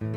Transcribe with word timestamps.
Good 0.00 0.08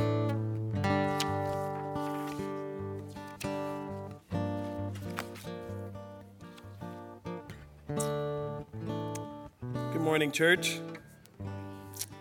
morning, 10.02 10.32
church. 10.32 10.80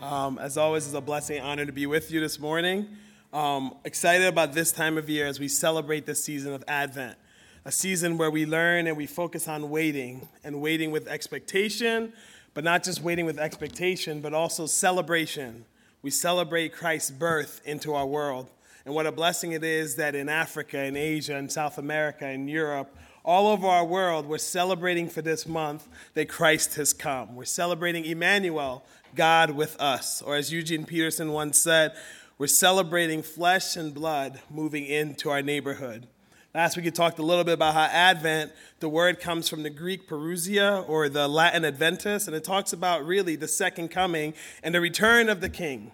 Um, 0.03 0.39
as 0.39 0.59
always, 0.59 0.85
it's 0.85 0.95
a 0.95 1.01
blessing 1.01 1.39
and 1.39 1.47
honor 1.47 1.65
to 1.65 1.73
be 1.73 1.87
with 1.87 2.11
you 2.11 2.21
this 2.21 2.39
morning. 2.39 2.89
Um, 3.33 3.77
excited 3.85 4.27
about 4.27 4.53
this 4.53 4.71
time 4.71 4.99
of 4.99 5.09
year 5.09 5.27
as 5.27 5.41
we 5.41 5.49
celebrate 5.49 6.05
the 6.05 6.15
season 6.15 6.53
of 6.53 6.63
Advent, 6.69 7.17
a 7.65 7.73
season 7.73 8.19
where 8.19 8.31
we 8.31 8.45
learn 8.45 8.87
and 8.87 8.99
we 8.99 9.07
focus 9.07 9.49
on 9.49 9.71
waiting 9.71 10.29
and 10.45 10.61
waiting 10.61 10.91
with 10.91 11.09
expectation, 11.09 12.13
but 12.53 12.65
not 12.65 12.85
just 12.85 13.01
waiting 13.01 13.25
with 13.25 13.39
expectation, 13.39 14.21
but 14.21 14.35
also 14.35 14.67
celebration. 14.67 15.65
We 16.07 16.13
celebrate 16.13 16.73
Christ's 16.73 17.11
birth 17.11 17.61
into 17.65 17.95
our 17.95 18.07
world. 18.07 18.49
And 18.85 18.95
what 18.95 19.09
a 19.09 19.11
blessing 19.11 19.51
it 19.51 19.65
is 19.65 19.97
that 19.97 20.15
in 20.15 20.29
Africa, 20.29 20.85
in 20.85 20.97
Asia, 20.97 21.37
in 21.37 21.49
South 21.49 21.79
America, 21.79 22.29
in 22.31 22.47
Europe, 22.47 22.97
all 23.25 23.49
over 23.49 23.67
our 23.67 23.85
world, 23.85 24.27
we're 24.27 24.39
celebrating 24.39 25.09
for 25.09 25.21
this 25.21 25.49
month 25.49 25.89
that 26.15 26.29
Christ 26.29 26.77
has 26.77 26.93
come. 26.93 27.35
We're 27.35 27.45
celebrating 27.45 28.05
Emmanuel, 28.05 28.85
God 29.17 29.51
with 29.51 29.75
us. 29.81 30.23
Or 30.23 30.37
as 30.37 30.53
Eugene 30.53 30.85
Peterson 30.85 31.33
once 31.33 31.59
said, 31.59 31.93
we're 32.39 32.47
celebrating 32.47 33.21
flesh 33.21 33.75
and 33.75 33.93
blood 33.93 34.39
moving 34.49 34.87
into 34.87 35.29
our 35.29 35.43
neighborhood. 35.43 36.07
Last 36.55 36.77
week 36.77 36.85
we 36.85 36.93
talked 36.93 37.19
a 37.19 37.23
little 37.25 37.43
bit 37.43 37.55
about 37.55 37.75
how 37.75 37.83
Advent, 37.83 38.53
the 38.79 38.89
word 38.89 39.19
comes 39.19 39.49
from 39.49 39.65
the 39.65 39.71
Greek 39.71 40.09
parousia 40.09 40.89
or 40.89 41.09
the 41.09 41.27
Latin 41.27 41.65
Adventus, 41.65 42.29
and 42.29 42.37
it 42.37 42.45
talks 42.45 42.73
about 42.73 43.05
really 43.05 43.35
the 43.35 43.49
second 43.49 43.89
coming 43.89 44.35
and 44.63 44.73
the 44.73 44.81
return 44.81 45.29
of 45.29 45.41
the 45.41 45.51
King. 45.51 45.91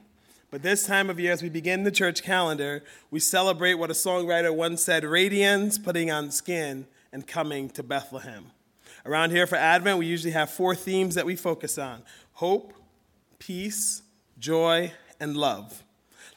But 0.53 0.63
this 0.63 0.87
time 0.87 1.09
of 1.09 1.19
year, 1.19 1.33
as 1.33 1.43
we 1.43 1.49
begin 1.49 1.83
the 1.83 1.91
church 1.91 2.23
calendar, 2.23 2.85
we 3.11 3.21
celebrate 3.21 3.77
what 3.77 3.89
a 3.89 3.95
songwriter 3.95 4.55
once 4.55 4.83
said 4.85 5.03
radiance, 5.03 5.79
putting 5.79 6.11
on 6.11 6.31
skin, 6.31 6.87
and 7.11 7.27
coming 7.27 7.71
to 7.71 7.83
Bethlehem. 7.83 8.51
Around 9.07 9.31
here 9.31 9.47
for 9.47 9.57
Advent, 9.57 9.99
we 9.99 10.05
usually 10.05 10.35
have 10.35 10.51
four 10.51 10.75
themes 10.75 11.15
that 11.15 11.25
we 11.25 11.37
focus 11.37 11.79
on 11.79 12.03
hope, 12.35 12.75
peace, 13.39 14.03
joy, 14.39 14.93
and 15.19 15.39
love. 15.39 15.83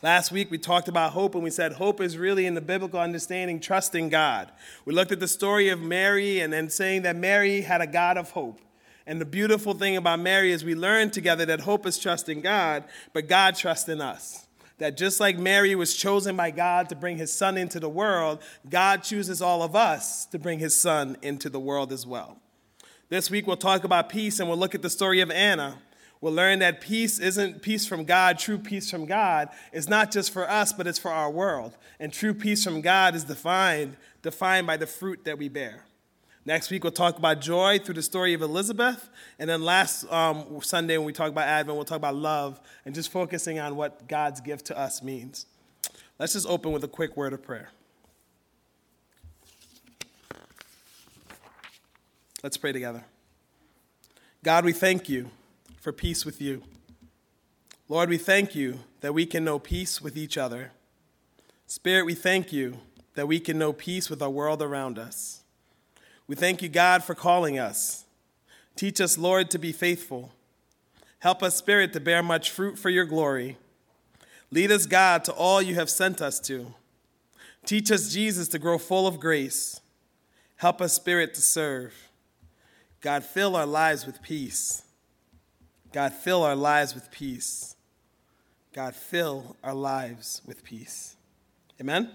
Last 0.02 0.32
week 0.32 0.50
we 0.50 0.60
talked 0.60 0.88
about 0.88 1.12
hope 1.12 1.36
and 1.36 1.44
we 1.44 1.50
said 1.50 1.74
hope 1.74 2.00
is 2.00 2.18
really 2.18 2.46
in 2.46 2.54
the 2.54 2.62
biblical 2.62 3.02
understanding 3.02 3.60
trusting 3.60 4.08
God. 4.08 4.50
We 4.86 4.94
looked 4.94 5.12
at 5.12 5.20
the 5.20 5.28
story 5.28 5.68
of 5.68 5.82
Mary 5.82 6.40
and 6.40 6.54
then 6.54 6.70
saying 6.70 7.02
that 7.02 7.18
Mary 7.18 7.62
had 7.62 7.82
a 7.82 7.88
God 7.88 8.18
of 8.18 8.32
hope. 8.32 8.62
And 9.08 9.22
the 9.22 9.26
beautiful 9.26 9.74
thing 9.74 9.98
about 9.98 10.20
Mary 10.20 10.52
is 10.52 10.66
we 10.66 10.76
learned 10.76 11.14
together 11.14 11.46
that 11.46 11.62
hope 11.62 11.86
is 11.86 12.00
trusting 12.00 12.42
God, 12.42 12.84
but 13.14 13.28
God 13.28 13.56
trusts 13.56 13.88
in 13.88 14.02
us 14.02 14.46
that 14.78 14.98
just 14.98 15.20
like 15.20 15.38
Mary 15.38 15.74
was 15.76 15.96
chosen 15.96 16.36
by 16.36 16.52
God 16.52 16.90
to 16.90 16.96
bring 16.96 17.18
his 17.18 17.32
son 17.32 17.58
into 17.58 17.80
the 17.80 17.90
world, 17.90 18.42
God 18.70 19.04
chooses 19.04 19.42
all 19.42 19.64
of 19.64 19.76
us 19.76 20.26
to 20.28 20.40
bring 20.40 20.60
his 20.60 20.80
son 20.80 21.18
into 21.22 21.50
the 21.50 21.60
world 21.60 21.94
as 21.94 22.06
well. 22.06 22.40
This 23.08 23.30
week 23.30 23.48
we'll 23.48 23.58
talk 23.58 23.84
about 23.84 24.10
peace 24.10 24.40
and 24.40 24.50
we'll 24.50 24.58
look 24.58 24.76
at 24.76 24.82
the 24.82 24.90
story 24.90 25.22
of 25.22 25.32
Anna. 25.32 25.78
We'll 26.20 26.34
learn 26.34 26.60
that 26.60 26.82
peace 26.82 27.20
isn't 27.20 27.62
peace 27.62 27.86
from 27.86 28.04
God, 28.04 28.40
true 28.40 28.58
peace 28.58 28.90
from 28.90 29.06
God 29.06 29.50
is 29.72 29.88
not 29.88 30.12
just 30.12 30.32
for 30.32 30.50
us, 30.50 30.74
but 30.74 30.88
it's 30.88 31.00
for 31.00 31.12
our 31.12 31.30
world. 31.30 31.78
And 32.00 32.12
true 32.12 32.34
peace 32.34 32.64
from 32.64 32.82
God 32.82 33.16
is 33.16 33.24
defined, 33.24 33.96
defined 34.22 34.66
by 34.66 34.78
the 34.78 34.88
fruit 34.88 35.24
that 35.26 35.38
we 35.38 35.50
bear. 35.50 35.86
Next 36.48 36.70
week, 36.70 36.84
we'll 36.84 36.92
talk 36.92 37.18
about 37.18 37.42
joy 37.42 37.80
through 37.80 37.96
the 37.96 38.04
story 38.04 38.36
of 38.36 38.44
Elizabeth. 38.44 39.10
And 39.40 39.50
then 39.50 39.64
last 39.64 40.12
um, 40.12 40.62
Sunday, 40.62 40.96
when 40.98 41.08
we 41.08 41.14
talk 41.14 41.30
about 41.30 41.48
Advent, 41.48 41.76
we'll 41.76 41.86
talk 41.86 41.98
about 41.98 42.16
love 42.16 42.60
and 42.86 42.94
just 42.94 43.12
focusing 43.12 43.60
on 43.60 43.76
what 43.76 44.08
God's 44.08 44.42
gift 44.42 44.66
to 44.68 44.78
us 44.78 45.02
means. 45.02 45.48
Let's 46.20 46.34
just 46.34 46.48
open 46.48 46.72
with 46.72 46.84
a 46.84 46.88
quick 46.88 47.18
word 47.18 47.34
of 47.34 47.42
prayer. 47.42 47.72
Let's 52.44 52.58
pray 52.58 52.72
together. 52.72 53.04
God, 54.44 54.66
we 54.66 54.72
thank 54.72 55.10
you 55.10 55.32
for 55.82 55.92
peace 55.92 56.26
with 56.26 56.40
you. 56.40 56.62
Lord, 57.90 58.08
we 58.08 58.20
thank 58.20 58.54
you 58.54 58.82
that 59.02 59.16
we 59.16 59.26
can 59.26 59.44
know 59.44 59.58
peace 59.58 60.00
with 60.00 60.16
each 60.16 60.38
other. 60.38 60.72
Spirit, 61.66 62.06
we 62.06 62.14
thank 62.14 62.54
you 62.54 62.78
that 63.16 63.28
we 63.28 63.40
can 63.40 63.58
know 63.58 63.74
peace 63.74 64.12
with 64.12 64.22
our 64.22 64.30
world 64.30 64.62
around 64.62 65.00
us. 65.00 65.42
We 66.28 66.36
thank 66.36 66.62
you, 66.62 66.70
God, 66.70 67.04
for 67.04 67.16
calling 67.16 67.60
us. 67.60 68.06
Teach 68.76 69.00
us, 69.00 69.18
Lord, 69.18 69.50
to 69.52 69.60
be 69.60 69.72
faithful. 69.72 70.32
Help 71.20 71.42
us, 71.42 71.56
Spirit, 71.56 71.94
to 71.94 72.00
bear 72.00 72.22
much 72.22 72.52
fruit 72.52 72.78
for 72.78 72.90
your 72.90 73.06
glory. 73.06 73.58
Lead 74.52 74.72
us, 74.72 74.86
God, 74.86 75.24
to 75.26 75.34
all 75.34 75.62
you 75.62 75.76
have 75.76 75.90
sent 75.90 76.22
us 76.22 76.40
to. 76.42 76.74
Teach 77.66 77.92
us, 77.92 78.12
Jesus, 78.12 78.48
to 78.50 78.60
grow 78.60 78.78
full 78.78 79.08
of 79.08 79.20
grace. 79.20 79.82
Help 80.58 80.82
us, 80.82 80.94
Spirit, 80.94 81.34
to 81.36 81.42
serve. 81.42 81.94
God, 83.02 83.24
fill 83.24 83.56
our 83.56 83.66
lives 83.66 84.06
with 84.06 84.22
peace. 84.22 84.84
God, 85.92 86.14
fill 86.14 86.44
our 86.44 86.56
lives 86.56 86.96
with 86.96 87.12
peace. 87.12 87.76
God, 88.74 88.96
fill 88.96 89.56
our 89.64 89.74
lives 89.74 90.42
with 90.46 90.64
peace. 90.64 91.16
Amen. 91.80 92.12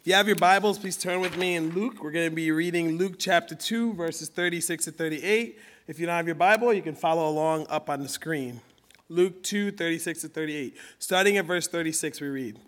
If 0.00 0.06
you 0.06 0.14
have 0.14 0.26
your 0.26 0.36
Bibles, 0.36 0.78
please 0.78 0.96
turn 0.96 1.20
with 1.20 1.36
me 1.36 1.56
in 1.56 1.74
Luke. 1.74 2.02
We're 2.02 2.10
going 2.10 2.30
to 2.30 2.34
be 2.34 2.50
reading 2.52 2.96
Luke 2.96 3.16
chapter 3.18 3.54
2, 3.54 3.92
verses 3.92 4.30
36 4.30 4.86
to 4.86 4.92
38. 4.92 5.58
If 5.88 6.00
you 6.00 6.06
don't 6.06 6.16
have 6.16 6.24
your 6.24 6.36
Bible, 6.36 6.72
you 6.72 6.80
can 6.80 6.94
follow 6.94 7.28
along 7.28 7.66
up 7.68 7.90
on 7.90 8.02
the 8.02 8.08
screen. 8.08 8.62
Luke 9.10 9.42
2, 9.42 9.72
36 9.72 10.22
to 10.22 10.28
38. 10.28 10.74
Starting 10.98 11.36
at 11.36 11.44
verse 11.44 11.68
36, 11.68 12.18
we 12.22 12.28
read 12.28 12.58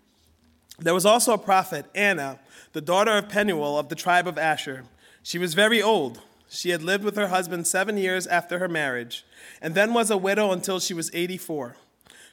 There 0.77 0.93
was 0.93 1.07
also 1.07 1.33
a 1.33 1.39
prophet, 1.39 1.87
Anna, 1.95 2.37
the 2.73 2.81
daughter 2.81 3.17
of 3.17 3.29
Penuel 3.29 3.79
of 3.79 3.89
the 3.89 3.95
tribe 3.95 4.27
of 4.27 4.37
Asher. 4.37 4.83
She 5.23 5.39
was 5.39 5.55
very 5.55 5.81
old. 5.81 6.21
She 6.49 6.69
had 6.69 6.83
lived 6.83 7.03
with 7.03 7.15
her 7.15 7.29
husband 7.29 7.65
seven 7.65 7.97
years 7.97 8.27
after 8.27 8.59
her 8.59 8.69
marriage, 8.69 9.25
and 9.59 9.73
then 9.73 9.95
was 9.95 10.11
a 10.11 10.17
widow 10.17 10.51
until 10.51 10.79
she 10.79 10.93
was 10.93 11.09
84. 11.15 11.77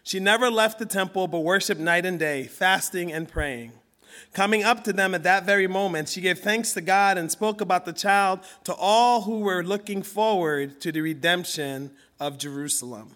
She 0.03 0.21
never 0.21 0.51
left 0.51 0.79
the 0.79 0.85
temple 0.85 1.27
but 1.27 1.41
worshiped 1.41 1.81
night 1.81 2.05
and 2.05 2.19
day, 2.19 2.45
fasting 2.45 3.11
and 3.11 3.27
praying. 3.27 3.73
Coming 4.33 4.63
up 4.63 4.85
to 4.85 4.93
them 4.93 5.15
at 5.15 5.23
that 5.25 5.45
very 5.45 5.67
moment, 5.67 6.09
she 6.09 6.21
gave 6.21 6.39
thanks 6.39 6.73
to 6.75 6.81
God 6.81 7.19
and 7.19 7.31
spoke 7.31 7.61
about 7.61 7.85
the 7.85 7.93
child 7.93 8.41
to 8.65 8.75
all 8.75 9.23
who 9.23 9.41
were 9.41 9.63
looking 9.63 10.03
forward 10.03 10.81
to 10.81 10.93
the 10.93 11.01
redemption 11.01 11.91
of 12.19 12.39
Jerusalem. 12.39 13.15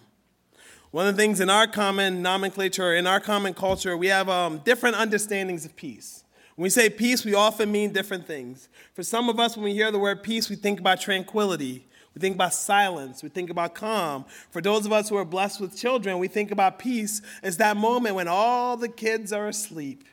One 0.91 1.07
of 1.07 1.15
the 1.15 1.21
things 1.21 1.41
in 1.41 1.49
our 1.49 1.67
common 1.67 2.21
nomenclature, 2.21 2.95
in 2.95 3.05
our 3.05 3.19
common 3.19 3.53
culture, 3.53 3.97
we 3.97 4.07
have 4.07 4.29
um, 4.29 4.59
different 4.59 4.95
understandings 4.95 5.65
of 5.65 5.75
peace. 5.75 6.23
When 6.55 6.63
we 6.63 6.69
say 6.69 6.89
peace, 6.89 7.25
we 7.25 7.33
often 7.33 7.69
mean 7.69 7.91
different 7.91 8.25
things. 8.25 8.69
For 8.93 9.03
some 9.03 9.27
of 9.27 9.37
us, 9.37 9.57
when 9.57 9.65
we 9.65 9.73
hear 9.73 9.91
the 9.91 9.99
word 9.99 10.23
peace, 10.23 10.49
we 10.49 10.55
think 10.55 10.79
about 10.79 11.01
tranquility. 11.01 11.85
We 12.15 12.21
think 12.21 12.35
about 12.35 12.53
silence. 12.53 13.21
We 13.21 13.27
think 13.27 13.49
about 13.49 13.75
calm. 13.75 14.23
For 14.51 14.61
those 14.61 14.85
of 14.85 14.93
us 14.93 15.09
who 15.09 15.17
are 15.17 15.25
blessed 15.25 15.59
with 15.59 15.75
children, 15.75 16.17
we 16.17 16.29
think 16.29 16.49
about 16.49 16.79
peace 16.79 17.21
as 17.43 17.57
that 17.57 17.75
moment 17.75 18.15
when 18.15 18.29
all 18.29 18.77
the 18.77 18.87
kids 18.87 19.33
are 19.33 19.49
asleep 19.49 20.05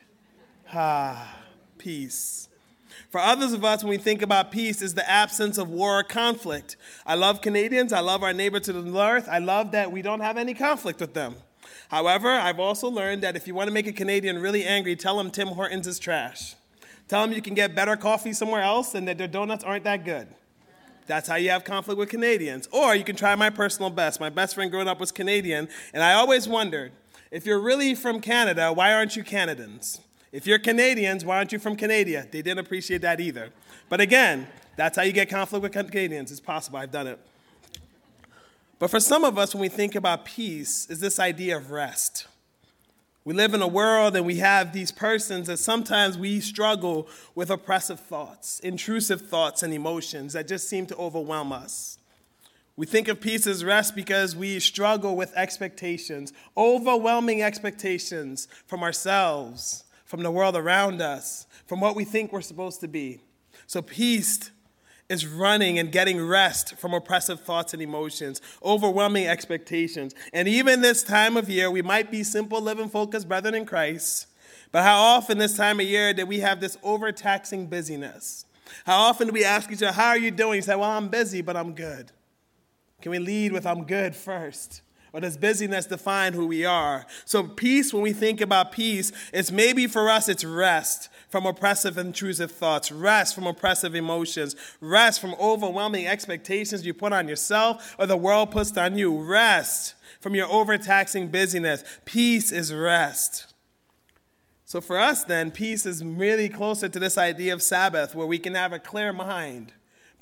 Ah, 0.75 1.35
peace. 1.77 2.49
For 3.11 3.19
others 3.19 3.53
of 3.53 3.63
us, 3.63 3.83
when 3.83 3.91
we 3.91 3.97
think 3.97 4.23
about 4.23 4.51
peace, 4.51 4.81
is 4.81 4.95
the 4.95 5.07
absence 5.07 5.59
of 5.59 5.69
war 5.69 5.99
or 5.99 6.03
conflict. 6.03 6.77
I 7.05 7.13
love 7.13 7.41
Canadians. 7.41 7.93
I 7.93 7.99
love 7.99 8.23
our 8.23 8.33
neighbor 8.33 8.59
to 8.59 8.73
the 8.73 8.81
north. 8.81 9.29
I 9.29 9.37
love 9.37 9.71
that 9.71 9.91
we 9.91 10.01
don't 10.01 10.21
have 10.21 10.35
any 10.35 10.55
conflict 10.55 10.99
with 10.99 11.13
them. 11.13 11.35
However, 11.89 12.29
I've 12.29 12.59
also 12.59 12.89
learned 12.89 13.21
that 13.21 13.35
if 13.35 13.47
you 13.47 13.53
want 13.53 13.67
to 13.67 13.73
make 13.73 13.85
a 13.85 13.93
Canadian 13.93 14.39
really 14.39 14.63
angry, 14.63 14.95
tell 14.95 15.17
them 15.17 15.29
Tim 15.29 15.49
Hortons 15.49 15.85
is 15.85 15.99
trash. 15.99 16.55
Tell 17.07 17.21
them 17.21 17.33
you 17.33 17.41
can 17.41 17.53
get 17.53 17.75
better 17.75 17.95
coffee 17.95 18.33
somewhere 18.33 18.63
else 18.63 18.95
and 18.95 19.07
that 19.07 19.19
their 19.19 19.27
donuts 19.27 19.63
aren't 19.63 19.83
that 19.83 20.03
good. 20.03 20.27
That's 21.05 21.27
how 21.27 21.35
you 21.35 21.51
have 21.51 21.63
conflict 21.63 21.99
with 21.99 22.09
Canadians. 22.09 22.67
Or 22.71 22.95
you 22.95 23.03
can 23.03 23.15
try 23.15 23.35
my 23.35 23.51
personal 23.51 23.91
best. 23.91 24.19
My 24.19 24.29
best 24.29 24.55
friend 24.55 24.71
growing 24.71 24.87
up 24.87 24.99
was 24.99 25.11
Canadian, 25.11 25.67
and 25.93 26.01
I 26.01 26.13
always 26.13 26.47
wondered 26.47 26.93
if 27.29 27.45
you're 27.45 27.59
really 27.59 27.93
from 27.93 28.21
Canada, 28.21 28.73
why 28.73 28.93
aren't 28.93 29.15
you 29.15 29.23
Canadians? 29.23 29.99
If 30.33 30.47
you're 30.47 30.57
Canadians, 30.57 31.23
why 31.23 31.37
aren't 31.37 31.51
you 31.51 31.59
from 31.59 31.75
Canada? 31.75 32.27
They 32.29 32.41
didn't 32.41 32.57
appreciate 32.57 33.01
that 33.01 33.21
either. 33.21 33.51
But 33.87 34.01
again, 34.01 34.47
that's 34.75 34.97
how 34.97 35.03
you 35.03 35.13
get 35.13 35.29
conflict 35.29 35.61
with 35.61 35.71
Canadians. 35.91 36.31
It's 36.31 36.39
possible, 36.39 36.79
I've 36.79 36.91
done 36.91 37.05
it. 37.05 37.19
But 38.79 38.89
for 38.89 38.99
some 38.99 39.23
of 39.23 39.37
us, 39.37 39.53
when 39.53 39.61
we 39.61 39.69
think 39.69 39.93
about 39.93 40.25
peace, 40.25 40.89
is 40.89 40.99
this 40.99 41.19
idea 41.19 41.55
of 41.55 41.69
rest. 41.69 42.25
We 43.23 43.35
live 43.35 43.53
in 43.53 43.61
a 43.61 43.67
world 43.67 44.15
and 44.15 44.25
we 44.25 44.37
have 44.37 44.73
these 44.73 44.91
persons 44.91 45.45
that 45.47 45.57
sometimes 45.57 46.17
we 46.17 46.39
struggle 46.39 47.07
with 47.35 47.51
oppressive 47.51 47.99
thoughts, 47.99 48.59
intrusive 48.61 49.21
thoughts, 49.21 49.61
and 49.61 49.71
emotions 49.71 50.33
that 50.33 50.47
just 50.47 50.67
seem 50.67 50.87
to 50.87 50.97
overwhelm 50.97 51.53
us. 51.53 51.99
We 52.75 52.87
think 52.87 53.07
of 53.07 53.21
peace 53.21 53.45
as 53.45 53.63
rest 53.63 53.95
because 53.95 54.35
we 54.35 54.59
struggle 54.59 55.15
with 55.15 55.31
expectations, 55.35 56.33
overwhelming 56.57 57.43
expectations 57.43 58.47
from 58.65 58.81
ourselves, 58.81 59.83
from 60.05 60.23
the 60.23 60.31
world 60.31 60.55
around 60.55 61.01
us, 61.01 61.47
from 61.65 61.79
what 61.79 61.95
we 61.95 62.03
think 62.03 62.31
we're 62.31 62.41
supposed 62.41 62.81
to 62.81 62.87
be. 62.87 63.21
So, 63.67 63.81
peace 63.81 64.51
is 65.09 65.25
running 65.27 65.79
and 65.79 65.91
getting 65.91 66.25
rest 66.25 66.75
from 66.77 66.93
oppressive 66.93 67.41
thoughts 67.41 67.73
and 67.73 67.81
emotions, 67.81 68.41
overwhelming 68.63 69.27
expectations. 69.27 70.13
And 70.33 70.47
even 70.47 70.81
this 70.81 71.03
time 71.03 71.37
of 71.37 71.49
year, 71.49 71.69
we 71.69 71.81
might 71.81 72.11
be 72.11 72.23
simple, 72.23 72.61
living, 72.61 72.89
focused 72.89 73.27
brethren 73.27 73.55
in 73.55 73.65
Christ. 73.65 74.27
But 74.71 74.83
how 74.83 74.99
often 74.99 75.37
this 75.37 75.55
time 75.55 75.79
of 75.79 75.85
year 75.85 76.13
do 76.13 76.25
we 76.25 76.39
have 76.39 76.59
this 76.59 76.77
overtaxing 76.83 77.67
busyness? 77.67 78.45
How 78.85 79.01
often 79.01 79.27
do 79.27 79.33
we 79.33 79.45
ask 79.45 79.71
each 79.71 79.83
other, 79.83 79.91
How 79.91 80.09
are 80.09 80.17
you 80.17 80.31
doing? 80.31 80.55
You 80.55 80.61
say, 80.61 80.75
Well, 80.75 80.89
I'm 80.89 81.09
busy, 81.09 81.41
but 81.41 81.55
I'm 81.55 81.73
good. 81.73 82.11
Can 83.01 83.11
we 83.11 83.19
lead 83.19 83.51
with 83.51 83.65
I'm 83.65 83.83
good 83.83 84.15
first? 84.15 84.82
Or 85.13 85.21
does 85.21 85.37
busyness 85.37 85.85
define 85.85 86.33
who 86.33 86.47
we 86.47 86.65
are? 86.65 87.05
So, 87.23 87.43
peace, 87.43 87.93
when 87.93 88.01
we 88.01 88.13
think 88.13 88.41
about 88.41 88.71
peace, 88.71 89.11
it's 89.31 89.51
maybe 89.51 89.85
for 89.85 90.09
us, 90.09 90.27
it's 90.27 90.43
rest 90.43 91.07
from 91.29 91.45
oppressive, 91.45 91.99
intrusive 91.99 92.51
thoughts, 92.51 92.91
rest 92.91 93.35
from 93.35 93.45
oppressive 93.45 93.93
emotions, 93.93 94.55
rest 94.81 95.21
from 95.21 95.35
overwhelming 95.39 96.07
expectations 96.07 96.83
you 96.83 96.95
put 96.95 97.13
on 97.13 97.27
yourself 97.27 97.95
or 97.99 98.07
the 98.07 98.17
world 98.17 98.49
puts 98.49 98.75
on 98.75 98.97
you, 98.97 99.15
rest 99.15 99.93
from 100.19 100.33
your 100.33 100.51
overtaxing 100.51 101.27
busyness. 101.27 101.83
Peace 102.05 102.51
is 102.51 102.73
rest. 102.73 103.53
So, 104.65 104.81
for 104.81 104.97
us, 104.97 105.23
then, 105.23 105.51
peace 105.51 105.85
is 105.85 106.03
really 106.03 106.49
closer 106.49 106.89
to 106.89 106.99
this 106.99 107.19
idea 107.19 107.53
of 107.53 107.61
Sabbath, 107.61 108.15
where 108.15 108.25
we 108.25 108.39
can 108.39 108.55
have 108.55 108.73
a 108.73 108.79
clear 108.79 109.13
mind 109.13 109.73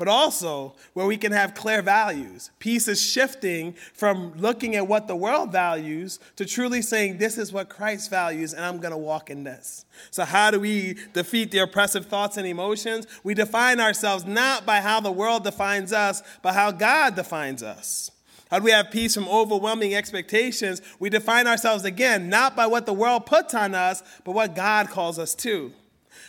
but 0.02 0.08
also 0.08 0.74
where 0.94 1.06
we 1.06 1.16
can 1.16 1.32
have 1.32 1.54
clear 1.54 1.84
values. 1.84 2.50
Peace 2.58 2.88
is 2.88 3.00
shifting 3.00 3.72
from 3.94 4.34
looking 4.36 4.76
at 4.76 4.88
what 4.88 5.08
the 5.08 5.16
world 5.16 5.52
values 5.52 6.20
to 6.38 6.44
truly 6.44 6.82
saying, 6.82 7.20
This 7.20 7.38
is 7.38 7.54
what 7.54 7.70
Christ 7.70 8.10
values, 8.10 8.56
and 8.56 8.66
I'm 8.66 8.80
going 8.80 8.94
to 8.94 8.98
walk 8.98 9.30
in 9.30 9.44
this. 9.44 9.86
So, 10.10 10.26
how 10.26 10.50
do 10.50 10.60
we 10.60 10.98
defeat 11.14 11.52
the 11.52 11.60
oppressive 11.60 12.08
thoughts 12.08 12.38
and 12.38 12.48
emotions? 12.48 13.06
We 13.24 13.36
define 13.36 13.80
ourselves 13.80 14.26
not 14.26 14.66
by 14.66 14.82
how 14.82 15.02
the 15.02 15.12
world 15.12 15.44
defines 15.44 15.94
us, 15.94 16.24
but 16.42 16.56
how 16.56 16.72
God 16.72 17.16
defines 17.16 17.62
us. 17.62 18.10
How 18.50 18.58
do 18.58 18.66
we 18.66 18.72
have 18.72 18.90
peace 18.90 19.14
from 19.14 19.30
overwhelming 19.30 19.94
expectations? 19.94 20.82
We 20.98 21.12
define 21.12 21.46
ourselves 21.46 21.86
again, 21.86 22.28
not 22.28 22.56
by 22.56 22.66
what 22.66 22.88
the 22.88 22.94
world 22.94 23.28
puts 23.28 23.54
on 23.54 23.76
us, 23.76 24.02
but 24.24 24.32
what 24.32 24.56
God 24.56 24.90
calls 24.90 25.20
us 25.20 25.36
to. 25.36 25.72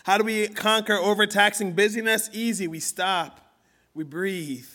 How 0.05 0.19
do 0.19 0.25
we 0.25 0.49
conquer 0.49 0.97
overtaxing 0.97 1.73
busyness? 1.73 2.29
Easy, 2.35 2.69
we 2.69 2.79
stop 2.79 3.39
we 3.94 4.05
breathe, 4.05 4.69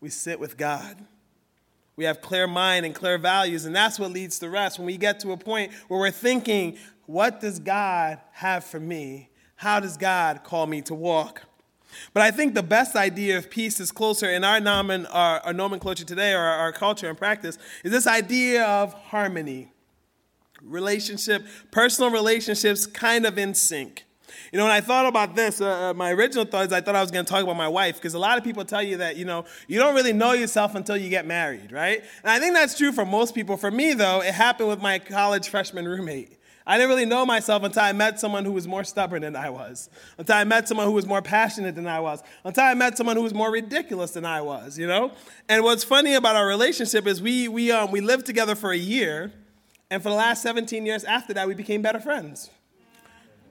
we 0.00 0.08
sit 0.08 0.38
with 0.40 0.56
God. 0.56 0.96
We 1.96 2.04
have 2.04 2.20
clear 2.20 2.46
mind 2.46 2.84
and 2.84 2.94
clear 2.94 3.18
values, 3.18 3.66
and 3.66 3.74
that's 3.74 4.00
what 4.00 4.10
leads 4.10 4.38
to 4.40 4.50
rest. 4.50 4.78
When 4.78 4.86
we 4.86 4.96
get 4.96 5.20
to 5.20 5.30
a 5.30 5.36
point 5.36 5.72
where 5.86 6.00
we're 6.00 6.10
thinking, 6.10 6.76
what 7.06 7.40
does 7.40 7.60
God 7.60 8.18
have 8.32 8.64
for 8.64 8.80
me? 8.80 9.30
How 9.56 9.78
does 9.78 9.96
God 9.96 10.42
call 10.42 10.66
me 10.66 10.82
to 10.82 10.94
walk? 10.94 11.42
But 12.12 12.24
I 12.24 12.32
think 12.32 12.54
the 12.54 12.62
best 12.62 12.96
idea 12.96 13.38
of 13.38 13.48
peace 13.48 13.78
is 13.78 13.92
closer 13.92 14.28
in 14.28 14.42
our, 14.42 14.58
nomen, 14.58 15.06
our, 15.06 15.38
our 15.40 15.52
nomenclature 15.52 16.04
today, 16.04 16.32
or 16.32 16.40
our, 16.40 16.58
our 16.58 16.72
culture 16.72 17.08
and 17.08 17.16
practice, 17.16 17.58
is 17.84 17.92
this 17.92 18.08
idea 18.08 18.64
of 18.64 18.92
harmony. 18.94 19.72
Relationship, 20.60 21.46
personal 21.70 22.10
relationships 22.10 22.86
kind 22.86 23.26
of 23.26 23.38
in 23.38 23.54
sync. 23.54 24.03
You 24.52 24.58
know, 24.58 24.64
when 24.64 24.72
I 24.72 24.80
thought 24.80 25.06
about 25.06 25.34
this, 25.34 25.60
uh, 25.60 25.90
uh 25.90 25.94
my 25.94 26.10
original 26.12 26.44
thought 26.44 26.66
is 26.66 26.72
I 26.72 26.80
thought 26.80 26.96
I 26.96 27.02
was 27.02 27.10
going 27.10 27.24
to 27.24 27.30
talk 27.30 27.42
about 27.42 27.56
my 27.56 27.68
wife 27.68 27.96
because 27.96 28.14
a 28.14 28.18
lot 28.18 28.38
of 28.38 28.44
people 28.44 28.64
tell 28.64 28.82
you 28.82 28.98
that, 28.98 29.16
you 29.16 29.24
know, 29.24 29.44
you 29.68 29.78
don't 29.78 29.94
really 29.94 30.12
know 30.12 30.32
yourself 30.32 30.74
until 30.74 30.96
you 30.96 31.08
get 31.08 31.26
married, 31.26 31.72
right? 31.72 32.02
And 32.22 32.30
I 32.30 32.38
think 32.38 32.54
that's 32.54 32.76
true 32.76 32.92
for 32.92 33.04
most 33.04 33.34
people. 33.34 33.56
For 33.56 33.70
me, 33.70 33.94
though, 33.94 34.20
it 34.22 34.34
happened 34.34 34.68
with 34.68 34.80
my 34.80 34.98
college 34.98 35.48
freshman 35.48 35.86
roommate. 35.86 36.38
I 36.66 36.78
didn't 36.78 36.88
really 36.88 37.04
know 37.04 37.26
myself 37.26 37.62
until 37.62 37.82
I 37.82 37.92
met 37.92 38.18
someone 38.18 38.44
who 38.46 38.52
was 38.52 38.66
more 38.66 38.84
stubborn 38.84 39.20
than 39.20 39.36
I 39.36 39.50
was, 39.50 39.90
until 40.16 40.36
I 40.36 40.44
met 40.44 40.66
someone 40.66 40.86
who 40.86 40.92
was 40.92 41.06
more 41.06 41.20
passionate 41.20 41.74
than 41.74 41.86
I 41.86 42.00
was, 42.00 42.22
until 42.42 42.64
I 42.64 42.72
met 42.72 42.96
someone 42.96 43.16
who 43.16 43.22
was 43.22 43.34
more 43.34 43.50
ridiculous 43.50 44.12
than 44.12 44.24
I 44.24 44.40
was, 44.40 44.78
you 44.78 44.86
know? 44.86 45.12
And 45.48 45.62
what's 45.62 45.84
funny 45.84 46.14
about 46.14 46.36
our 46.36 46.46
relationship 46.46 47.06
is 47.06 47.20
we, 47.20 47.48
we, 47.48 47.70
um, 47.70 47.90
we 47.90 48.00
lived 48.00 48.24
together 48.24 48.54
for 48.54 48.72
a 48.72 48.78
year, 48.78 49.30
and 49.90 50.02
for 50.02 50.08
the 50.08 50.14
last 50.14 50.40
17 50.42 50.86
years 50.86 51.04
after 51.04 51.34
that, 51.34 51.46
we 51.46 51.54
became 51.54 51.82
better 51.82 52.00
friends. 52.00 52.48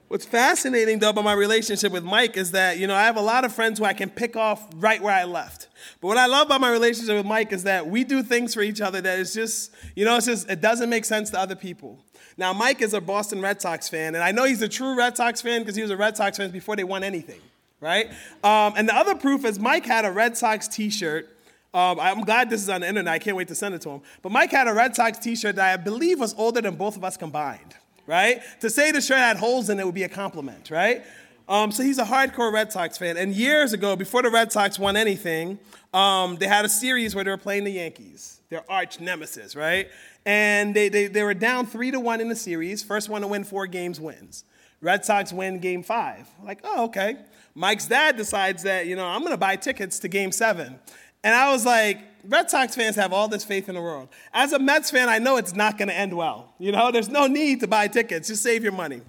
What's 0.08 0.26
fascinating 0.26 0.98
though 0.98 1.10
about 1.10 1.24
my 1.24 1.32
relationship 1.32 1.90
with 1.90 2.04
Mike 2.04 2.36
is 2.36 2.50
that, 2.50 2.78
you 2.78 2.86
know, 2.86 2.94
I 2.94 3.04
have 3.04 3.16
a 3.16 3.22
lot 3.22 3.44
of 3.44 3.54
friends 3.54 3.78
who 3.78 3.84
I 3.84 3.94
can 3.94 4.10
pick 4.10 4.36
off 4.36 4.66
right 4.76 5.02
where 5.02 5.14
I 5.14 5.24
left. 5.24 5.68
But 6.00 6.08
what 6.08 6.18
I 6.18 6.26
love 6.26 6.46
about 6.46 6.60
my 6.60 6.70
relationship 6.70 7.16
with 7.16 7.26
Mike 7.26 7.52
is 7.52 7.64
that 7.64 7.86
we 7.86 8.04
do 8.04 8.22
things 8.22 8.54
for 8.54 8.60
each 8.60 8.80
other 8.80 9.00
that 9.00 9.18
is 9.18 9.32
just, 9.32 9.72
you 9.96 10.04
know, 10.04 10.16
it's 10.16 10.26
just, 10.26 10.48
it 10.50 10.60
doesn't 10.60 10.90
make 10.90 11.04
sense 11.04 11.30
to 11.30 11.38
other 11.38 11.56
people. 11.56 11.98
Now, 12.36 12.52
Mike 12.52 12.82
is 12.82 12.94
a 12.94 13.00
Boston 13.00 13.40
Red 13.40 13.62
Sox 13.62 13.88
fan, 13.88 14.14
and 14.14 14.22
I 14.22 14.32
know 14.32 14.44
he's 14.44 14.60
a 14.60 14.68
true 14.68 14.96
Red 14.96 15.16
Sox 15.16 15.40
fan 15.40 15.60
because 15.60 15.76
he 15.76 15.82
was 15.82 15.90
a 15.90 15.96
Red 15.96 16.16
Sox 16.16 16.36
fan 16.36 16.50
before 16.50 16.76
they 16.76 16.84
won 16.84 17.04
anything, 17.04 17.40
right? 17.80 18.08
Um, 18.42 18.74
and 18.76 18.88
the 18.88 18.94
other 18.94 19.14
proof 19.14 19.44
is 19.44 19.58
Mike 19.58 19.86
had 19.86 20.04
a 20.04 20.10
Red 20.10 20.36
Sox 20.36 20.66
t 20.66 20.90
shirt. 20.90 21.28
Um, 21.72 21.98
I'm 22.00 22.22
glad 22.22 22.50
this 22.50 22.60
is 22.60 22.68
on 22.68 22.80
the 22.80 22.88
internet. 22.88 23.12
I 23.12 23.18
can't 23.18 23.36
wait 23.36 23.48
to 23.48 23.54
send 23.54 23.74
it 23.74 23.82
to 23.82 23.90
him. 23.90 24.00
But 24.22 24.32
Mike 24.32 24.50
had 24.50 24.68
a 24.68 24.74
Red 24.74 24.96
Sox 24.96 25.18
t 25.18 25.36
shirt 25.36 25.56
that 25.56 25.72
I 25.72 25.76
believe 25.76 26.18
was 26.18 26.34
older 26.34 26.60
than 26.60 26.74
both 26.74 26.96
of 26.96 27.04
us 27.04 27.16
combined 27.16 27.76
right? 28.06 28.42
To 28.60 28.70
say 28.70 28.90
the 28.90 29.00
shirt 29.00 29.18
had 29.18 29.36
holes 29.36 29.70
in 29.70 29.80
it 29.80 29.86
would 29.86 29.94
be 29.94 30.02
a 30.02 30.08
compliment, 30.08 30.70
right? 30.70 31.04
Um, 31.48 31.72
so 31.72 31.82
he's 31.82 31.98
a 31.98 32.04
hardcore 32.04 32.52
Red 32.52 32.72
Sox 32.72 32.96
fan. 32.96 33.16
And 33.16 33.34
years 33.34 33.72
ago, 33.72 33.96
before 33.96 34.22
the 34.22 34.30
Red 34.30 34.50
Sox 34.50 34.78
won 34.78 34.96
anything, 34.96 35.58
um, 35.92 36.36
they 36.36 36.46
had 36.46 36.64
a 36.64 36.68
series 36.68 37.14
where 37.14 37.24
they 37.24 37.30
were 37.30 37.36
playing 37.36 37.64
the 37.64 37.72
Yankees, 37.72 38.40
their 38.48 38.64
arch 38.70 38.98
nemesis, 38.98 39.54
right? 39.54 39.88
And 40.24 40.74
they, 40.74 40.88
they, 40.88 41.06
they 41.06 41.22
were 41.22 41.34
down 41.34 41.66
three 41.66 41.90
to 41.90 42.00
one 42.00 42.20
in 42.20 42.28
the 42.28 42.36
series. 42.36 42.82
First 42.82 43.08
one 43.08 43.20
to 43.20 43.28
win 43.28 43.44
four 43.44 43.66
games 43.66 44.00
wins. 44.00 44.44
Red 44.80 45.04
Sox 45.04 45.32
win 45.32 45.58
game 45.58 45.82
five. 45.82 46.28
Like, 46.42 46.60
oh, 46.64 46.84
okay. 46.86 47.16
Mike's 47.54 47.86
dad 47.86 48.16
decides 48.16 48.62
that, 48.64 48.86
you 48.86 48.96
know, 48.96 49.06
I'm 49.06 49.20
going 49.20 49.32
to 49.32 49.38
buy 49.38 49.56
tickets 49.56 49.98
to 50.00 50.08
game 50.08 50.32
seven. 50.32 50.78
And 51.22 51.34
I 51.34 51.52
was 51.52 51.64
like, 51.64 51.98
Red 52.26 52.50
Sox 52.50 52.74
fans 52.74 52.96
have 52.96 53.12
all 53.12 53.28
this 53.28 53.44
faith 53.44 53.68
in 53.68 53.74
the 53.74 53.82
world. 53.82 54.08
As 54.32 54.52
a 54.52 54.58
Mets 54.58 54.90
fan, 54.90 55.08
I 55.08 55.18
know 55.18 55.36
it's 55.36 55.54
not 55.54 55.76
going 55.76 55.88
to 55.88 55.94
end 55.94 56.16
well. 56.16 56.54
You 56.58 56.72
know, 56.72 56.90
there's 56.90 57.08
no 57.08 57.26
need 57.26 57.60
to 57.60 57.66
buy 57.66 57.88
tickets. 57.88 58.28
Just 58.28 58.42
save 58.42 58.62
your 58.62 58.72
money. 58.72 59.02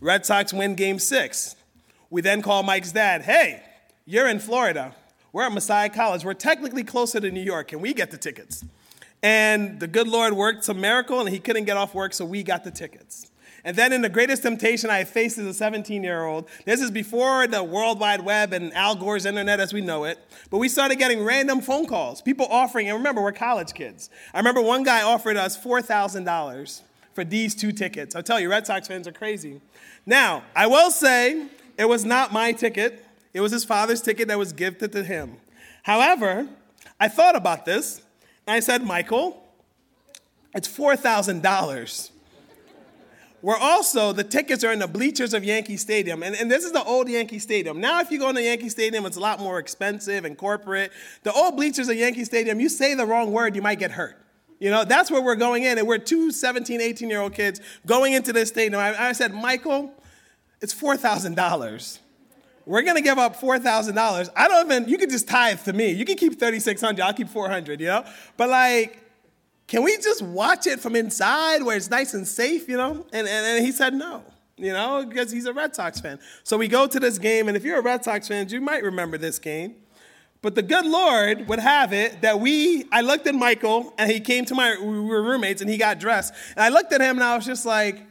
Red 0.00 0.24
Sox 0.24 0.52
win 0.52 0.74
game 0.74 0.98
six. 0.98 1.56
We 2.10 2.20
then 2.20 2.42
call 2.42 2.62
Mike's 2.62 2.92
dad, 2.92 3.22
hey, 3.22 3.62
you're 4.04 4.28
in 4.28 4.38
Florida. 4.38 4.94
We're 5.32 5.44
at 5.44 5.52
Messiah 5.52 5.88
College. 5.88 6.24
We're 6.24 6.34
technically 6.34 6.84
closer 6.84 7.18
to 7.20 7.30
New 7.30 7.40
York, 7.42 7.72
and 7.72 7.80
we 7.80 7.94
get 7.94 8.10
the 8.10 8.18
tickets. 8.18 8.64
And 9.22 9.80
the 9.80 9.86
good 9.86 10.08
Lord 10.08 10.34
worked 10.34 10.64
some 10.64 10.80
miracle, 10.80 11.20
and 11.20 11.28
he 11.28 11.38
couldn't 11.38 11.64
get 11.64 11.76
off 11.76 11.94
work, 11.94 12.12
so 12.12 12.24
we 12.24 12.42
got 12.42 12.64
the 12.64 12.70
tickets. 12.70 13.30
And 13.64 13.76
then 13.76 13.92
in 13.92 14.02
the 14.02 14.08
greatest 14.08 14.42
temptation 14.42 14.90
I 14.90 15.04
faced 15.04 15.38
as 15.38 15.46
a 15.46 15.54
17 15.54 16.02
year 16.02 16.24
old, 16.24 16.48
this 16.64 16.80
is 16.80 16.90
before 16.90 17.46
the 17.46 17.62
World 17.62 18.00
Wide 18.00 18.22
Web 18.22 18.52
and 18.52 18.72
Al 18.74 18.96
Gore's 18.96 19.24
internet 19.24 19.60
as 19.60 19.72
we 19.72 19.80
know 19.80 20.04
it, 20.04 20.18
but 20.50 20.58
we 20.58 20.68
started 20.68 20.98
getting 20.98 21.22
random 21.22 21.60
phone 21.60 21.86
calls, 21.86 22.20
people 22.20 22.46
offering, 22.46 22.88
and 22.88 22.98
remember, 22.98 23.22
we're 23.22 23.32
college 23.32 23.72
kids. 23.72 24.10
I 24.34 24.38
remember 24.38 24.60
one 24.60 24.82
guy 24.82 25.02
offered 25.02 25.36
us 25.36 25.56
$4,000 25.56 26.82
for 27.14 27.24
these 27.24 27.54
two 27.54 27.70
tickets. 27.72 28.16
I'll 28.16 28.22
tell 28.22 28.40
you, 28.40 28.50
Red 28.50 28.66
Sox 28.66 28.88
fans 28.88 29.06
are 29.06 29.12
crazy. 29.12 29.60
Now, 30.06 30.42
I 30.56 30.66
will 30.66 30.90
say 30.90 31.46
it 31.78 31.84
was 31.84 32.04
not 32.04 32.32
my 32.32 32.52
ticket, 32.52 33.04
it 33.32 33.40
was 33.40 33.52
his 33.52 33.64
father's 33.64 34.02
ticket 34.02 34.28
that 34.28 34.38
was 34.38 34.52
gifted 34.52 34.92
to 34.92 35.04
him. 35.04 35.36
However, 35.84 36.48
I 36.98 37.08
thought 37.08 37.36
about 37.36 37.64
this, 37.64 38.02
and 38.46 38.54
I 38.54 38.60
said, 38.60 38.84
Michael, 38.84 39.42
it's 40.54 40.68
$4,000. 40.68 42.11
We're 43.42 43.58
also, 43.58 44.12
the 44.12 44.22
tickets 44.22 44.62
are 44.62 44.72
in 44.72 44.78
the 44.78 44.86
bleachers 44.86 45.34
of 45.34 45.42
Yankee 45.44 45.76
Stadium. 45.76 46.22
And, 46.22 46.36
and 46.36 46.48
this 46.48 46.64
is 46.64 46.70
the 46.70 46.82
old 46.84 47.08
Yankee 47.08 47.40
Stadium. 47.40 47.80
Now, 47.80 48.00
if 48.00 48.12
you 48.12 48.20
go 48.20 48.28
into 48.28 48.40
Yankee 48.40 48.68
Stadium, 48.68 49.04
it's 49.04 49.16
a 49.16 49.20
lot 49.20 49.40
more 49.40 49.58
expensive 49.58 50.24
and 50.24 50.38
corporate. 50.38 50.92
The 51.24 51.32
old 51.32 51.56
bleachers 51.56 51.88
of 51.88 51.96
Yankee 51.96 52.24
Stadium, 52.24 52.60
you 52.60 52.68
say 52.68 52.94
the 52.94 53.04
wrong 53.04 53.32
word, 53.32 53.56
you 53.56 53.62
might 53.62 53.80
get 53.80 53.90
hurt. 53.90 54.16
You 54.60 54.70
know, 54.70 54.84
that's 54.84 55.10
where 55.10 55.20
we're 55.20 55.34
going 55.34 55.64
in. 55.64 55.76
And 55.76 55.88
we're 55.88 55.98
two 55.98 56.30
17, 56.30 56.80
18 56.80 57.10
year 57.10 57.20
old 57.20 57.34
kids 57.34 57.60
going 57.84 58.12
into 58.12 58.32
this 58.32 58.48
stadium. 58.48 58.80
I, 58.80 59.08
I 59.08 59.12
said, 59.12 59.34
Michael, 59.34 59.92
it's 60.60 60.72
$4,000. 60.72 61.98
We're 62.64 62.84
to 62.84 63.00
give 63.00 63.18
up 63.18 63.40
$4,000. 63.40 64.30
I 64.36 64.46
don't 64.46 64.70
even, 64.70 64.88
you 64.88 64.98
can 64.98 65.10
just 65.10 65.26
tithe 65.26 65.60
to 65.64 65.72
me. 65.72 65.90
You 65.90 66.04
can 66.04 66.16
keep 66.16 66.38
3600 66.38 67.02
I'll 67.02 67.12
keep 67.12 67.28
400 67.28 67.80
you 67.80 67.86
know? 67.88 68.04
But 68.36 68.50
like, 68.50 69.01
can 69.72 69.82
we 69.82 69.96
just 69.96 70.20
watch 70.20 70.66
it 70.66 70.80
from 70.80 70.94
inside 70.94 71.62
where 71.62 71.78
it's 71.78 71.88
nice 71.88 72.12
and 72.12 72.28
safe, 72.28 72.68
you 72.68 72.76
know? 72.76 73.06
And, 73.10 73.26
and, 73.26 73.46
and 73.46 73.64
he 73.64 73.72
said 73.72 73.94
no, 73.94 74.22
you 74.58 74.70
know, 74.70 75.02
because 75.08 75.30
he's 75.30 75.46
a 75.46 75.52
Red 75.54 75.74
Sox 75.74 75.98
fan. 75.98 76.18
So 76.44 76.58
we 76.58 76.68
go 76.68 76.86
to 76.86 77.00
this 77.00 77.18
game, 77.18 77.48
and 77.48 77.56
if 77.56 77.64
you're 77.64 77.78
a 77.78 77.82
Red 77.82 78.04
Sox 78.04 78.28
fan, 78.28 78.46
you 78.50 78.60
might 78.60 78.82
remember 78.82 79.16
this 79.16 79.38
game. 79.38 79.76
But 80.42 80.56
the 80.56 80.62
good 80.62 80.84
Lord 80.84 81.48
would 81.48 81.58
have 81.58 81.94
it 81.94 82.20
that 82.20 82.38
we, 82.38 82.84
I 82.92 83.00
looked 83.00 83.26
at 83.26 83.34
Michael, 83.34 83.94
and 83.96 84.10
he 84.10 84.20
came 84.20 84.44
to 84.44 84.54
my, 84.54 84.76
we 84.78 85.00
were 85.00 85.22
roommates, 85.22 85.62
and 85.62 85.70
he 85.70 85.78
got 85.78 85.98
dressed. 85.98 86.34
And 86.54 86.62
I 86.62 86.68
looked 86.68 86.92
at 86.92 87.00
him, 87.00 87.16
and 87.16 87.24
I 87.24 87.34
was 87.34 87.46
just 87.46 87.64
like, 87.64 88.06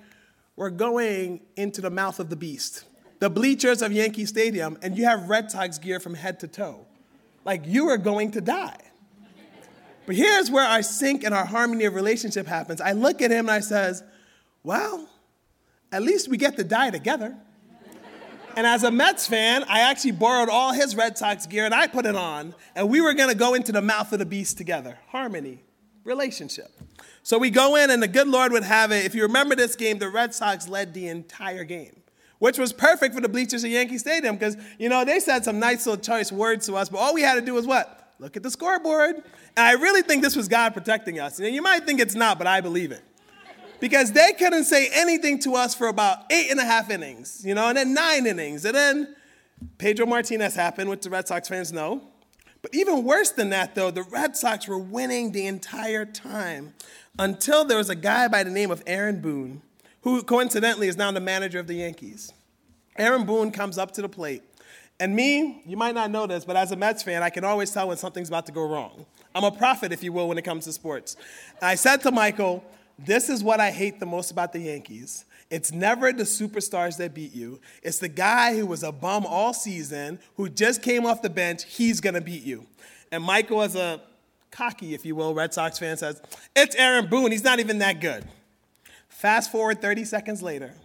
we're 0.56 0.72
going 0.72 1.42
into 1.58 1.80
the 1.80 1.92
mouth 1.92 2.20
of 2.20 2.32
the 2.32 2.36
beast. 2.36 2.86
The 3.20 3.30
bleachers 3.30 3.84
of 3.84 3.92
Yankee 3.92 4.26
Stadium, 4.26 4.80
and 4.82 4.98
you 4.98 5.06
have 5.06 5.30
Red 5.30 5.52
Sox 5.52 5.78
gear 5.78 6.00
from 6.00 6.16
head 6.16 6.40
to 6.40 6.48
toe. 6.48 6.88
Like, 7.46 7.68
you 7.68 7.88
are 7.90 7.98
going 7.98 8.32
to 8.32 8.42
die. 8.42 8.80
But 10.06 10.16
here's 10.16 10.50
where 10.50 10.66
our 10.66 10.82
sync 10.82 11.24
and 11.24 11.34
our 11.34 11.46
harmony 11.46 11.86
of 11.86 11.94
relationship 11.94 12.48
happens. 12.48 12.82
I 12.82 12.94
look 12.94 13.22
at 13.22 13.32
him 13.32 13.48
and 13.48 13.52
I 13.52 13.60
says, 13.60 14.04
well, 14.64 15.08
at 15.92 16.02
least 16.02 16.28
we 16.28 16.38
get 16.38 16.58
to 16.58 16.64
die 16.64 16.90
together. 16.90 17.36
And 18.56 18.68
as 18.68 18.84
a 18.84 18.92
Mets 18.92 19.28
fan, 19.28 19.64
I 19.70 19.82
actually 19.82 20.12
borrowed 20.12 20.50
all 20.50 20.74
his 20.74 20.96
Red 20.96 21.18
Sox 21.18 21.46
gear 21.46 21.66
and 21.66 21.74
I 21.74 21.88
put 21.88 22.06
it 22.06 22.16
on. 22.16 22.54
And 22.76 22.90
we 22.90 23.00
were 23.00 23.14
to 23.14 23.36
go 23.36 23.54
into 23.54 23.72
the 23.72 23.82
mouth 23.82 24.12
of 24.12 24.20
the 24.20 24.26
beast 24.26 24.58
together. 24.58 24.98
Harmony, 25.10 25.64
relationship. 26.04 26.70
So 27.24 27.38
we 27.38 27.50
go 27.50 27.76
in, 27.76 27.92
and 27.92 28.02
the 28.02 28.08
good 28.08 28.28
Lord 28.28 28.52
would 28.52 28.64
have 28.64 28.92
it. 28.92 29.06
If 29.06 29.14
you 29.14 29.22
remember 29.24 29.56
this 29.56 29.76
game, 29.76 30.00
the 30.00 30.10
Red 30.10 30.34
Sox 30.34 30.68
led 30.68 30.94
the 30.94 31.08
entire 31.08 31.64
game, 31.64 32.02
which 32.40 32.58
was 32.58 32.74
perfect 32.74 33.14
for 33.14 33.22
the 33.22 33.30
bleachers 33.30 33.64
at 33.64 33.70
Yankee 33.70 34.00
Stadium 34.00 34.36
because, 34.36 34.58
you 34.80 34.90
know, 34.90 35.06
they 35.06 35.20
said 35.20 35.44
some 35.44 35.60
nice 35.60 35.86
little 35.86 36.02
choice 36.02 36.32
words 36.32 36.66
to 36.66 36.76
us, 36.76 36.90
but 36.90 36.98
all 36.98 37.14
we 37.14 37.22
had 37.22 37.36
to 37.36 37.42
do 37.42 37.54
was 37.54 37.68
what? 37.68 38.01
Look 38.22 38.38
at 38.38 38.44
the 38.44 38.52
scoreboard. 38.52 39.16
And 39.16 39.24
I 39.58 39.74
really 39.74 40.04
think 40.04 40.22
this 40.22 40.36
was 40.36 40.48
God 40.48 40.74
protecting 40.74 41.20
us. 41.20 41.40
And 41.40 41.54
you 41.54 41.62
might 41.62 41.86
think 41.86 42.00
it's 42.00 42.16
not, 42.16 42.38
but 42.38 42.48
I 42.48 42.62
believe 42.62 42.92
it 42.92 43.04
because 43.82 44.12
they 44.12 44.32
couldn't 44.34 44.66
say 44.66 44.90
anything 44.94 45.40
to 45.40 45.56
us 45.56 45.74
for 45.74 45.88
about 45.88 46.32
eight 46.32 46.52
and 46.52 46.60
a 46.60 46.64
half 46.64 46.90
innings, 46.90 47.42
you 47.44 47.56
know, 47.56 47.68
and 47.68 47.78
then 47.78 47.94
nine 47.94 48.28
innings. 48.28 48.64
And 48.64 48.76
then 48.76 49.16
Pedro 49.80 50.06
Martinez 50.06 50.56
happened, 50.56 50.90
which 50.90 51.02
the 51.02 51.10
Red 51.10 51.28
Sox 51.28 51.50
fans 51.50 51.74
know. 51.74 52.02
But 52.62 52.76
even 52.76 53.04
worse 53.04 53.32
than 53.32 53.50
that, 53.50 53.74
though, 53.74 53.90
the 53.90 54.04
Red 54.04 54.38
Sox 54.38 54.68
were 54.68 54.78
winning 54.78 55.32
the 55.32 55.48
entire 55.48 56.06
time 56.06 56.76
until 57.18 57.66
there 57.66 57.78
was 57.78 57.90
a 57.90 57.96
guy 57.96 58.28
by 58.28 58.44
the 58.44 58.52
name 58.52 58.70
of 58.70 58.84
Aaron 58.86 59.20
Boone, 59.20 59.64
who 60.02 60.22
coincidentally 60.22 60.88
is 60.88 60.96
now 60.96 61.12
the 61.12 61.20
manager 61.20 61.60
of 61.60 61.66
the 61.66 61.74
Yankees. 61.74 62.32
Aaron 62.98 63.26
Boone 63.26 63.50
comes 63.50 63.80
up 63.80 63.92
to 63.94 64.02
the 64.04 64.10
plate. 64.10 64.44
And 65.02 65.16
me, 65.16 65.64
you 65.66 65.78
might 65.78 65.96
not 65.96 66.12
know 66.12 66.28
this, 66.28 66.46
but 66.46 66.56
as 66.56 66.72
a 66.72 66.76
Mets 66.76 67.02
fan, 67.02 67.24
I 67.24 67.32
can 67.32 67.44
always 67.44 67.72
tell 67.72 67.88
when 67.88 67.98
something's 67.98 68.28
about 68.28 68.46
to 68.46 68.52
go 68.52 68.64
wrong. 68.68 69.08
I'm 69.34 69.44
a 69.44 69.50
prophet, 69.50 69.92
if 69.92 70.04
you 70.04 70.14
will, 70.14 70.28
when 70.28 70.38
it 70.38 70.44
comes 70.44 70.66
to 70.66 70.72
sports. 70.72 71.18
I 71.60 71.74
said 71.74 72.04
to 72.04 72.12
Michael, 72.12 72.64
this 73.00 73.28
is 73.28 73.44
what 73.44 73.60
I 73.60 73.72
hate 73.72 74.00
the 74.00 74.06
most 74.06 74.30
about 74.30 74.54
the 74.54 74.60
Yankees. 74.60 75.26
It's 75.50 75.72
never 75.72 76.14
the 76.14 76.22
superstars 76.22 76.98
that 76.98 77.16
beat 77.16 77.34
you. 77.34 77.60
It's 77.82 77.98
the 77.98 78.10
guy 78.10 78.56
who 78.56 78.68
was 78.68 78.84
a 78.84 78.92
bum 78.92 79.26
all 79.26 79.56
season, 79.56 80.20
who 80.36 80.48
just 80.48 80.84
came 80.84 81.08
off 81.08 81.24
the 81.24 81.32
bench, 81.32 81.64
he's 81.64 82.00
to 82.00 82.22
beat 82.22 82.44
you. 82.44 82.68
And 83.12 83.24
Michael, 83.24 83.64
as 83.64 83.76
a 83.76 84.02
cocky, 84.52 84.94
if 84.94 85.04
you 85.04 85.16
will, 85.16 85.34
Red 85.34 85.52
Sox 85.52 85.80
fan, 85.80 85.98
says, 85.98 86.22
It's 86.56 86.76
Aaron 86.76 87.08
Boone. 87.08 87.32
He's 87.32 87.44
not 87.44 87.60
even 87.60 87.80
that 87.80 88.02
good. 88.02 88.24
Fast 89.10 89.52
forward 89.52 89.82
30 89.82 90.06
seconds 90.06 90.44
later, 90.44 90.76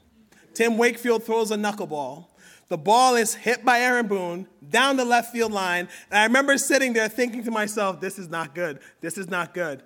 Tim 0.54 0.78
Wakefield 0.78 1.24
throws 1.24 1.50
a 1.50 1.56
knuckleball. 1.56 2.28
The 2.68 2.78
ball 2.78 3.14
is 3.14 3.34
hit 3.34 3.64
by 3.64 3.80
Aaron 3.80 4.08
Boone 4.08 4.48
down 4.68 4.96
the 4.96 5.04
left 5.04 5.32
field 5.32 5.52
line. 5.52 5.88
And 6.10 6.18
I 6.18 6.24
remember 6.24 6.58
sitting 6.58 6.92
there 6.92 7.08
thinking 7.08 7.44
to 7.44 7.50
myself, 7.50 8.00
This 8.00 8.18
is 8.18 8.28
not 8.28 8.54
good. 8.54 8.80
This 9.00 9.18
is 9.18 9.28
not 9.28 9.54
good. 9.54 9.82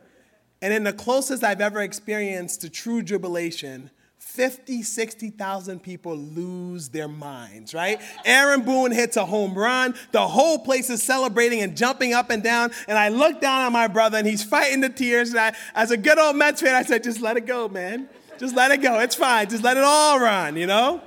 And 0.63 0.73
in 0.73 0.85
the 0.85 0.93
closest 0.93 1.43
I've 1.43 1.61
ever 1.61 1.81
experienced 1.81 2.63
to 2.63 2.71
true 2.71 3.03
jubilation, 3.03 3.91
50, 4.19 4.83
60,000 4.83 5.83
people 5.83 6.15
lose 6.15 6.91
their 6.91 7.09
minds, 7.09 7.75
right? 7.75 8.01
Aaron 8.25 8.63
Boone 8.63 8.93
hits 8.93 9.17
a 9.17 9.25
home 9.25 9.55
run. 9.55 9.95
The 10.13 10.29
whole 10.29 10.59
place 10.59 10.91
is 10.91 11.03
celebrating 11.03 11.63
and 11.63 11.77
jumping 11.77 12.13
up 12.13 12.31
and 12.31 12.43
down. 12.43 12.71
And 12.87 12.99
I 12.99 13.09
look 13.09 13.41
down 13.41 13.63
at 13.63 13.73
my 13.73 13.89
brother 13.89 14.19
and 14.19 14.27
he's 14.27 14.45
fighting 14.45 14.83
the 14.83 14.91
tears. 14.91 15.31
And 15.31 15.41
I, 15.41 15.55
as 15.75 15.91
a 15.91 15.97
good 15.97 16.19
old 16.19 16.37
Mets 16.37 16.61
fan, 16.61 16.75
I 16.75 16.83
said, 16.83 17.03
just 17.03 17.21
let 17.21 17.39
it 17.39 17.47
go, 17.47 17.69
man. 17.69 18.09
Just 18.39 18.55
let 18.55 18.71
it 18.71 18.83
go. 18.83 19.01
It's 19.01 19.15
fine. 19.15 19.49
Just 19.49 19.65
let 19.65 19.77
it 19.77 19.85
all 19.85 20.21
run, 20.21 20.57
you 20.57 20.67
know? 20.67 21.03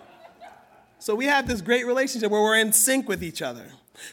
So 1.03 1.15
we 1.15 1.25
have 1.25 1.49
this 1.49 1.59
great 1.59 1.85
relationship 1.85 2.31
where 2.31 2.41
we're 2.41 2.57
in 2.57 2.71
sync 2.71 3.09
with 3.09 3.21
each 3.21 3.41
other. 3.41 3.65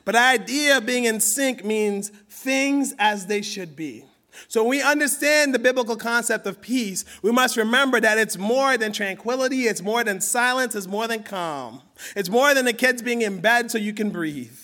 But 0.04 0.16
the 0.16 0.20
idea 0.20 0.76
of 0.76 0.86
being 0.86 1.04
in 1.04 1.20
sync 1.20 1.64
means 1.64 2.08
things 2.28 2.96
as 2.98 3.26
they 3.26 3.42
should 3.42 3.76
be. 3.76 4.06
So 4.48 4.64
when 4.64 4.70
we 4.70 4.82
understand 4.82 5.54
the 5.54 5.60
biblical 5.60 5.94
concept 5.94 6.48
of 6.48 6.60
peace, 6.60 7.04
we 7.22 7.30
must 7.30 7.56
remember 7.56 8.00
that 8.00 8.18
it's 8.18 8.36
more 8.36 8.76
than 8.76 8.90
tranquility, 8.90 9.68
it's 9.68 9.82
more 9.82 10.02
than 10.02 10.20
silence, 10.20 10.74
it's 10.74 10.88
more 10.88 11.06
than 11.06 11.22
calm. 11.22 11.80
It's 12.16 12.28
more 12.28 12.54
than 12.54 12.64
the 12.64 12.72
kids 12.72 13.02
being 13.02 13.22
in 13.22 13.40
bed 13.40 13.70
so 13.70 13.78
you 13.78 13.92
can 13.92 14.10
breathe. 14.10 14.58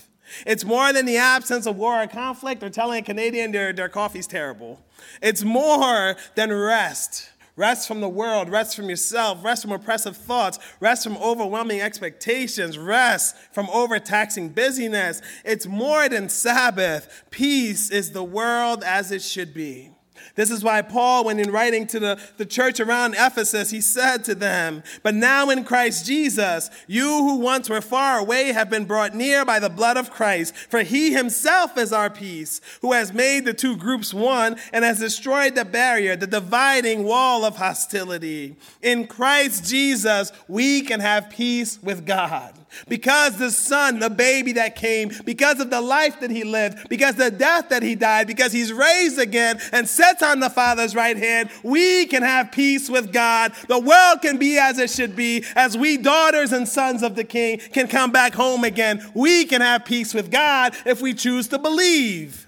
It's 0.44 0.64
more 0.64 0.92
than 0.92 1.06
the 1.06 1.18
absence 1.18 1.64
of 1.64 1.76
war 1.76 2.02
or 2.02 2.08
conflict 2.08 2.60
or 2.64 2.70
telling 2.70 2.98
a 2.98 3.04
Canadian 3.04 3.52
their, 3.52 3.72
their 3.72 3.88
coffee's 3.88 4.26
terrible. 4.26 4.80
It's 5.22 5.44
more 5.44 6.16
than 6.34 6.52
rest. 6.52 7.30
Rest 7.56 7.88
from 7.88 8.02
the 8.02 8.08
world, 8.08 8.50
rest 8.50 8.76
from 8.76 8.90
yourself, 8.90 9.42
rest 9.42 9.62
from 9.62 9.72
oppressive 9.72 10.14
thoughts, 10.14 10.58
rest 10.78 11.04
from 11.04 11.16
overwhelming 11.16 11.80
expectations, 11.80 12.76
rest 12.76 13.34
from 13.50 13.70
overtaxing 13.70 14.50
busyness. 14.50 15.22
It's 15.42 15.66
more 15.66 16.06
than 16.10 16.28
Sabbath. 16.28 17.24
Peace 17.30 17.90
is 17.90 18.12
the 18.12 18.22
world 18.22 18.84
as 18.84 19.10
it 19.10 19.22
should 19.22 19.54
be. 19.54 19.95
This 20.34 20.50
is 20.50 20.64
why 20.64 20.82
Paul, 20.82 21.24
when 21.24 21.38
in 21.38 21.50
writing 21.50 21.86
to 21.88 22.00
the, 22.00 22.20
the 22.36 22.46
church 22.46 22.80
around 22.80 23.14
Ephesus, 23.14 23.70
he 23.70 23.80
said 23.80 24.24
to 24.24 24.34
them, 24.34 24.82
But 25.02 25.14
now 25.14 25.50
in 25.50 25.64
Christ 25.64 26.06
Jesus, 26.06 26.70
you 26.86 27.06
who 27.06 27.36
once 27.36 27.70
were 27.70 27.80
far 27.80 28.18
away 28.18 28.52
have 28.52 28.68
been 28.68 28.84
brought 28.84 29.14
near 29.14 29.44
by 29.44 29.58
the 29.58 29.70
blood 29.70 29.96
of 29.96 30.10
Christ. 30.10 30.54
For 30.54 30.82
he 30.82 31.12
himself 31.12 31.78
is 31.78 31.92
our 31.92 32.10
peace, 32.10 32.60
who 32.82 32.92
has 32.92 33.12
made 33.12 33.44
the 33.44 33.54
two 33.54 33.76
groups 33.76 34.12
one 34.12 34.56
and 34.72 34.84
has 34.84 34.98
destroyed 34.98 35.54
the 35.54 35.64
barrier, 35.64 36.16
the 36.16 36.26
dividing 36.26 37.04
wall 37.04 37.44
of 37.44 37.56
hostility. 37.56 38.56
In 38.82 39.06
Christ 39.06 39.64
Jesus, 39.64 40.32
we 40.48 40.82
can 40.82 41.00
have 41.00 41.30
peace 41.30 41.78
with 41.82 42.06
God. 42.06 42.54
Because 42.88 43.36
the 43.36 43.50
son, 43.50 43.98
the 43.98 44.10
baby 44.10 44.52
that 44.52 44.76
came, 44.76 45.10
because 45.24 45.60
of 45.60 45.70
the 45.70 45.80
life 45.80 46.20
that 46.20 46.30
he 46.30 46.44
lived, 46.44 46.88
because 46.88 47.16
the 47.16 47.30
death 47.30 47.68
that 47.68 47.82
he 47.82 47.94
died, 47.94 48.26
because 48.26 48.52
he's 48.52 48.72
raised 48.72 49.18
again 49.18 49.58
and 49.72 49.88
sits 49.88 50.22
on 50.22 50.40
the 50.40 50.50
Father's 50.50 50.94
right 50.94 51.16
hand, 51.16 51.50
we 51.62 52.06
can 52.06 52.22
have 52.22 52.52
peace 52.52 52.88
with 52.88 53.12
God. 53.12 53.52
The 53.68 53.78
world 53.78 54.22
can 54.22 54.38
be 54.38 54.58
as 54.58 54.78
it 54.78 54.90
should 54.90 55.16
be. 55.16 55.44
As 55.54 55.76
we, 55.76 55.96
daughters 55.96 56.52
and 56.52 56.68
sons 56.68 57.02
of 57.02 57.16
the 57.16 57.24
King, 57.24 57.58
can 57.58 57.88
come 57.88 58.12
back 58.12 58.34
home 58.34 58.64
again, 58.64 59.10
we 59.14 59.44
can 59.44 59.60
have 59.60 59.84
peace 59.84 60.14
with 60.14 60.30
God 60.30 60.74
if 60.84 61.00
we 61.00 61.14
choose 61.14 61.48
to 61.48 61.58
believe. 61.58 62.46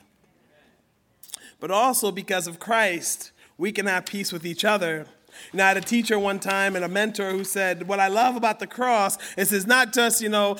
But 1.61 1.71
also 1.71 2.13
because 2.13 2.47
of 2.47 2.59
Christ, 2.59 3.33
we 3.57 3.73
can 3.73 3.87
have 3.87 4.07
peace 4.07 4.33
with 4.33 4.47
each 4.47 4.65
other 4.65 5.07
know, 5.55 5.65
I 5.65 5.69
had 5.69 5.77
a 5.77 5.81
teacher 5.81 6.19
one 6.19 6.41
time 6.41 6.77
and 6.77 6.85
a 6.85 6.89
mentor 6.89 7.31
who 7.31 7.45
said, 7.45 7.89
What 7.89 8.01
I 8.01 8.09
love 8.09 8.37
about 8.37 8.59
the 8.59 8.67
cross 8.67 9.19
is 9.37 9.53
it's 9.53 9.67
not 9.67 9.93
just, 9.93 10.21
you 10.21 10.29
know, 10.29 10.57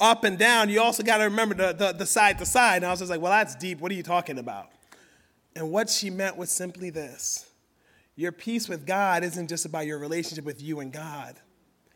up 0.00 0.24
and 0.24 0.38
down, 0.38 0.68
you 0.68 0.80
also 0.80 1.02
got 1.02 1.18
to 1.18 1.24
remember 1.24 1.54
the, 1.54 1.72
the, 1.72 1.92
the, 1.92 2.06
side 2.06 2.38
to 2.38 2.46
side. 2.46 2.76
And 2.76 2.86
I 2.86 2.90
was 2.90 3.00
just 3.00 3.10
like, 3.10 3.20
Well, 3.20 3.32
that's 3.32 3.54
deep. 3.54 3.80
What 3.80 3.92
are 3.92 3.96
you 3.96 4.02
talking 4.02 4.38
about? 4.38 4.70
And 5.56 5.70
what 5.72 5.90
she 5.90 6.10
meant 6.10 6.36
was 6.36 6.50
simply 6.50 6.90
this 6.90 7.46
your 8.16 8.32
peace 8.32 8.68
with 8.68 8.84
God 8.84 9.22
isn't 9.22 9.48
just 9.48 9.64
about 9.64 9.86
your 9.86 9.98
relationship 9.98 10.44
with 10.44 10.60
you 10.60 10.80
and 10.80 10.92
God, 10.92 11.36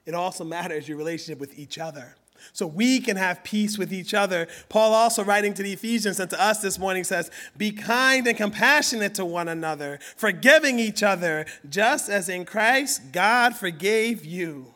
it 0.06 0.14
also 0.14 0.44
matters 0.44 0.88
your 0.88 0.96
relationship 0.96 1.40
with 1.40 1.58
each 1.58 1.78
other 1.78 2.14
so 2.52 2.66
we 2.66 3.00
can 3.00 3.16
have 3.16 3.44
peace 3.44 3.78
with 3.78 3.92
each 3.92 4.14
other. 4.14 4.48
Paul, 4.68 4.92
also 4.92 5.24
writing 5.24 5.54
to 5.54 5.62
the 5.62 5.72
Ephesians 5.72 6.20
and 6.20 6.30
to 6.30 6.42
us 6.42 6.60
this 6.60 6.78
morning, 6.78 7.04
says, 7.04 7.30
Be 7.56 7.72
kind 7.72 8.26
and 8.26 8.36
compassionate 8.36 9.14
to 9.16 9.24
one 9.24 9.48
another, 9.48 9.98
forgiving 10.16 10.78
each 10.78 11.02
other, 11.02 11.46
just 11.68 12.08
as 12.08 12.28
in 12.28 12.44
Christ 12.44 13.12
God 13.12 13.56
forgave 13.56 14.24
you. 14.24 14.66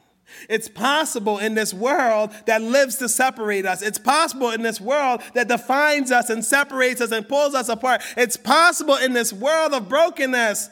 It's 0.48 0.68
possible 0.68 1.38
in 1.38 1.54
this 1.54 1.72
world 1.72 2.30
that 2.46 2.62
lives 2.62 2.96
to 2.96 3.08
separate 3.08 3.64
us. 3.64 3.82
It's 3.82 3.98
possible 3.98 4.50
in 4.50 4.62
this 4.62 4.80
world 4.80 5.22
that 5.34 5.48
defines 5.48 6.10
us 6.10 6.30
and 6.30 6.44
separates 6.44 7.00
us 7.00 7.12
and 7.12 7.28
pulls 7.28 7.54
us 7.54 7.68
apart. 7.68 8.02
It's 8.16 8.36
possible 8.36 8.96
in 8.96 9.12
this 9.12 9.32
world 9.32 9.72
of 9.72 9.88
brokenness 9.88 10.70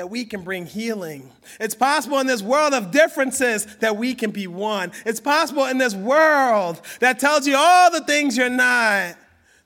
that 0.00 0.08
we 0.08 0.24
can 0.24 0.40
bring 0.40 0.64
healing. 0.64 1.30
It's 1.60 1.74
possible 1.74 2.20
in 2.20 2.26
this 2.26 2.40
world 2.40 2.72
of 2.72 2.90
differences 2.90 3.66
that 3.80 3.98
we 3.98 4.14
can 4.14 4.30
be 4.30 4.46
one. 4.46 4.92
It's 5.04 5.20
possible 5.20 5.66
in 5.66 5.76
this 5.76 5.94
world 5.94 6.80
that 7.00 7.18
tells 7.18 7.46
you 7.46 7.54
all 7.54 7.90
the 7.90 8.04
things 8.04 8.34
you're 8.34 8.48
not, 8.48 9.18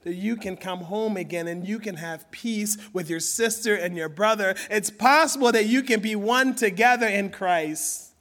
that 0.02 0.14
you 0.14 0.34
can 0.34 0.56
come 0.56 0.80
home 0.80 1.16
again 1.16 1.46
and 1.46 1.64
you 1.64 1.78
can 1.78 1.94
have 1.94 2.28
peace 2.32 2.76
with 2.92 3.08
your 3.08 3.20
sister 3.20 3.76
and 3.76 3.96
your 3.96 4.08
brother. 4.08 4.56
It's 4.70 4.90
possible 4.90 5.52
that 5.52 5.66
you 5.66 5.84
can 5.84 6.00
be 6.00 6.16
one 6.16 6.56
together 6.56 7.06
in 7.06 7.30
Christ. 7.30 8.13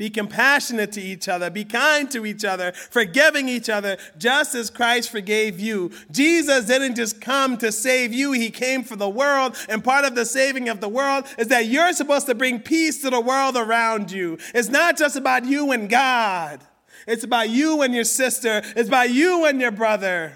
Be 0.00 0.08
compassionate 0.08 0.92
to 0.92 1.00
each 1.02 1.28
other. 1.28 1.50
Be 1.50 1.62
kind 1.62 2.10
to 2.12 2.24
each 2.24 2.42
other, 2.42 2.72
forgiving 2.72 3.50
each 3.50 3.68
other, 3.68 3.98
just 4.16 4.54
as 4.54 4.70
Christ 4.70 5.10
forgave 5.10 5.60
you. 5.60 5.90
Jesus 6.10 6.64
didn't 6.64 6.94
just 6.94 7.20
come 7.20 7.58
to 7.58 7.70
save 7.70 8.10
you, 8.14 8.32
He 8.32 8.48
came 8.48 8.82
for 8.82 8.96
the 8.96 9.10
world. 9.10 9.56
And 9.68 9.84
part 9.84 10.06
of 10.06 10.14
the 10.14 10.24
saving 10.24 10.70
of 10.70 10.80
the 10.80 10.88
world 10.88 11.26
is 11.36 11.48
that 11.48 11.66
you're 11.66 11.92
supposed 11.92 12.24
to 12.28 12.34
bring 12.34 12.60
peace 12.60 13.02
to 13.02 13.10
the 13.10 13.20
world 13.20 13.58
around 13.58 14.10
you. 14.10 14.38
It's 14.54 14.70
not 14.70 14.96
just 14.96 15.16
about 15.16 15.44
you 15.44 15.70
and 15.70 15.86
God, 15.86 16.60
it's 17.06 17.24
about 17.24 17.50
you 17.50 17.82
and 17.82 17.94
your 17.94 18.04
sister, 18.04 18.62
it's 18.74 18.88
about 18.88 19.10
you 19.10 19.44
and 19.44 19.60
your 19.60 19.70
brother. 19.70 20.32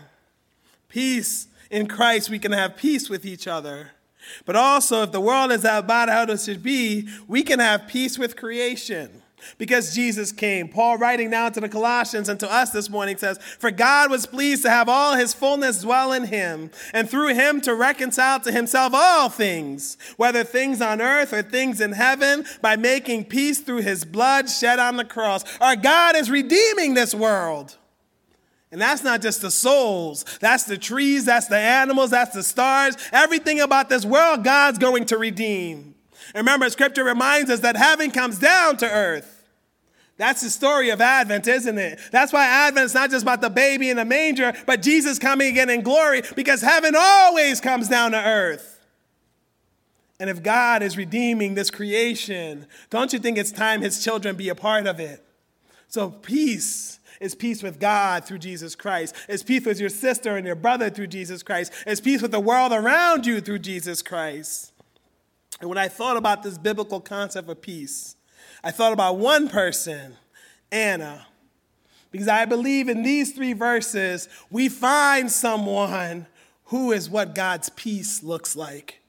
Peace 0.91 1.49
in 1.71 1.87
Christ, 1.87 2.29
we 2.29 2.39
can 2.39 2.53
have 2.53 2.77
peace 2.77 3.09
with 3.09 3.25
each 3.25 3.49
other. 3.49 3.93
But 4.45 4.57
also, 4.57 5.05
if 5.05 5.13
the 5.13 5.23
world 5.23 5.53
is 5.53 5.65
about 5.65 6.11
how 6.11 6.25
it 6.25 6.41
should 6.41 6.63
be, 6.63 7.09
we 7.27 7.43
can 7.43 7.61
have 7.61 7.89
peace 7.89 8.19
with 8.19 8.37
creation. 8.37 9.23
Because 9.59 9.95
Jesus 9.95 10.33
came. 10.33 10.69
Paul, 10.69 10.99
writing 10.99 11.31
now 11.31 11.49
to 11.49 11.61
the 11.61 11.69
Colossians 11.69 12.29
and 12.29 12.39
to 12.41 12.53
us 12.53 12.71
this 12.71 12.91
morning, 12.91 13.17
says, 13.17 13.39
For 13.59 13.71
God 13.71 14.11
was 14.11 14.27
pleased 14.27 14.63
to 14.63 14.71
have 14.71 14.89
all 14.89 15.15
his 15.15 15.35
fullness 15.35 15.83
dwell 15.83 16.13
in 16.13 16.25
him, 16.25 16.71
and 16.93 17.09
through 17.09 17.35
him 17.35 17.61
to 17.63 17.75
reconcile 17.75 18.41
to 18.41 18.53
himself 18.53 18.93
all 18.95 19.29
things, 19.29 19.97
whether 20.17 20.45
things 20.45 20.81
on 20.81 21.01
earth 21.01 21.33
or 21.33 21.43
things 21.43 21.81
in 21.81 21.93
heaven, 21.93 22.45
by 22.61 22.77
making 22.77 23.25
peace 23.25 23.61
through 23.61 23.83
his 23.83 24.05
blood 24.05 24.49
shed 24.49 24.79
on 24.79 24.97
the 24.97 25.05
cross. 25.05 25.45
Our 25.61 25.77
God 25.77 26.17
is 26.17 26.31
redeeming 26.31 26.95
this 26.95 27.15
world. 27.15 27.77
And 28.75 28.81
that's 28.81 29.05
not 29.05 29.23
just 29.23 29.41
the 29.41 29.53
souls, 29.53 30.25
that's 30.41 30.65
the 30.65 30.77
trees, 30.77 31.25
that's 31.25 31.47
the 31.47 31.57
animals, 31.57 32.11
that's 32.11 32.35
the 32.35 32.43
stars. 32.43 32.97
Everything 33.13 33.61
about 33.61 33.89
this 33.89 34.05
world, 34.05 34.43
God's 34.43 34.79
going 34.79 35.07
to 35.07 35.17
redeem. 35.17 35.94
Remember, 36.35 36.69
scripture 36.69 37.05
reminds 37.05 37.51
us 37.51 37.61
that 37.61 37.77
heaven 37.77 38.11
comes 38.11 38.39
down 38.39 38.77
to 38.79 38.91
earth. 38.91 39.35
That's 40.17 40.43
the 40.43 40.51
story 40.51 40.91
of 40.91 41.01
Advent, 41.01 41.49
isn't 41.49 41.79
it? 41.79 41.99
That's 42.13 42.33
why 42.33 42.47
Advent 42.47 42.87
is 42.87 42.95
not 42.95 43.11
just 43.11 43.23
about 43.25 43.41
the 43.41 43.51
baby 43.51 43.91
in 43.91 43.97
the 43.97 44.05
manger, 44.05 44.53
but 44.67 44.81
Jesus 44.81 45.19
coming 45.19 45.49
again 45.49 45.71
in 45.71 45.83
glory, 45.83 46.23
because 46.37 46.61
heaven 46.61 46.95
always 46.97 47.61
comes 47.61 47.89
down 47.89 48.13
to 48.13 48.19
earth. 48.19 48.75
And 50.21 50.31
if 50.31 50.43
God 50.43 50.83
is 50.83 50.97
redeeming 50.97 51.55
this 51.55 51.71
creation, 51.71 52.67
don't 52.91 53.13
you 53.13 53.19
think 53.19 53.37
it's 53.37 53.51
time 53.51 53.83
his 53.83 54.03
children 54.03 54.37
be 54.37 54.49
a 54.49 54.55
part 54.55 54.87
of 54.87 55.01
it? 55.01 55.25
So, 55.89 56.11
peace 56.11 57.01
is 57.21 57.35
peace 57.35 57.63
with 57.63 57.81
God 57.81 58.25
through 58.25 58.39
Jesus 58.39 58.77
Christ. 58.77 59.15
It's 59.29 59.43
peace 59.43 59.65
with 59.65 59.81
your 59.81 59.89
sister 59.89 60.37
and 60.37 60.47
your 60.47 60.57
brother 60.57 60.91
through 60.91 61.09
Jesus 61.09 61.43
Christ. 61.43 61.73
It's 61.87 62.01
peace 62.01 62.23
with 62.23 62.31
the 62.31 62.41
world 62.41 62.73
around 62.73 63.27
you 63.27 63.41
through 63.41 63.61
Jesus 63.61 64.03
Christ. 64.03 64.74
And 65.61 65.69
when 65.69 65.79
I 65.79 65.89
thought 65.89 66.17
about 66.17 66.43
this 66.43 66.59
biblical 66.59 67.01
concept 67.01 67.49
of 67.49 67.61
peace, 67.61 68.17
I 68.63 68.71
thought 68.71 68.93
about 68.93 69.19
one 69.19 69.49
person, 69.49 70.17
Anna, 70.73 71.27
because 72.11 72.29
I 72.29 72.45
believe 72.45 72.89
in 72.89 73.03
these 73.03 73.33
three 73.33 73.53
verses, 73.53 74.29
we 74.51 74.69
find 74.69 75.31
someone 75.31 76.27
who 76.67 76.93
is 76.93 77.11
what 77.11 77.35
God's 77.35 77.71
peace 77.71 78.23
looks 78.23 78.55
like. 78.57 79.01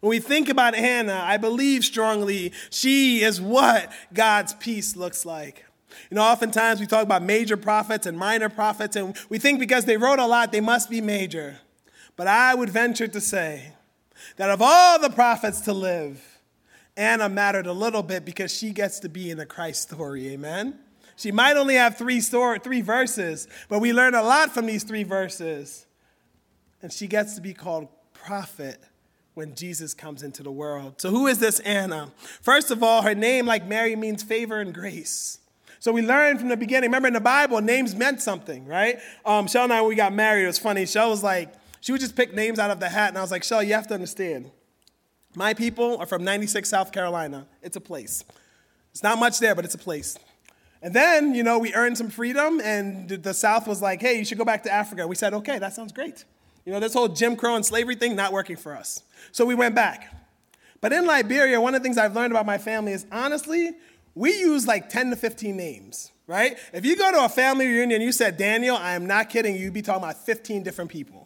When 0.00 0.10
we 0.10 0.20
think 0.20 0.48
about 0.48 0.74
Anna, 0.74 1.20
I 1.24 1.36
believe 1.36 1.84
strongly 1.84 2.52
she 2.70 3.22
is 3.22 3.40
what 3.40 3.90
God's 4.12 4.54
peace 4.54 4.96
looks 4.96 5.24
like. 5.24 5.64
You 6.10 6.16
know, 6.16 6.22
oftentimes 6.22 6.80
we 6.80 6.86
talk 6.86 7.02
about 7.02 7.22
major 7.22 7.56
prophets 7.56 8.06
and 8.06 8.16
minor 8.16 8.48
prophets, 8.48 8.94
and 8.96 9.16
we 9.28 9.38
think 9.38 9.58
because 9.58 9.84
they 9.84 9.96
wrote 9.96 10.18
a 10.18 10.26
lot, 10.26 10.52
they 10.52 10.60
must 10.60 10.90
be 10.90 11.00
major. 11.00 11.58
But 12.16 12.28
I 12.28 12.54
would 12.54 12.70
venture 12.70 13.08
to 13.08 13.20
say 13.20 13.72
that 14.36 14.50
of 14.50 14.62
all 14.62 14.98
the 14.98 15.10
prophets 15.10 15.60
to 15.62 15.72
live, 15.72 16.22
Anna 16.96 17.28
mattered 17.28 17.66
a 17.66 17.72
little 17.72 18.02
bit 18.02 18.24
because 18.24 18.52
she 18.52 18.70
gets 18.70 18.98
to 19.00 19.08
be 19.08 19.30
in 19.30 19.38
the 19.38 19.46
Christ 19.46 19.82
story. 19.82 20.28
Amen? 20.28 20.78
She 21.16 21.32
might 21.32 21.56
only 21.56 21.74
have 21.74 21.96
three, 21.96 22.20
story, 22.20 22.58
three 22.58 22.80
verses, 22.80 23.48
but 23.68 23.80
we 23.80 23.92
learn 23.92 24.14
a 24.14 24.22
lot 24.22 24.52
from 24.52 24.66
these 24.66 24.84
three 24.84 25.04
verses. 25.04 25.86
And 26.82 26.92
she 26.92 27.06
gets 27.06 27.34
to 27.34 27.40
be 27.40 27.54
called 27.54 27.88
prophet 28.12 28.80
when 29.34 29.54
Jesus 29.54 29.94
comes 29.94 30.22
into 30.22 30.42
the 30.42 30.50
world. 30.50 31.00
So, 31.00 31.10
who 31.10 31.26
is 31.26 31.38
this 31.38 31.60
Anna? 31.60 32.12
First 32.42 32.70
of 32.70 32.82
all, 32.82 33.02
her 33.02 33.14
name, 33.14 33.46
like 33.46 33.66
Mary, 33.66 33.94
means 33.96 34.22
favor 34.22 34.60
and 34.60 34.74
grace. 34.74 35.38
So 35.80 35.92
we 35.92 36.02
learned 36.02 36.40
from 36.40 36.48
the 36.48 36.56
beginning. 36.56 36.88
Remember 36.88 37.08
in 37.08 37.14
the 37.14 37.20
Bible, 37.20 37.60
names 37.60 37.94
meant 37.94 38.20
something, 38.20 38.66
right? 38.66 38.98
Um, 39.24 39.46
Shell 39.46 39.64
and 39.64 39.72
I, 39.72 39.80
when 39.80 39.90
we 39.90 39.94
got 39.94 40.12
married, 40.12 40.44
it 40.44 40.48
was 40.48 40.58
funny. 40.58 40.86
Shell 40.86 41.10
was 41.10 41.22
like, 41.22 41.52
she 41.80 41.92
would 41.92 42.00
just 42.00 42.16
pick 42.16 42.34
names 42.34 42.58
out 42.58 42.70
of 42.70 42.80
the 42.80 42.88
hat, 42.88 43.08
and 43.08 43.18
I 43.18 43.22
was 43.22 43.30
like, 43.30 43.44
Shell, 43.44 43.62
you 43.62 43.74
have 43.74 43.86
to 43.88 43.94
understand. 43.94 44.50
My 45.34 45.54
people 45.54 45.98
are 45.98 46.06
from 46.06 46.24
96 46.24 46.68
South 46.68 46.92
Carolina. 46.92 47.46
It's 47.62 47.76
a 47.76 47.80
place. 47.80 48.24
It's 48.90 49.02
not 49.02 49.18
much 49.18 49.38
there, 49.38 49.54
but 49.54 49.64
it's 49.64 49.74
a 49.74 49.78
place. 49.78 50.18
And 50.80 50.94
then, 50.94 51.34
you 51.34 51.42
know, 51.42 51.58
we 51.58 51.74
earned 51.74 51.98
some 51.98 52.08
freedom, 52.08 52.60
and 52.60 53.08
the 53.08 53.34
South 53.34 53.66
was 53.66 53.82
like, 53.82 54.00
hey, 54.00 54.18
you 54.18 54.24
should 54.24 54.38
go 54.38 54.44
back 54.44 54.62
to 54.64 54.72
Africa. 54.72 55.06
We 55.06 55.16
said, 55.16 55.34
okay, 55.34 55.58
that 55.58 55.74
sounds 55.74 55.92
great. 55.92 56.24
You 56.64 56.72
know, 56.72 56.80
this 56.80 56.92
whole 56.94 57.08
Jim 57.08 57.34
Crow 57.34 57.56
and 57.56 57.64
slavery 57.64 57.94
thing, 57.94 58.14
not 58.14 58.32
working 58.32 58.56
for 58.56 58.76
us. 58.76 59.02
So 59.32 59.44
we 59.44 59.54
went 59.54 59.74
back. 59.74 60.14
But 60.80 60.92
in 60.92 61.06
Liberia, 61.06 61.60
one 61.60 61.74
of 61.74 61.80
the 61.80 61.84
things 61.84 61.98
I've 61.98 62.14
learned 62.14 62.32
about 62.32 62.46
my 62.46 62.58
family 62.58 62.92
is 62.92 63.06
honestly, 63.10 63.72
we 64.14 64.38
use 64.38 64.66
like 64.66 64.88
10 64.88 65.10
to 65.10 65.16
15 65.16 65.56
names, 65.56 66.12
right? 66.26 66.56
If 66.72 66.84
you 66.84 66.96
go 66.96 67.10
to 67.10 67.24
a 67.24 67.28
family 67.28 67.66
reunion, 67.66 68.00
you 68.00 68.12
said 68.12 68.36
Daniel, 68.36 68.76
I 68.76 68.94
am 68.94 69.06
not 69.06 69.30
kidding 69.30 69.54
you, 69.54 69.62
you'd 69.62 69.72
be 69.72 69.82
talking 69.82 70.04
about 70.04 70.24
15 70.24 70.62
different 70.62 70.90
people. 70.90 71.17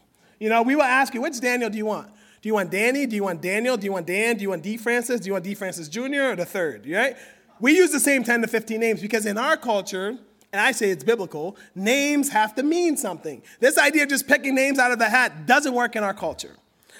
You 0.42 0.48
know, 0.48 0.62
we 0.62 0.74
will 0.74 0.82
ask 0.82 1.14
you, 1.14 1.22
which 1.22 1.40
Daniel 1.40 1.70
do 1.70 1.78
you 1.78 1.86
want? 1.86 2.08
Do 2.08 2.48
you 2.48 2.54
want 2.54 2.72
Danny? 2.72 3.06
Do 3.06 3.14
you 3.14 3.22
want 3.22 3.40
Daniel? 3.40 3.76
Do 3.76 3.84
you 3.84 3.92
want 3.92 4.08
Dan? 4.08 4.36
Do 4.36 4.42
you 4.42 4.48
want 4.48 4.64
D. 4.64 4.76
Francis? 4.76 5.20
Do 5.20 5.28
you 5.28 5.34
want 5.34 5.44
D. 5.44 5.54
Francis 5.54 5.88
Jr. 5.88 6.32
or 6.32 6.36
the 6.36 6.44
third? 6.44 6.84
Right? 6.84 7.16
We 7.60 7.76
use 7.76 7.92
the 7.92 8.00
same 8.00 8.24
10 8.24 8.42
to 8.42 8.48
15 8.48 8.80
names 8.80 9.00
because 9.00 9.24
in 9.24 9.38
our 9.38 9.56
culture, 9.56 10.08
and 10.52 10.60
I 10.60 10.72
say 10.72 10.90
it's 10.90 11.04
biblical, 11.04 11.56
names 11.76 12.30
have 12.30 12.56
to 12.56 12.64
mean 12.64 12.96
something. 12.96 13.40
This 13.60 13.78
idea 13.78 14.02
of 14.02 14.08
just 14.08 14.26
picking 14.26 14.56
names 14.56 14.80
out 14.80 14.90
of 14.90 14.98
the 14.98 15.08
hat 15.08 15.46
doesn't 15.46 15.74
work 15.74 15.94
in 15.94 16.02
our 16.02 16.12
culture. 16.12 16.56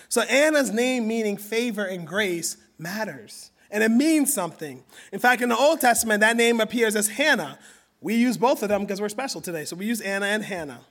So 0.09 0.21
Anna's 0.21 0.71
name 0.71 1.09
meaning 1.09 1.37
favor 1.37 1.85
and 1.85 2.07
grace 2.07 2.59
matters 2.79 3.51
and 3.73 3.83
it 3.83 3.91
means 3.91 4.33
something. 4.33 4.85
In 5.13 5.19
fact, 5.19 5.43
in 5.43 5.49
the 5.49 5.57
Old 5.57 5.81
Testament, 5.81 6.21
that 6.21 6.37
name 6.37 6.61
appears 6.61 6.95
as 6.95 7.09
Hannah. 7.09 7.59
We 8.01 8.15
use 8.15 8.37
both 8.37 8.63
of 8.63 8.69
them 8.69 8.83
because 8.83 9.01
we're 9.01 9.09
special 9.09 9.41
today. 9.41 9.65
So 9.65 9.75
we 9.75 9.87
use 9.87 10.01
Anna 10.01 10.27
and 10.27 10.45
Hannah. 10.45 10.83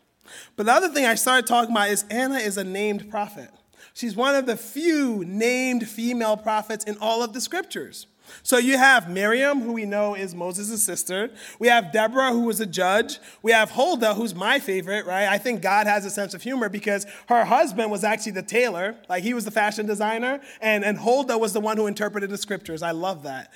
But 0.55 0.65
the 0.65 0.73
other 0.73 0.89
thing 0.89 1.05
I 1.05 1.15
started 1.15 1.47
talking 1.47 1.71
about 1.71 1.89
is 1.89 2.05
Anna 2.09 2.37
is 2.37 2.57
a 2.57 2.63
named 2.63 3.09
prophet. 3.09 3.49
She's 3.93 4.15
one 4.15 4.35
of 4.35 4.45
the 4.45 4.55
few 4.55 5.23
named 5.25 5.87
female 5.87 6.37
prophets 6.37 6.85
in 6.85 6.97
all 6.99 7.23
of 7.23 7.33
the 7.33 7.41
scriptures. 7.41 8.07
So 8.43 8.57
you 8.57 8.77
have 8.77 9.09
Miriam, 9.09 9.61
who 9.61 9.73
we 9.73 9.85
know 9.85 10.15
is 10.15 10.33
Moses' 10.33 10.81
sister. 10.81 11.31
We 11.59 11.67
have 11.67 11.91
Deborah, 11.91 12.31
who 12.31 12.41
was 12.41 12.59
a 12.61 12.65
judge. 12.65 13.19
We 13.41 13.51
have 13.51 13.71
Huldah, 13.71 14.13
who's 14.13 14.33
my 14.33 14.59
favorite, 14.59 15.05
right? 15.05 15.27
I 15.27 15.37
think 15.37 15.61
God 15.61 15.87
has 15.87 16.05
a 16.05 16.09
sense 16.09 16.33
of 16.33 16.41
humor 16.41 16.69
because 16.69 17.05
her 17.27 17.43
husband 17.43 17.91
was 17.91 18.03
actually 18.03 18.33
the 18.33 18.43
tailor, 18.43 18.95
like 19.09 19.23
he 19.23 19.33
was 19.33 19.45
the 19.45 19.51
fashion 19.51 19.85
designer, 19.85 20.39
and, 20.61 20.85
and 20.85 20.97
Huldah 20.97 21.37
was 21.37 21.53
the 21.53 21.59
one 21.59 21.77
who 21.77 21.87
interpreted 21.87 22.29
the 22.29 22.37
scriptures. 22.37 22.81
I 22.81 22.91
love 22.91 23.23
that. 23.23 23.51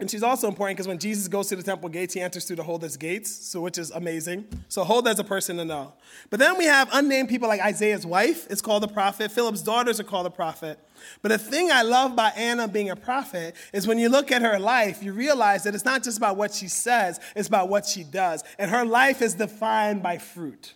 And 0.00 0.10
she's 0.10 0.22
also 0.22 0.48
important 0.48 0.78
because 0.78 0.88
when 0.88 0.98
Jesus 0.98 1.28
goes 1.28 1.48
to 1.48 1.56
the 1.56 1.62
temple 1.62 1.90
gates, 1.90 2.14
he 2.14 2.20
enters 2.22 2.46
through 2.46 2.56
the 2.56 2.62
Huldah's 2.62 2.96
gates, 2.96 3.30
so 3.30 3.60
which 3.60 3.76
is 3.76 3.90
amazing. 3.90 4.46
So 4.68 4.82
Huldah's 4.82 5.18
a 5.18 5.24
person 5.24 5.58
to 5.58 5.64
know. 5.66 5.92
But 6.30 6.40
then 6.40 6.56
we 6.56 6.64
have 6.64 6.88
unnamed 6.92 7.28
people 7.28 7.48
like 7.48 7.60
Isaiah's 7.60 8.06
wife 8.06 8.50
is 8.50 8.62
called 8.62 8.82
a 8.82 8.88
prophet. 8.88 9.30
Philip's 9.30 9.60
daughters 9.60 10.00
are 10.00 10.04
called 10.04 10.24
a 10.24 10.30
prophet. 10.30 10.78
But 11.20 11.28
the 11.28 11.38
thing 11.38 11.70
I 11.70 11.82
love 11.82 12.12
about 12.12 12.36
Anna 12.38 12.66
being 12.66 12.88
a 12.88 12.96
prophet 12.96 13.54
is 13.74 13.86
when 13.86 13.98
you 13.98 14.08
look 14.08 14.32
at 14.32 14.40
her 14.40 14.58
life, 14.58 15.02
you 15.02 15.12
realize 15.12 15.64
that 15.64 15.74
it's 15.74 15.84
not 15.84 16.02
just 16.02 16.16
about 16.16 16.38
what 16.38 16.54
she 16.54 16.68
says, 16.68 17.20
it's 17.36 17.48
about 17.48 17.68
what 17.68 17.84
she 17.84 18.02
does. 18.02 18.42
And 18.58 18.70
her 18.70 18.86
life 18.86 19.20
is 19.20 19.34
defined 19.34 20.02
by 20.02 20.16
fruit. 20.16 20.74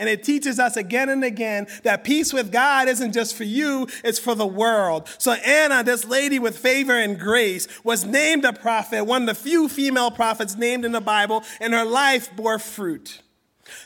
And 0.00 0.08
it 0.08 0.24
teaches 0.24 0.58
us 0.58 0.78
again 0.78 1.10
and 1.10 1.22
again 1.22 1.66
that 1.82 2.04
peace 2.04 2.32
with 2.32 2.50
God 2.50 2.88
isn't 2.88 3.12
just 3.12 3.36
for 3.36 3.44
you, 3.44 3.86
it's 4.02 4.18
for 4.18 4.34
the 4.34 4.46
world. 4.46 5.06
So 5.18 5.32
Anna, 5.32 5.84
this 5.84 6.06
lady 6.06 6.38
with 6.38 6.56
favor 6.56 6.96
and 6.96 7.20
grace, 7.20 7.68
was 7.84 8.06
named 8.06 8.46
a 8.46 8.54
prophet, 8.54 9.04
one 9.04 9.28
of 9.28 9.28
the 9.28 9.34
few 9.34 9.68
female 9.68 10.10
prophets 10.10 10.56
named 10.56 10.86
in 10.86 10.92
the 10.92 11.02
Bible, 11.02 11.44
and 11.60 11.74
her 11.74 11.84
life 11.84 12.34
bore 12.34 12.58
fruit. 12.58 13.20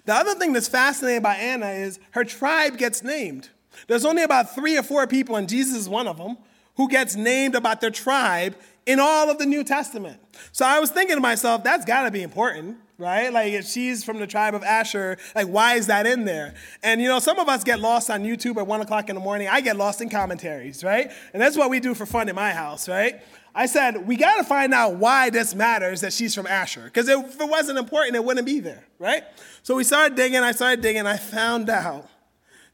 The 0.05 0.15
other 0.15 0.35
thing 0.37 0.53
that's 0.53 0.69
fascinating 0.69 1.19
about 1.19 1.39
Anna 1.39 1.71
is 1.71 1.99
her 2.13 2.23
tribe 2.23 2.79
gets 2.79 3.03
named. 3.03 3.49
There's 3.89 4.05
only 4.05 4.23
about 4.23 4.55
three 4.55 4.79
or 4.79 4.85
four 4.85 5.09
people, 5.09 5.35
and 5.35 5.49
Jesus 5.49 5.77
is 5.77 5.89
one 5.89 6.07
of 6.07 6.17
them, 6.17 6.39
who 6.77 6.89
gets 6.89 7.17
named 7.17 7.57
about 7.57 7.81
their 7.81 7.91
tribe 7.91 8.55
in 8.87 9.01
all 9.01 9.31
of 9.31 9.39
the 9.39 9.47
New 9.47 9.65
Testament. 9.65 10.21
So 10.53 10.65
I 10.65 10.79
was 10.79 10.91
thinking 10.91 11.17
to 11.17 11.21
myself, 11.21 11.65
that's 11.65 11.85
got 11.85 12.05
to 12.05 12.13
be 12.13 12.23
important 12.23 12.77
right? 12.99 13.33
Like 13.33 13.53
if 13.53 13.67
she's 13.67 14.05
from 14.05 14.19
the 14.19 14.27
tribe 14.27 14.55
of 14.55 14.63
Asher, 14.63 15.19
like 15.35 15.47
why 15.47 15.75
is 15.75 15.89
that 15.89 16.07
in 16.07 16.25
there? 16.25 16.55
And 16.83 17.01
you 17.01 17.09
know, 17.09 17.19
some 17.19 17.39
of 17.39 17.49
us 17.49 17.65
get 17.65 17.81
lost 17.81 18.11
on 18.11 18.23
YouTube 18.23 18.57
at 18.57 18.67
one 18.67 18.81
o'clock 18.81 19.09
in 19.09 19.15
the 19.15 19.21
morning. 19.21 19.49
I 19.49 19.61
get 19.61 19.77
lost 19.77 20.01
in 20.01 20.09
commentaries, 20.09 20.85
right? 20.85 21.11
And 21.33 21.43
that's 21.43 21.57
what 21.57 21.71
we 21.71 21.81
do 21.81 21.95
for 21.95 22.07
fun 22.07 22.29
in 22.29 22.35
my 22.35 22.53
house, 22.53 22.89
right? 22.89 23.21
I 23.55 23.67
said, 23.67 24.07
we 24.07 24.17
got 24.17 24.37
to 24.39 24.45
find 24.45 24.75
out 24.75 24.97
why 24.97 25.31
this 25.31 25.55
matters 25.55 26.01
that 26.01 26.13
she's 26.13 26.35
from 26.35 26.47
Asher. 26.47 26.83
Because 26.85 27.09
if 27.09 27.41
it 27.41 27.49
wasn't 27.49 27.79
important, 27.79 28.17
it 28.17 28.25
wouldn't 28.25 28.47
be 28.47 28.59
there, 28.59 28.85
right? 28.99 29.23
So 29.63 29.77
we 29.77 29.85
started 29.85 30.17
digging, 30.17 30.41
I 30.41 30.51
started 30.53 30.81
digging, 30.81 31.07
I 31.07 31.17
found 31.17 31.71
out 31.71 32.09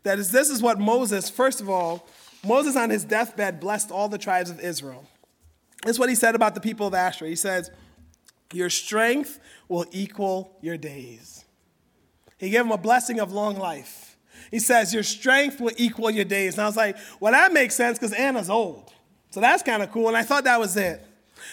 that 0.05 0.17
this 0.17 0.49
is 0.49 0.63
what 0.63 0.79
Moses, 0.79 1.29
first 1.29 1.61
of 1.61 1.69
all, 1.69 2.09
Moses 2.43 2.77
on 2.77 2.89
his 2.89 3.05
deathbed 3.05 3.61
blessed 3.61 3.91
all 3.91 4.09
the 4.09 4.17
tribes 4.17 4.49
of 4.49 4.59
Israel. 4.61 5.07
That's 5.85 5.99
what 5.99 6.09
he 6.09 6.15
said 6.15 6.35
about 6.35 6.55
the 6.55 6.61
people 6.61 6.87
of 6.87 6.95
Asher. 6.95 7.27
He 7.27 7.37
says, 7.37 7.71
Your 8.53 8.71
strength 8.71 9.39
will 9.69 9.87
equal 9.93 10.57
your 10.61 10.77
days. 10.77 11.45
He 12.39 12.51
gave 12.51 12.63
him 12.63 12.73
a 12.73 12.79
blessing 12.79 13.21
of 13.21 13.33
long 13.33 13.57
life. 13.59 14.17
He 14.51 14.59
says, 14.59 14.93
Your 14.93 15.03
strength 15.03 15.61
will 15.61 15.73
equal 15.77 16.11
your 16.11 16.25
days. 16.25 16.55
And 16.55 16.63
I 16.63 16.67
was 16.67 16.77
like, 16.77 16.97
Well, 17.21 17.33
that 17.33 17.53
makes 17.53 17.75
sense 17.75 17.99
because 17.99 18.13
Anna's 18.13 18.51
old. 18.51 18.93
So 19.31 19.41
that's 19.41 19.63
kind 19.63 19.83
of 19.83 19.93
cool. 19.93 20.09
And 20.09 20.17
I 20.17 20.23
thought 20.23 20.45
that 20.45 20.59
was 20.59 20.77
it. 20.77 21.07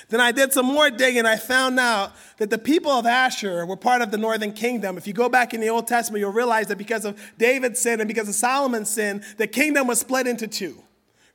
Then 0.10 0.20
I 0.20 0.32
did 0.32 0.54
some 0.54 0.66
more 0.66 0.90
digging. 0.90 1.26
I 1.26 1.38
found 1.38 1.80
out 1.80 2.14
that 2.38 2.50
the 2.50 2.58
people 2.58 2.92
of 2.92 3.06
Asher 3.06 3.66
were 3.66 3.78
part 3.78 4.02
of 4.02 4.12
the 4.12 4.18
northern 4.18 4.54
kingdom. 4.54 4.98
If 4.98 5.08
you 5.08 5.14
go 5.14 5.30
back 5.30 5.54
in 5.54 5.62
the 5.62 5.70
Old 5.70 5.88
Testament, 5.88 6.20
you'll 6.20 6.32
realize 6.32 6.68
that 6.68 6.78
because 6.78 7.06
of 7.06 7.20
David's 7.38 7.80
sin 7.80 8.00
and 8.02 8.08
because 8.08 8.28
of 8.28 8.36
Solomon's 8.36 8.90
sin, 8.90 9.24
the 9.38 9.48
kingdom 9.48 9.88
was 9.88 10.00
split 10.00 10.28
into 10.28 10.48
two, 10.48 10.82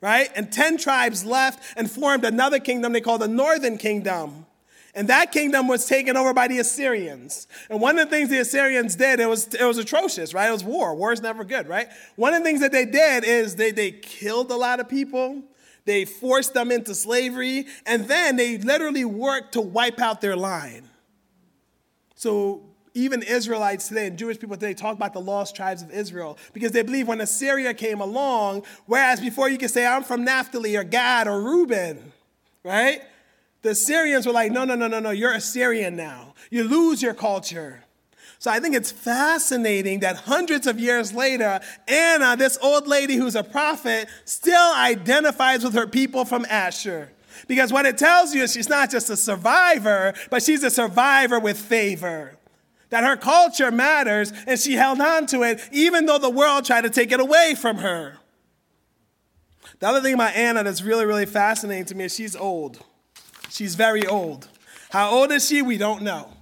right? 0.00 0.30
And 0.34 0.52
10 0.52 0.78
tribes 0.78 1.24
left 1.24 1.62
and 1.76 1.90
formed 1.90 2.24
another 2.24 2.58
kingdom 2.58 2.92
they 2.92 3.00
call 3.00 3.18
the 3.18 3.28
northern 3.28 3.78
kingdom. 3.78 4.46
And 4.94 5.08
that 5.08 5.32
kingdom 5.32 5.68
was 5.68 5.86
taken 5.86 6.16
over 6.16 6.34
by 6.34 6.48
the 6.48 6.58
Assyrians. 6.58 7.46
And 7.70 7.80
one 7.80 7.98
of 7.98 8.10
the 8.10 8.14
things 8.14 8.28
the 8.28 8.40
Assyrians 8.40 8.94
did, 8.94 9.20
it 9.20 9.26
was, 9.26 9.54
it 9.54 9.64
was 9.64 9.78
atrocious, 9.78 10.34
right? 10.34 10.48
It 10.48 10.52
was 10.52 10.64
war. 10.64 10.94
War 10.94 11.12
is 11.12 11.22
never 11.22 11.44
good, 11.44 11.66
right? 11.66 11.88
One 12.16 12.34
of 12.34 12.40
the 12.40 12.44
things 12.44 12.60
that 12.60 12.72
they 12.72 12.84
did 12.84 13.24
is 13.24 13.56
they, 13.56 13.70
they 13.70 13.92
killed 13.92 14.50
a 14.50 14.56
lot 14.56 14.80
of 14.80 14.88
people. 14.88 15.42
They 15.86 16.04
forced 16.04 16.52
them 16.52 16.70
into 16.70 16.94
slavery. 16.94 17.66
And 17.86 18.06
then 18.06 18.36
they 18.36 18.58
literally 18.58 19.06
worked 19.06 19.52
to 19.52 19.62
wipe 19.62 19.98
out 19.98 20.20
their 20.20 20.36
line. 20.36 20.90
So 22.14 22.62
even 22.92 23.22
Israelites 23.22 23.88
today 23.88 24.08
and 24.08 24.18
Jewish 24.18 24.38
people 24.38 24.56
today 24.56 24.74
talk 24.74 24.94
about 24.94 25.14
the 25.14 25.20
lost 25.20 25.56
tribes 25.56 25.80
of 25.80 25.90
Israel 25.90 26.36
because 26.52 26.72
they 26.72 26.82
believe 26.82 27.08
when 27.08 27.22
Assyria 27.22 27.72
came 27.72 28.02
along, 28.02 28.64
whereas 28.84 29.20
before 29.20 29.48
you 29.48 29.56
could 29.56 29.70
say, 29.70 29.86
I'm 29.86 30.04
from 30.04 30.22
Naphtali 30.22 30.76
or 30.76 30.84
Gad 30.84 31.26
or 31.26 31.40
Reuben, 31.40 32.12
right? 32.62 33.00
The 33.62 33.70
Assyrians 33.70 34.26
were 34.26 34.32
like, 34.32 34.50
no, 34.52 34.64
no, 34.64 34.74
no, 34.74 34.88
no, 34.88 34.98
no, 34.98 35.10
you're 35.10 35.32
Assyrian 35.32 35.96
now. 35.96 36.34
You 36.50 36.64
lose 36.64 37.00
your 37.00 37.14
culture. 37.14 37.84
So 38.40 38.50
I 38.50 38.58
think 38.58 38.74
it's 38.74 38.90
fascinating 38.90 40.00
that 40.00 40.16
hundreds 40.16 40.66
of 40.66 40.80
years 40.80 41.12
later, 41.12 41.60
Anna, 41.86 42.36
this 42.36 42.58
old 42.60 42.88
lady 42.88 43.14
who's 43.14 43.36
a 43.36 43.44
prophet, 43.44 44.08
still 44.24 44.74
identifies 44.74 45.62
with 45.62 45.74
her 45.74 45.86
people 45.86 46.24
from 46.24 46.44
Asher. 46.50 47.12
Because 47.46 47.72
what 47.72 47.86
it 47.86 47.98
tells 47.98 48.34
you 48.34 48.42
is 48.42 48.52
she's 48.52 48.68
not 48.68 48.90
just 48.90 49.08
a 49.10 49.16
survivor, 49.16 50.12
but 50.28 50.42
she's 50.42 50.64
a 50.64 50.70
survivor 50.70 51.38
with 51.38 51.56
favor. 51.56 52.36
That 52.90 53.04
her 53.04 53.16
culture 53.16 53.70
matters 53.70 54.32
and 54.48 54.58
she 54.58 54.74
held 54.74 55.00
on 55.00 55.26
to 55.26 55.44
it 55.44 55.60
even 55.70 56.06
though 56.06 56.18
the 56.18 56.28
world 56.28 56.64
tried 56.64 56.82
to 56.82 56.90
take 56.90 57.12
it 57.12 57.20
away 57.20 57.54
from 57.56 57.76
her. 57.76 58.18
The 59.78 59.86
other 59.86 60.00
thing 60.00 60.14
about 60.14 60.34
Anna 60.34 60.64
that's 60.64 60.82
really, 60.82 61.06
really 61.06 61.26
fascinating 61.26 61.84
to 61.86 61.94
me 61.94 62.04
is 62.04 62.14
she's 62.14 62.34
old. 62.34 62.84
She's 63.52 63.74
very 63.74 64.06
old. 64.06 64.48
How 64.88 65.10
old 65.10 65.30
is 65.30 65.46
she? 65.46 65.60
We 65.60 65.76
don't 65.76 66.02
know. 66.02 66.32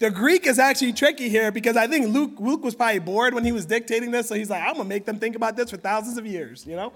The 0.00 0.10
Greek 0.10 0.44
is 0.44 0.58
actually 0.58 0.92
tricky 0.92 1.28
here 1.28 1.52
because 1.52 1.76
I 1.76 1.86
think 1.86 2.08
Luke, 2.08 2.32
Luke 2.40 2.64
was 2.64 2.74
probably 2.74 2.98
bored 2.98 3.32
when 3.32 3.44
he 3.44 3.52
was 3.52 3.64
dictating 3.64 4.10
this, 4.10 4.26
so 4.26 4.34
he's 4.34 4.50
like, 4.50 4.62
I'm 4.62 4.74
gonna 4.74 4.88
make 4.88 5.04
them 5.04 5.20
think 5.20 5.36
about 5.36 5.56
this 5.56 5.70
for 5.70 5.76
thousands 5.76 6.18
of 6.18 6.26
years, 6.26 6.66
you 6.66 6.74
know? 6.74 6.92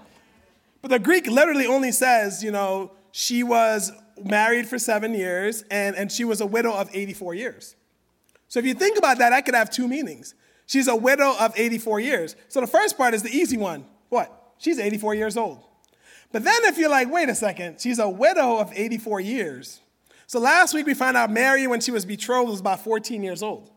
But 0.81 0.91
the 0.91 0.99
Greek 0.99 1.27
literally 1.27 1.65
only 1.65 1.93
says, 1.93 2.43
you 2.43 2.51
know, 2.51 2.91
she 3.13 3.41
was 3.41 3.93
married 4.21 4.67
for 4.67 4.77
seven 4.77 5.13
years 5.13 5.63
and, 5.71 5.95
and 5.95 6.11
she 6.11 6.25
was 6.25 6.41
a 6.41 6.45
widow 6.45 6.73
of 6.73 6.89
84 6.93 7.33
years. 7.33 7.77
So 8.49 8.59
if 8.59 8.65
you 8.65 8.73
think 8.73 8.97
about 8.97 9.17
that, 9.19 9.29
that 9.29 9.45
could 9.45 9.55
have 9.55 9.69
two 9.69 9.87
meanings. 9.87 10.35
She's 10.65 10.89
a 10.89 10.95
widow 10.95 11.35
of 11.39 11.53
84 11.57 12.01
years. 12.01 12.35
So 12.49 12.59
the 12.59 12.67
first 12.67 12.97
part 12.97 13.13
is 13.13 13.23
the 13.23 13.29
easy 13.29 13.55
one. 13.55 13.85
What? 14.09 14.55
She's 14.57 14.77
84 14.77 15.15
years 15.15 15.37
old. 15.37 15.63
But 16.33 16.43
then 16.43 16.65
if 16.65 16.79
you're 16.79 16.89
like, 16.89 17.09
wait 17.09 17.29
a 17.29 17.35
second, 17.35 17.79
she's 17.79 17.99
a 17.99 18.09
widow 18.09 18.57
of 18.57 18.73
84 18.75 19.21
years. 19.21 19.79
So 20.25 20.39
last 20.39 20.73
week 20.73 20.87
we 20.87 20.95
found 20.95 21.15
out 21.15 21.31
Mary, 21.31 21.67
when 21.67 21.79
she 21.79 21.91
was 21.91 22.05
betrothed, 22.05 22.49
was 22.49 22.59
about 22.59 22.83
14 22.83 23.23
years 23.23 23.43
old. 23.43 23.69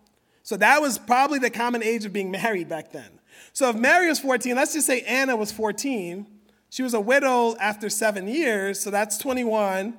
So 0.42 0.56
that 0.56 0.80
was 0.80 0.96
probably 0.96 1.38
the 1.38 1.50
common 1.50 1.82
age 1.82 2.06
of 2.06 2.14
being 2.14 2.30
married 2.30 2.68
back 2.68 2.92
then. 2.92 3.20
So 3.52 3.68
if 3.68 3.76
Mary 3.76 4.08
was 4.08 4.18
14, 4.20 4.56
let's 4.56 4.72
just 4.72 4.86
say 4.86 5.02
Anna 5.02 5.36
was 5.36 5.52
14. 5.52 6.26
She 6.70 6.82
was 6.82 6.94
a 6.94 7.00
widow 7.00 7.56
after 7.56 7.90
seven 7.90 8.26
years, 8.26 8.80
so 8.80 8.90
that's 8.90 9.18
21. 9.18 9.94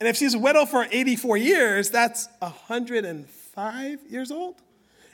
And 0.00 0.08
if 0.08 0.16
she's 0.16 0.32
a 0.32 0.38
widow 0.38 0.64
for 0.64 0.86
84 0.90 1.36
years, 1.36 1.90
that's 1.90 2.28
105 2.38 3.98
years 4.08 4.30
old. 4.30 4.62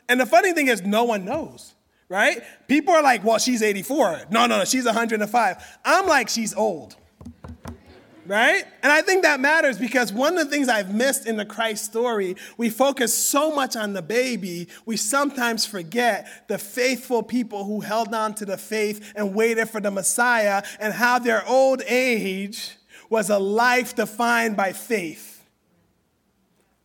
And 0.08 0.20
the 0.20 0.26
funny 0.26 0.52
thing 0.52 0.68
is, 0.68 0.82
no 0.82 1.02
one 1.02 1.24
knows 1.24 1.74
right? 2.08 2.42
People 2.68 2.94
are 2.94 3.02
like, 3.02 3.24
well, 3.24 3.38
she's 3.38 3.62
84. 3.62 4.22
No, 4.30 4.46
no, 4.46 4.58
no, 4.58 4.64
she's 4.64 4.84
105. 4.84 5.78
I'm 5.84 6.06
like, 6.06 6.28
she's 6.28 6.54
old. 6.54 6.96
Right? 8.26 8.64
And 8.82 8.90
I 8.90 9.02
think 9.02 9.22
that 9.24 9.38
matters 9.38 9.78
because 9.78 10.10
one 10.10 10.38
of 10.38 10.46
the 10.46 10.50
things 10.50 10.70
I've 10.70 10.94
missed 10.94 11.26
in 11.26 11.36
the 11.36 11.44
Christ 11.44 11.84
story, 11.84 12.36
we 12.56 12.70
focus 12.70 13.12
so 13.12 13.54
much 13.54 13.76
on 13.76 13.92
the 13.92 14.00
baby, 14.00 14.68
we 14.86 14.96
sometimes 14.96 15.66
forget 15.66 16.26
the 16.48 16.56
faithful 16.56 17.22
people 17.22 17.64
who 17.64 17.80
held 17.80 18.14
on 18.14 18.34
to 18.36 18.46
the 18.46 18.56
faith 18.56 19.12
and 19.14 19.34
waited 19.34 19.68
for 19.68 19.80
the 19.80 19.90
Messiah 19.90 20.62
and 20.80 20.94
how 20.94 21.18
their 21.18 21.46
old 21.46 21.82
age 21.86 22.78
was 23.10 23.28
a 23.28 23.38
life 23.38 23.94
defined 23.94 24.56
by 24.56 24.72
faith. 24.72 25.33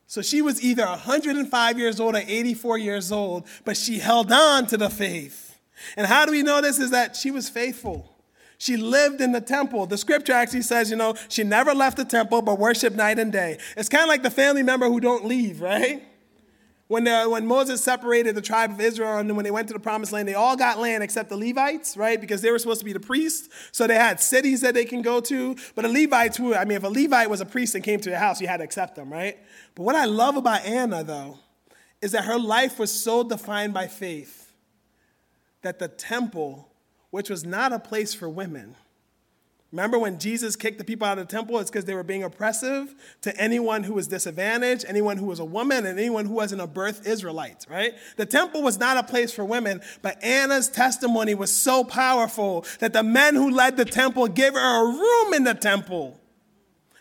So 0.09 0.23
she 0.23 0.41
was 0.41 0.63
either 0.63 0.87
105 0.87 1.77
years 1.77 1.99
old 1.99 2.15
or 2.15 2.23
84 2.25 2.79
years 2.79 3.11
old, 3.11 3.45
but 3.63 3.77
she 3.77 3.99
held 3.99 4.31
on 4.31 4.65
to 4.65 4.75
the 4.75 4.89
faith. 4.89 5.55
And 5.95 6.07
how 6.07 6.25
do 6.25 6.31
we 6.31 6.41
know 6.41 6.61
this? 6.61 6.79
Is 6.79 6.89
that 6.89 7.15
she 7.15 7.29
was 7.29 7.47
faithful. 7.47 8.11
She 8.57 8.75
lived 8.75 9.21
in 9.21 9.33
the 9.33 9.39
temple. 9.39 9.85
The 9.85 9.99
scripture 9.99 10.33
actually 10.33 10.63
says, 10.63 10.89
you 10.89 10.97
know, 10.97 11.13
she 11.27 11.43
never 11.43 11.75
left 11.75 11.95
the 11.95 12.05
temple 12.05 12.41
but 12.41 12.57
worshiped 12.57 12.95
night 12.95 13.19
and 13.19 13.31
day. 13.31 13.59
It's 13.77 13.87
kind 13.87 14.01
of 14.01 14.09
like 14.09 14.23
the 14.23 14.31
family 14.31 14.63
member 14.63 14.87
who 14.87 14.99
don't 14.99 15.25
leave, 15.25 15.61
right? 15.61 16.01
When, 16.89 17.03
the, 17.03 17.25
when 17.25 17.45
Moses 17.45 17.83
separated 17.83 18.33
the 18.33 18.41
tribe 18.41 18.71
of 18.71 18.81
Israel 18.81 19.19
and 19.19 19.35
when 19.35 19.43
they 19.43 19.51
went 19.51 19.67
to 19.67 19.75
the 19.75 19.79
promised 19.79 20.11
land, 20.11 20.27
they 20.27 20.33
all 20.33 20.55
got 20.55 20.79
land 20.79 21.03
except 21.03 21.29
the 21.29 21.37
Levites, 21.37 21.95
right? 21.95 22.19
Because 22.19 22.41
they 22.41 22.49
were 22.49 22.57
supposed 22.57 22.79
to 22.79 22.85
be 22.85 22.93
the 22.93 22.99
priests. 22.99 23.47
So 23.71 23.85
they 23.85 23.93
had 23.93 24.19
cities 24.19 24.61
that 24.61 24.73
they 24.73 24.85
can 24.85 25.03
go 25.03 25.21
to. 25.21 25.55
But 25.75 25.83
the 25.83 25.89
Levites, 25.89 26.35
who, 26.35 26.55
I 26.55 26.65
mean, 26.65 26.77
if 26.77 26.83
a 26.83 26.87
Levite 26.87 27.29
was 27.29 27.41
a 27.41 27.45
priest 27.45 27.75
and 27.75 27.83
came 27.83 27.99
to 27.99 28.09
your 28.09 28.17
house, 28.17 28.41
you 28.41 28.47
had 28.47 28.57
to 28.57 28.63
accept 28.63 28.95
them, 28.95 29.13
right? 29.13 29.37
But 29.75 29.83
what 29.83 29.95
I 29.95 30.05
love 30.05 30.35
about 30.35 30.65
Anna, 30.65 31.03
though, 31.03 31.37
is 32.01 32.13
that 32.13 32.25
her 32.25 32.39
life 32.39 32.79
was 32.79 32.91
so 32.91 33.21
defined 33.21 33.71
by 33.71 33.85
faith 33.85 34.51
that 35.61 35.77
the 35.77 35.89
temple, 35.89 36.69
which 37.11 37.29
was 37.29 37.45
not 37.45 37.71
a 37.71 37.77
place 37.77 38.15
for 38.15 38.27
women, 38.27 38.75
Remember 39.71 39.99
when 39.99 40.17
Jesus 40.17 40.55
kicked 40.55 40.79
the 40.79 40.83
people 40.83 41.05
out 41.07 41.19
of 41.19 41.27
the 41.27 41.31
temple? 41.31 41.59
It's 41.59 41.69
because 41.69 41.85
they 41.85 41.93
were 41.93 42.03
being 42.03 42.23
oppressive 42.23 42.95
to 43.21 43.35
anyone 43.37 43.83
who 43.83 43.93
was 43.93 44.07
disadvantaged, 44.07 44.83
anyone 44.87 45.17
who 45.17 45.27
was 45.27 45.39
a 45.39 45.45
woman, 45.45 45.85
and 45.85 45.99
anyone 45.99 46.25
who 46.25 46.33
wasn't 46.33 46.61
a 46.61 46.67
birth 46.67 47.05
Israelite, 47.05 47.67
right? 47.69 47.93
The 48.15 48.25
temple 48.25 48.63
was 48.63 48.79
not 48.79 48.97
a 48.97 49.03
place 49.03 49.31
for 49.31 49.45
women, 49.45 49.81
but 50.01 50.23
Anna's 50.23 50.69
testimony 50.69 51.35
was 51.35 51.51
so 51.51 51.83
powerful 51.83 52.65
that 52.79 52.93
the 52.93 53.03
men 53.03 53.35
who 53.35 53.51
led 53.51 53.77
the 53.77 53.85
temple 53.85 54.27
gave 54.27 54.53
her 54.53 54.59
a 54.59 54.97
room 54.97 55.33
in 55.35 55.43
the 55.43 55.53
temple. 55.53 56.19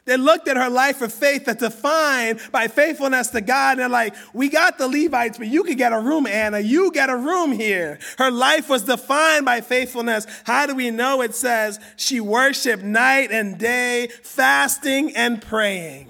They 0.08 0.16
looked 0.16 0.48
at 0.48 0.56
her 0.56 0.70
life 0.70 1.02
of 1.02 1.12
faith 1.12 1.44
that's 1.44 1.60
defined 1.60 2.40
by 2.50 2.68
faithfulness 2.68 3.28
to 3.28 3.42
God. 3.42 3.72
And 3.72 3.80
they're 3.80 3.88
like, 3.90 4.14
we 4.32 4.48
got 4.48 4.78
the 4.78 4.88
Levites, 4.88 5.36
but 5.36 5.48
you 5.48 5.62
could 5.64 5.76
get 5.76 5.92
a 5.92 6.00
room, 6.00 6.26
Anna. 6.26 6.60
You 6.60 6.90
get 6.92 7.10
a 7.10 7.16
room 7.16 7.52
here. 7.52 7.98
Her 8.16 8.30
life 8.30 8.70
was 8.70 8.84
defined 8.84 9.44
by 9.44 9.60
faithfulness. 9.60 10.26
How 10.44 10.64
do 10.64 10.74
we 10.74 10.90
know? 10.90 11.20
It 11.20 11.34
says 11.34 11.78
she 11.96 12.20
worshiped 12.20 12.82
night 12.82 13.30
and 13.30 13.58
day, 13.58 14.08
fasting 14.22 15.14
and 15.14 15.42
praying. 15.42 16.08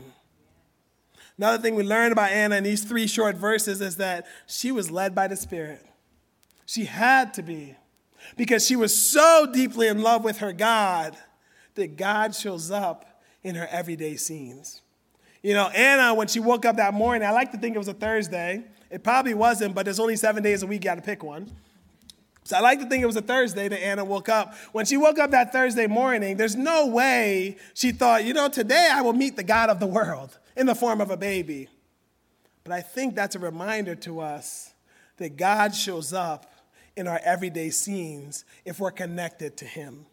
Another 1.36 1.60
thing 1.60 1.74
we 1.74 1.82
learned 1.82 2.12
about 2.12 2.30
Anna 2.30 2.54
in 2.54 2.62
these 2.62 2.84
three 2.84 3.08
short 3.08 3.34
verses 3.34 3.80
is 3.80 3.96
that 3.96 4.28
she 4.46 4.70
was 4.70 4.92
led 4.92 5.12
by 5.12 5.26
the 5.26 5.34
Spirit. 5.34 5.84
She 6.66 6.84
had 6.84 7.34
to 7.34 7.42
be 7.42 7.74
because 8.36 8.64
she 8.64 8.76
was 8.76 8.94
so 8.94 9.50
deeply 9.52 9.88
in 9.88 10.02
love 10.02 10.22
with 10.22 10.38
her 10.38 10.52
God 10.52 11.16
that 11.74 11.96
God 11.96 12.36
shows 12.36 12.70
up 12.70 13.07
in 13.42 13.54
her 13.54 13.66
everyday 13.70 14.16
scenes. 14.16 14.82
You 15.42 15.54
know, 15.54 15.68
Anna, 15.68 16.14
when 16.14 16.26
she 16.26 16.40
woke 16.40 16.64
up 16.64 16.76
that 16.76 16.94
morning, 16.94 17.26
I 17.26 17.30
like 17.30 17.52
to 17.52 17.58
think 17.58 17.74
it 17.74 17.78
was 17.78 17.88
a 17.88 17.94
Thursday. 17.94 18.64
It 18.90 19.04
probably 19.04 19.34
wasn't, 19.34 19.74
but 19.74 19.84
there's 19.84 20.00
only 20.00 20.16
seven 20.16 20.42
days 20.42 20.62
a 20.62 20.66
week, 20.66 20.82
you 20.82 20.90
got 20.90 20.96
to 20.96 21.02
pick 21.02 21.22
one. 21.22 21.50
So 22.44 22.56
I 22.56 22.60
like 22.60 22.80
to 22.80 22.86
think 22.86 23.02
it 23.02 23.06
was 23.06 23.16
a 23.16 23.22
Thursday 23.22 23.68
that 23.68 23.84
Anna 23.84 24.04
woke 24.04 24.30
up. 24.30 24.54
When 24.72 24.86
she 24.86 24.96
woke 24.96 25.18
up 25.18 25.32
that 25.32 25.52
Thursday 25.52 25.86
morning, 25.86 26.38
there's 26.38 26.56
no 26.56 26.86
way 26.86 27.58
she 27.74 27.92
thought, 27.92 28.24
you 28.24 28.32
know, 28.32 28.48
today 28.48 28.88
I 28.90 29.02
will 29.02 29.12
meet 29.12 29.36
the 29.36 29.42
God 29.42 29.68
of 29.68 29.80
the 29.80 29.86
world 29.86 30.38
in 30.56 30.66
the 30.66 30.74
form 30.74 31.00
of 31.00 31.10
a 31.10 31.16
baby. 31.16 31.68
But 32.64 32.72
I 32.72 32.80
think 32.80 33.14
that's 33.14 33.36
a 33.36 33.38
reminder 33.38 33.94
to 33.96 34.20
us 34.20 34.72
that 35.18 35.36
God 35.36 35.74
shows 35.74 36.12
up 36.12 36.50
in 36.96 37.06
our 37.06 37.20
everyday 37.22 37.70
scenes 37.70 38.44
if 38.64 38.80
we're 38.80 38.90
connected 38.90 39.56
to 39.58 39.64
Him. 39.64 40.06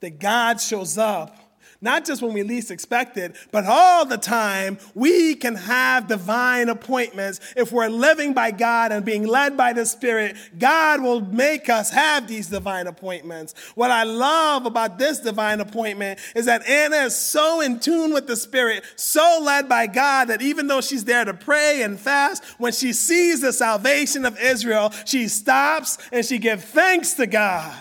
That 0.00 0.20
God 0.20 0.60
shows 0.60 0.96
up 0.96 1.36
not 1.80 2.04
just 2.04 2.22
when 2.22 2.32
we 2.32 2.42
least 2.42 2.70
expect 2.70 3.16
it, 3.16 3.36
but 3.52 3.64
all 3.66 4.06
the 4.06 4.18
time, 4.18 4.78
we 4.94 5.34
can 5.34 5.54
have 5.54 6.08
divine 6.08 6.68
appointments. 6.68 7.40
If 7.56 7.72
we're 7.72 7.88
living 7.88 8.34
by 8.34 8.50
God 8.50 8.92
and 8.92 9.04
being 9.04 9.26
led 9.26 9.56
by 9.56 9.72
the 9.72 9.86
Spirit, 9.86 10.36
God 10.58 11.02
will 11.02 11.20
make 11.20 11.68
us 11.68 11.90
have 11.90 12.28
these 12.28 12.48
divine 12.48 12.86
appointments. 12.86 13.54
What 13.74 13.90
I 13.90 14.04
love 14.04 14.66
about 14.66 14.98
this 14.98 15.20
divine 15.20 15.60
appointment 15.60 16.20
is 16.34 16.46
that 16.46 16.66
Anna 16.66 16.96
is 16.96 17.16
so 17.16 17.60
in 17.60 17.80
tune 17.80 18.12
with 18.12 18.26
the 18.26 18.36
Spirit, 18.36 18.84
so 18.96 19.40
led 19.42 19.68
by 19.68 19.86
God, 19.86 20.26
that 20.26 20.42
even 20.42 20.66
though 20.66 20.80
she's 20.80 21.04
there 21.04 21.24
to 21.24 21.34
pray 21.34 21.82
and 21.82 21.98
fast, 21.98 22.44
when 22.58 22.72
she 22.72 22.92
sees 22.92 23.40
the 23.40 23.52
salvation 23.52 24.24
of 24.24 24.38
Israel, 24.40 24.92
she 25.04 25.28
stops 25.28 25.98
and 26.12 26.24
she 26.24 26.38
gives 26.38 26.64
thanks 26.64 27.14
to 27.14 27.26
God 27.26 27.74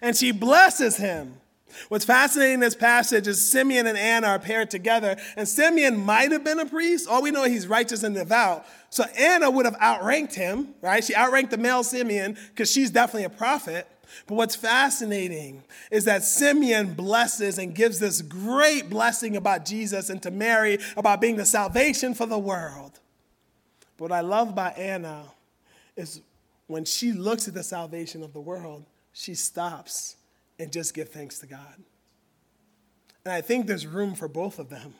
and 0.00 0.16
she 0.16 0.32
blesses 0.32 0.96
him. 0.96 1.40
What's 1.88 2.04
fascinating 2.04 2.54
in 2.54 2.60
this 2.60 2.74
passage 2.74 3.26
is 3.26 3.50
Simeon 3.50 3.86
and 3.86 3.98
Anna 3.98 4.28
are 4.28 4.38
paired 4.38 4.70
together, 4.70 5.16
and 5.36 5.48
Simeon 5.48 5.96
might 5.98 6.32
have 6.32 6.44
been 6.44 6.58
a 6.58 6.66
priest. 6.66 7.08
All 7.08 7.22
we 7.22 7.30
know 7.30 7.44
he's 7.44 7.66
righteous 7.66 8.02
and 8.02 8.14
devout. 8.14 8.66
So 8.90 9.04
Anna 9.18 9.50
would 9.50 9.64
have 9.64 9.76
outranked 9.80 10.34
him, 10.34 10.74
right? 10.80 11.02
She 11.02 11.14
outranked 11.14 11.50
the 11.50 11.58
male 11.58 11.82
Simeon 11.82 12.36
because 12.50 12.70
she's 12.70 12.90
definitely 12.90 13.24
a 13.24 13.30
prophet. 13.30 13.88
But 14.26 14.36
what's 14.36 14.54
fascinating 14.54 15.64
is 15.90 16.04
that 16.04 16.24
Simeon 16.24 16.94
blesses 16.94 17.58
and 17.58 17.74
gives 17.74 17.98
this 17.98 18.22
great 18.22 18.88
blessing 18.88 19.36
about 19.36 19.64
Jesus 19.64 20.10
and 20.10 20.22
to 20.22 20.30
Mary 20.30 20.78
about 20.96 21.20
being 21.20 21.36
the 21.36 21.44
salvation 21.44 22.14
for 22.14 22.26
the 22.26 22.38
world. 22.38 23.00
But 23.96 24.10
what 24.10 24.12
I 24.12 24.20
love 24.20 24.50
about 24.50 24.78
Anna 24.78 25.24
is 25.96 26.20
when 26.66 26.84
she 26.84 27.12
looks 27.12 27.48
at 27.48 27.54
the 27.54 27.62
salvation 27.62 28.22
of 28.22 28.32
the 28.32 28.40
world, 28.40 28.84
she 29.12 29.34
stops 29.34 30.16
and 30.64 30.72
just 30.72 30.94
give 30.94 31.10
thanks 31.10 31.38
to 31.40 31.46
God. 31.46 31.76
And 33.24 33.32
I 33.32 33.40
think 33.40 33.66
there's 33.66 33.86
room 33.86 34.14
for 34.14 34.28
both 34.28 34.58
of 34.58 34.70
them. 34.70 34.94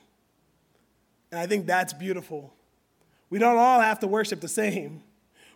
And 1.33 1.40
I 1.40 1.46
think 1.46 1.66
that's 1.66 1.92
beautiful. 1.92 2.55
We 3.31 3.38
don't 3.38 3.57
all 3.57 3.81
have 3.81 3.98
to 4.00 4.07
worship 4.07 4.40
the 4.40 4.48
same. 4.48 5.03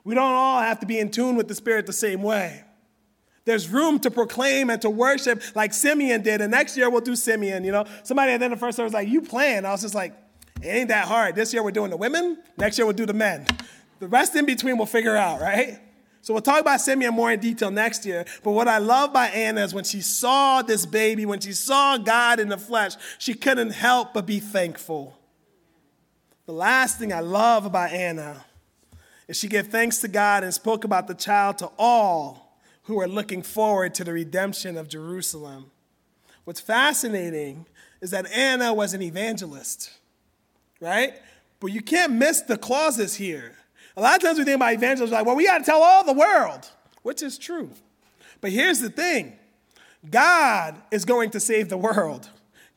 We 0.04 0.14
don't 0.14 0.32
all 0.32 0.60
have 0.60 0.80
to 0.80 0.86
be 0.86 0.98
in 0.98 1.10
tune 1.10 1.36
with 1.36 1.46
the 1.46 1.54
Spirit 1.54 1.86
the 1.86 1.92
same 1.92 2.22
way. 2.22 2.64
There's 3.44 3.68
room 3.68 3.98
to 4.00 4.10
proclaim 4.10 4.70
and 4.70 4.80
to 4.82 4.90
worship 4.90 5.42
like 5.54 5.72
Simeon 5.72 6.22
did. 6.22 6.40
And 6.40 6.50
next 6.50 6.76
year 6.76 6.90
we'll 6.90 7.02
do 7.02 7.14
Simeon. 7.14 7.64
You 7.64 7.72
know, 7.72 7.84
somebody 8.02 8.32
at 8.32 8.38
the 8.38 8.44
end 8.44 8.52
of 8.52 8.58
the 8.58 8.66
first 8.66 8.76
service 8.76 8.92
was 8.92 8.94
like, 8.94 9.08
You 9.08 9.22
playing? 9.22 9.64
I 9.64 9.70
was 9.70 9.82
just 9.82 9.94
like, 9.94 10.14
It 10.62 10.68
ain't 10.68 10.88
that 10.88 11.06
hard. 11.06 11.34
This 11.34 11.52
year 11.52 11.62
we're 11.62 11.70
doing 11.70 11.90
the 11.90 11.96
women. 11.96 12.38
Next 12.56 12.78
year 12.78 12.86
we'll 12.86 12.96
do 12.96 13.06
the 13.06 13.14
men. 13.14 13.46
The 14.00 14.08
rest 14.08 14.34
in 14.36 14.46
between 14.46 14.78
we'll 14.78 14.86
figure 14.86 15.16
out, 15.16 15.40
right? 15.40 15.78
So 16.28 16.34
we'll 16.34 16.42
talk 16.42 16.60
about 16.60 16.82
Simeon 16.82 17.14
more 17.14 17.32
in 17.32 17.40
detail 17.40 17.70
next 17.70 18.04
year. 18.04 18.26
But 18.42 18.50
what 18.50 18.68
I 18.68 18.76
love 18.76 19.14
by 19.14 19.28
Anna 19.28 19.64
is 19.64 19.72
when 19.72 19.84
she 19.84 20.02
saw 20.02 20.60
this 20.60 20.84
baby, 20.84 21.24
when 21.24 21.40
she 21.40 21.52
saw 21.52 21.96
God 21.96 22.38
in 22.38 22.50
the 22.50 22.58
flesh, 22.58 22.96
she 23.16 23.32
couldn't 23.32 23.70
help 23.70 24.12
but 24.12 24.26
be 24.26 24.38
thankful. 24.38 25.18
The 26.44 26.52
last 26.52 26.98
thing 26.98 27.14
I 27.14 27.20
love 27.20 27.64
about 27.64 27.92
Anna 27.92 28.44
is 29.26 29.38
she 29.38 29.48
gave 29.48 29.68
thanks 29.68 30.02
to 30.02 30.08
God 30.08 30.44
and 30.44 30.52
spoke 30.52 30.84
about 30.84 31.08
the 31.08 31.14
child 31.14 31.56
to 31.58 31.70
all 31.78 32.60
who 32.82 33.00
are 33.00 33.08
looking 33.08 33.40
forward 33.40 33.94
to 33.94 34.04
the 34.04 34.12
redemption 34.12 34.76
of 34.76 34.86
Jerusalem. 34.86 35.70
What's 36.44 36.60
fascinating 36.60 37.64
is 38.02 38.10
that 38.10 38.30
Anna 38.32 38.74
was 38.74 38.92
an 38.92 39.00
evangelist, 39.00 39.92
right? 40.78 41.14
But 41.58 41.68
you 41.68 41.80
can't 41.80 42.12
miss 42.12 42.42
the 42.42 42.58
clauses 42.58 43.14
here. 43.14 43.54
A 43.98 44.00
lot 44.00 44.14
of 44.14 44.22
times 44.22 44.38
we 44.38 44.44
think 44.44 44.54
about 44.54 44.74
evangelists 44.74 45.10
like, 45.10 45.26
well, 45.26 45.34
we 45.34 45.44
got 45.44 45.58
to 45.58 45.64
tell 45.64 45.82
all 45.82 46.04
the 46.04 46.12
world, 46.12 46.70
which 47.02 47.20
is 47.20 47.36
true. 47.36 47.68
But 48.40 48.52
here's 48.52 48.78
the 48.78 48.90
thing 48.90 49.36
God 50.08 50.76
is 50.92 51.04
going 51.04 51.30
to 51.30 51.40
save 51.40 51.68
the 51.68 51.76
world. 51.76 52.30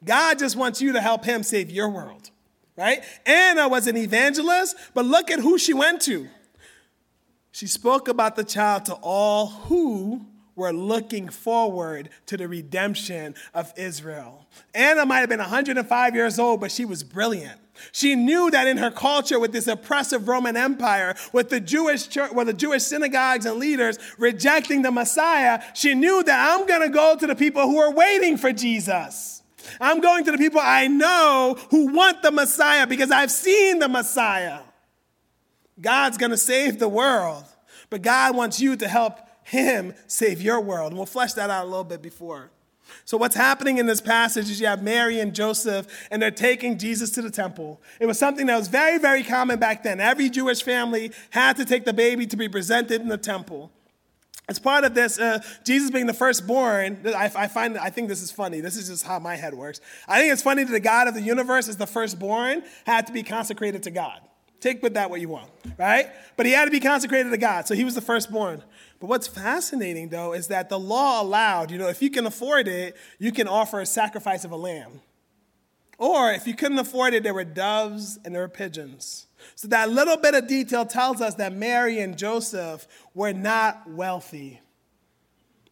God 0.04 0.40
just 0.40 0.56
wants 0.56 0.82
you 0.82 0.94
to 0.94 1.00
help 1.00 1.24
him 1.24 1.44
save 1.44 1.70
your 1.70 1.90
world, 1.90 2.32
right? 2.76 3.04
Anna 3.28 3.70
was 3.70 3.86
an 3.86 3.98
evangelist, 3.98 4.76
but 4.96 5.06
look 5.06 5.30
at 5.30 5.38
who 5.38 5.60
she 5.60 5.76
went 5.76 6.02
to. 6.02 6.28
She 7.52 7.68
spoke 7.68 8.08
about 8.08 8.36
the 8.36 8.44
child 8.44 8.86
to 8.86 8.96
all 8.96 9.46
who 9.46 10.26
were 10.62 10.72
looking 10.72 11.28
forward 11.28 12.10
to 12.28 12.38
the 12.38 12.48
redemption 12.48 13.36
of 13.54 13.74
Israel. 13.76 14.46
Anna 14.74 15.06
might 15.06 15.20
have 15.20 15.30
been 15.30 15.40
105 15.40 16.16
years 16.16 16.40
old, 16.40 16.62
but 16.62 16.72
she 16.72 16.86
was 16.86 17.04
brilliant. 17.04 17.60
She 17.92 18.16
knew 18.16 18.52
that 18.52 18.68
in 18.68 18.78
her 18.78 18.92
culture, 18.92 19.40
with 19.40 19.52
this 19.52 19.68
oppressive 19.68 20.28
Roman 20.28 20.56
Empire, 20.56 21.16
with 21.34 21.50
the 21.50 21.60
Jewish 21.60 22.08
church, 22.08 22.32
with 22.32 22.48
the 22.48 22.54
Jewish 22.54 22.84
synagogues 22.84 23.46
and 23.46 23.58
leaders 23.58 23.98
rejecting 24.18 24.84
the 24.84 24.92
Messiah, 24.92 25.62
she 25.74 25.96
knew 25.96 26.24
that 26.24 26.54
I'm 26.54 26.68
going 26.68 26.82
to 26.82 26.90
go 26.90 27.16
to 27.18 27.28
the 27.28 27.36
people 27.36 27.64
who 27.64 27.80
are 27.80 27.92
waiting 27.92 28.38
for 28.38 28.52
Jesus. 28.54 29.42
I'm 29.80 30.00
going 30.00 30.26
to 30.26 30.32
the 30.32 30.38
people 30.38 30.62
I 30.62 30.88
know 30.88 31.58
who 31.70 31.94
want 31.94 32.22
the 32.22 32.32
Messiah 32.32 32.86
because 32.86 33.12
I've 33.12 33.32
seen 33.32 33.80
the 33.80 33.90
Messiah. 33.90 34.60
God's 35.80 36.18
going 36.18 36.32
to 36.32 36.38
save 36.38 36.78
the 36.78 36.90
world, 36.90 37.46
but 37.90 38.02
God 38.02 38.36
wants 38.36 38.60
you 38.60 38.76
to 38.76 38.88
help 38.88 39.18
Him 39.52 39.94
save 40.08 40.42
your 40.42 40.62
world. 40.62 40.94
And 40.94 40.98
we'll 40.98 41.06
flesh 41.06 41.34
that 41.34 41.50
out 41.50 41.66
a 41.66 41.68
little 41.68 41.84
bit 41.84 42.02
before. 42.02 42.52
So, 43.04 43.18
what's 43.18 43.36
happening 43.36 43.80
in 43.80 43.86
this 43.86 44.00
passage 44.00 44.50
is 44.50 44.62
you 44.62 44.68
have 44.68 44.82
Mary 44.82 45.20
and 45.20 45.36
Joseph, 45.36 45.88
and 46.10 46.22
they're 46.22 46.32
taking 46.32 46.78
Jesus 46.78 47.10
to 47.12 47.22
the 47.22 47.30
temple. 47.30 47.82
It 48.00 48.06
was 48.06 48.18
something 48.18 48.46
that 48.46 48.58
was 48.58 48.70
very, 48.70 48.98
very 48.98 49.24
common 49.24 49.60
back 49.60 49.84
then. 49.84 50.00
Every 50.00 50.30
Jewish 50.30 50.64
family 50.64 51.12
had 51.32 51.58
to 51.58 51.66
take 51.66 51.84
the 51.84 51.92
baby 51.92 52.26
to 52.28 52.38
be 52.38 52.48
presented 52.48 53.02
in 53.02 53.10
the 53.10 53.18
temple. 53.18 53.72
As 54.48 54.58
part 54.58 54.86
of 54.86 54.94
this, 54.94 55.20
uh, 55.20 55.40
Jesus 55.66 55.92
being 55.92 56.08
the 56.08 56.14
firstborn, 56.14 57.00
I, 57.08 57.30
I, 57.36 57.48
find 57.48 57.78
I 57.78 57.90
think 57.90 58.08
this 58.08 58.22
is 58.22 58.32
funny. 58.32 58.62
This 58.62 58.78
is 58.78 58.88
just 58.88 59.06
how 59.06 59.20
my 59.20 59.36
head 59.36 59.54
works. 59.54 59.82
I 60.08 60.20
think 60.20 60.32
it's 60.32 60.44
funny 60.44 60.64
that 60.64 60.72
the 60.72 60.80
God 60.80 61.10
of 61.10 61.14
the 61.14 61.22
universe, 61.22 61.68
is 61.68 61.76
the 61.76 61.88
firstborn, 61.88 62.64
had 62.86 63.06
to 63.08 63.14
be 63.14 63.22
consecrated 63.22 63.84
to 63.84 63.92
God. 63.92 64.22
Take 64.62 64.84
with 64.84 64.94
that 64.94 65.10
what 65.10 65.20
you 65.20 65.28
want, 65.28 65.50
right? 65.78 66.08
But 66.38 66.46
he 66.46 66.52
had 66.52 66.66
to 66.66 66.72
be 66.72 66.80
consecrated 66.80 67.32
to 67.32 67.38
God, 67.38 67.68
so 67.68 67.74
he 67.74 67.84
was 67.84 67.96
the 67.96 68.02
firstborn. 68.02 68.64
But 69.02 69.08
what's 69.08 69.28
fascinating, 69.28 70.10
though, 70.10 70.34
is 70.34 70.48
that 70.48 70.70
the 70.70 70.80
law 70.80 71.24
allowed, 71.24 71.72
you 71.72 71.80
know, 71.80 71.90
if 71.90 72.04
you 72.04 72.12
can 72.12 72.28
afford 72.28 72.68
it, 72.68 72.96
you 73.18 73.32
can 73.32 73.48
offer 73.48 73.80
a 73.80 73.86
sacrifice 73.86 74.46
of 74.46 74.52
a 74.52 74.56
lamb. 74.56 75.02
Or 75.98 76.32
if 76.32 76.46
you 76.46 76.54
couldn't 76.54 76.78
afford 76.78 77.16
it, 77.16 77.24
there 77.24 77.34
were 77.34 77.44
doves 77.44 78.20
and 78.24 78.34
there 78.34 78.44
were 78.44 78.48
pigeons. 78.48 79.26
So 79.56 79.68
that 79.70 79.90
little 79.90 80.18
bit 80.18 80.36
of 80.36 80.48
detail 80.48 80.86
tells 80.86 81.20
us 81.20 81.36
that 81.36 81.52
Mary 81.52 82.00
and 82.00 82.16
Joseph 82.16 82.88
were 83.16 83.34
not 83.34 83.90
wealthy 83.90 84.62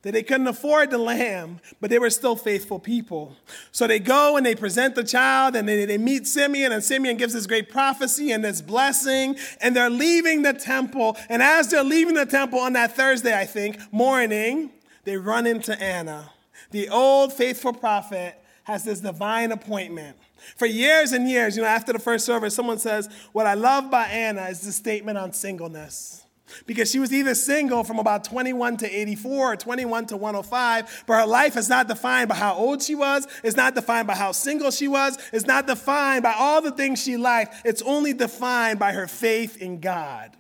that 0.02 0.14
they 0.14 0.24
couldn't 0.24 0.48
afford 0.48 0.92
the 0.92 0.98
lamb, 0.98 1.60
but 1.82 1.90
they 1.90 2.00
were 2.00 2.10
still 2.10 2.36
faithful 2.36 2.80
people. 2.80 3.36
So 3.72 3.86
they 3.86 4.00
go 4.00 4.38
and 4.38 4.46
they 4.46 4.56
present 4.56 4.96
the 4.96 5.04
child 5.04 5.56
and 5.56 5.68
they, 5.68 5.84
they 5.86 5.98
meet 5.98 6.26
Simeon, 6.26 6.72
and 6.72 6.84
Simeon 6.84 7.18
gives 7.18 7.34
this 7.34 7.46
great 7.46 7.70
prophecy 7.70 8.32
and 8.32 8.44
this 8.44 8.62
blessing, 8.62 9.36
and 9.60 9.76
they're 9.76 9.90
leaving 9.90 10.42
the 10.42 10.54
temple. 10.54 11.18
And 11.28 11.44
as 11.44 11.70
they're 11.70 11.84
leaving 11.84 12.14
the 12.14 12.26
temple 12.26 12.60
on 12.60 12.74
that 12.74 12.96
Thursday, 12.96 13.38
I 13.38 13.46
think, 13.46 13.78
morning, 13.92 14.72
they 15.04 15.18
run 15.18 15.46
into 15.46 15.80
Anna. 15.82 16.32
The 16.72 16.88
old 16.90 17.34
faithful 17.34 17.74
prophet 17.74 18.36
has 18.64 18.84
this 18.84 19.02
divine 19.02 19.52
appointment. 19.52 20.16
For 20.56 20.66
years 20.66 21.12
and 21.12 21.30
years, 21.30 21.58
you 21.58 21.64
know, 21.64 21.68
after 21.68 21.92
the 21.92 22.00
first 22.00 22.26
service, 22.26 22.56
someone 22.56 22.80
says, 22.80 23.10
What 23.34 23.46
I 23.46 23.56
love 23.56 23.92
by 23.92 24.06
Anna 24.06 24.44
is 24.44 24.62
the 24.62 24.72
statement 24.72 25.18
on 25.18 25.34
singleness 25.34 26.24
because 26.66 26.90
she 26.92 27.00
was 27.00 27.14
either 27.14 27.36
single 27.36 27.84
from 27.84 28.00
about 28.00 28.24
21 28.24 28.78
to 28.78 28.90
84 28.90 29.54
or 29.54 29.56
21 29.56 30.06
to 30.08 30.18
105, 30.18 31.04
but 31.08 31.14
her 31.14 31.26
life 31.26 31.58
is 31.58 31.70
not 31.70 31.88
defined 31.88 32.30
by 32.30 32.36
how 32.36 32.54
old 32.56 32.82
she 32.82 32.96
was, 32.96 33.28
it's 33.44 33.58
not 33.58 33.76
defined 33.76 34.08
by 34.08 34.16
how 34.16 34.32
single 34.32 34.72
she 34.72 34.88
was, 34.88 35.18
it's 35.32 35.46
not 35.46 35.68
defined 35.68 36.24
by 36.24 36.34
all 36.38 36.62
the 36.62 36.72
things 36.72 37.02
she 37.02 37.18
liked, 37.18 37.56
it's 37.66 37.82
only 37.82 38.14
defined 38.14 38.80
by 38.80 38.92
her 38.92 39.08
faith 39.08 39.58
in 39.58 39.80
God. 39.80 40.32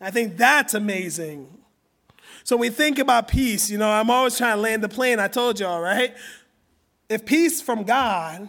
I 0.00 0.10
think 0.10 0.36
that's 0.36 0.74
amazing. 0.74 1.48
So 2.44 2.56
when 2.56 2.70
we 2.70 2.74
think 2.74 2.98
about 2.98 3.28
peace, 3.28 3.70
you 3.70 3.78
know, 3.78 3.90
I'm 3.90 4.10
always 4.10 4.36
trying 4.36 4.56
to 4.56 4.60
land 4.60 4.82
the 4.82 4.88
plane, 4.88 5.18
I 5.18 5.28
told 5.28 5.60
y'all, 5.60 5.80
right? 5.80 6.14
If 7.08 7.26
peace 7.26 7.60
from 7.60 7.84
God, 7.84 8.48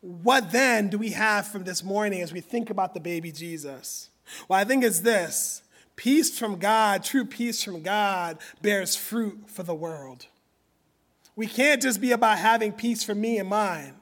what 0.00 0.52
then 0.52 0.88
do 0.88 0.98
we 0.98 1.10
have 1.10 1.46
from 1.46 1.64
this 1.64 1.82
morning 1.82 2.22
as 2.22 2.32
we 2.32 2.40
think 2.40 2.70
about 2.70 2.92
the 2.94 3.00
baby 3.00 3.32
Jesus? 3.32 4.10
Well, 4.48 4.58
I 4.58 4.64
think 4.64 4.84
it's 4.84 5.00
this 5.00 5.62
peace 5.96 6.38
from 6.38 6.58
God, 6.58 7.04
true 7.04 7.24
peace 7.24 7.62
from 7.62 7.82
God, 7.82 8.38
bears 8.60 8.96
fruit 8.96 9.44
for 9.46 9.62
the 9.62 9.74
world. 9.74 10.26
We 11.36 11.46
can't 11.46 11.80
just 11.80 12.00
be 12.00 12.12
about 12.12 12.38
having 12.38 12.72
peace 12.72 13.02
for 13.02 13.14
me 13.14 13.38
and 13.38 13.48
mine. 13.48 13.94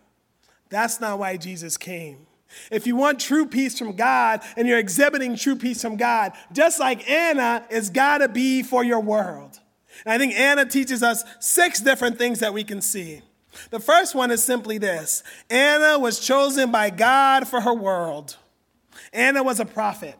That's 0.68 1.00
not 1.00 1.18
why 1.18 1.36
Jesus 1.36 1.76
came. 1.76 2.26
If 2.70 2.86
you 2.86 2.96
want 2.96 3.20
true 3.20 3.46
peace 3.46 3.78
from 3.78 3.94
God 3.94 4.40
and 4.56 4.66
you're 4.66 4.78
exhibiting 4.78 5.36
true 5.36 5.56
peace 5.56 5.82
from 5.82 5.96
God, 5.96 6.32
just 6.52 6.80
like 6.80 7.08
Anna, 7.08 7.64
it's 7.70 7.90
got 7.90 8.18
to 8.18 8.28
be 8.28 8.62
for 8.62 8.82
your 8.82 9.00
world. 9.00 9.60
And 10.04 10.12
I 10.12 10.18
think 10.18 10.34
Anna 10.34 10.64
teaches 10.64 11.02
us 11.02 11.24
six 11.38 11.80
different 11.80 12.18
things 12.18 12.40
that 12.40 12.54
we 12.54 12.64
can 12.64 12.80
see. 12.80 13.22
The 13.70 13.80
first 13.80 14.14
one 14.14 14.30
is 14.30 14.42
simply 14.42 14.78
this 14.78 15.22
Anna 15.48 15.98
was 15.98 16.20
chosen 16.20 16.70
by 16.70 16.90
God 16.90 17.46
for 17.46 17.60
her 17.60 17.74
world. 17.74 18.36
Anna 19.12 19.42
was 19.42 19.60
a 19.60 19.64
prophet. 19.64 20.16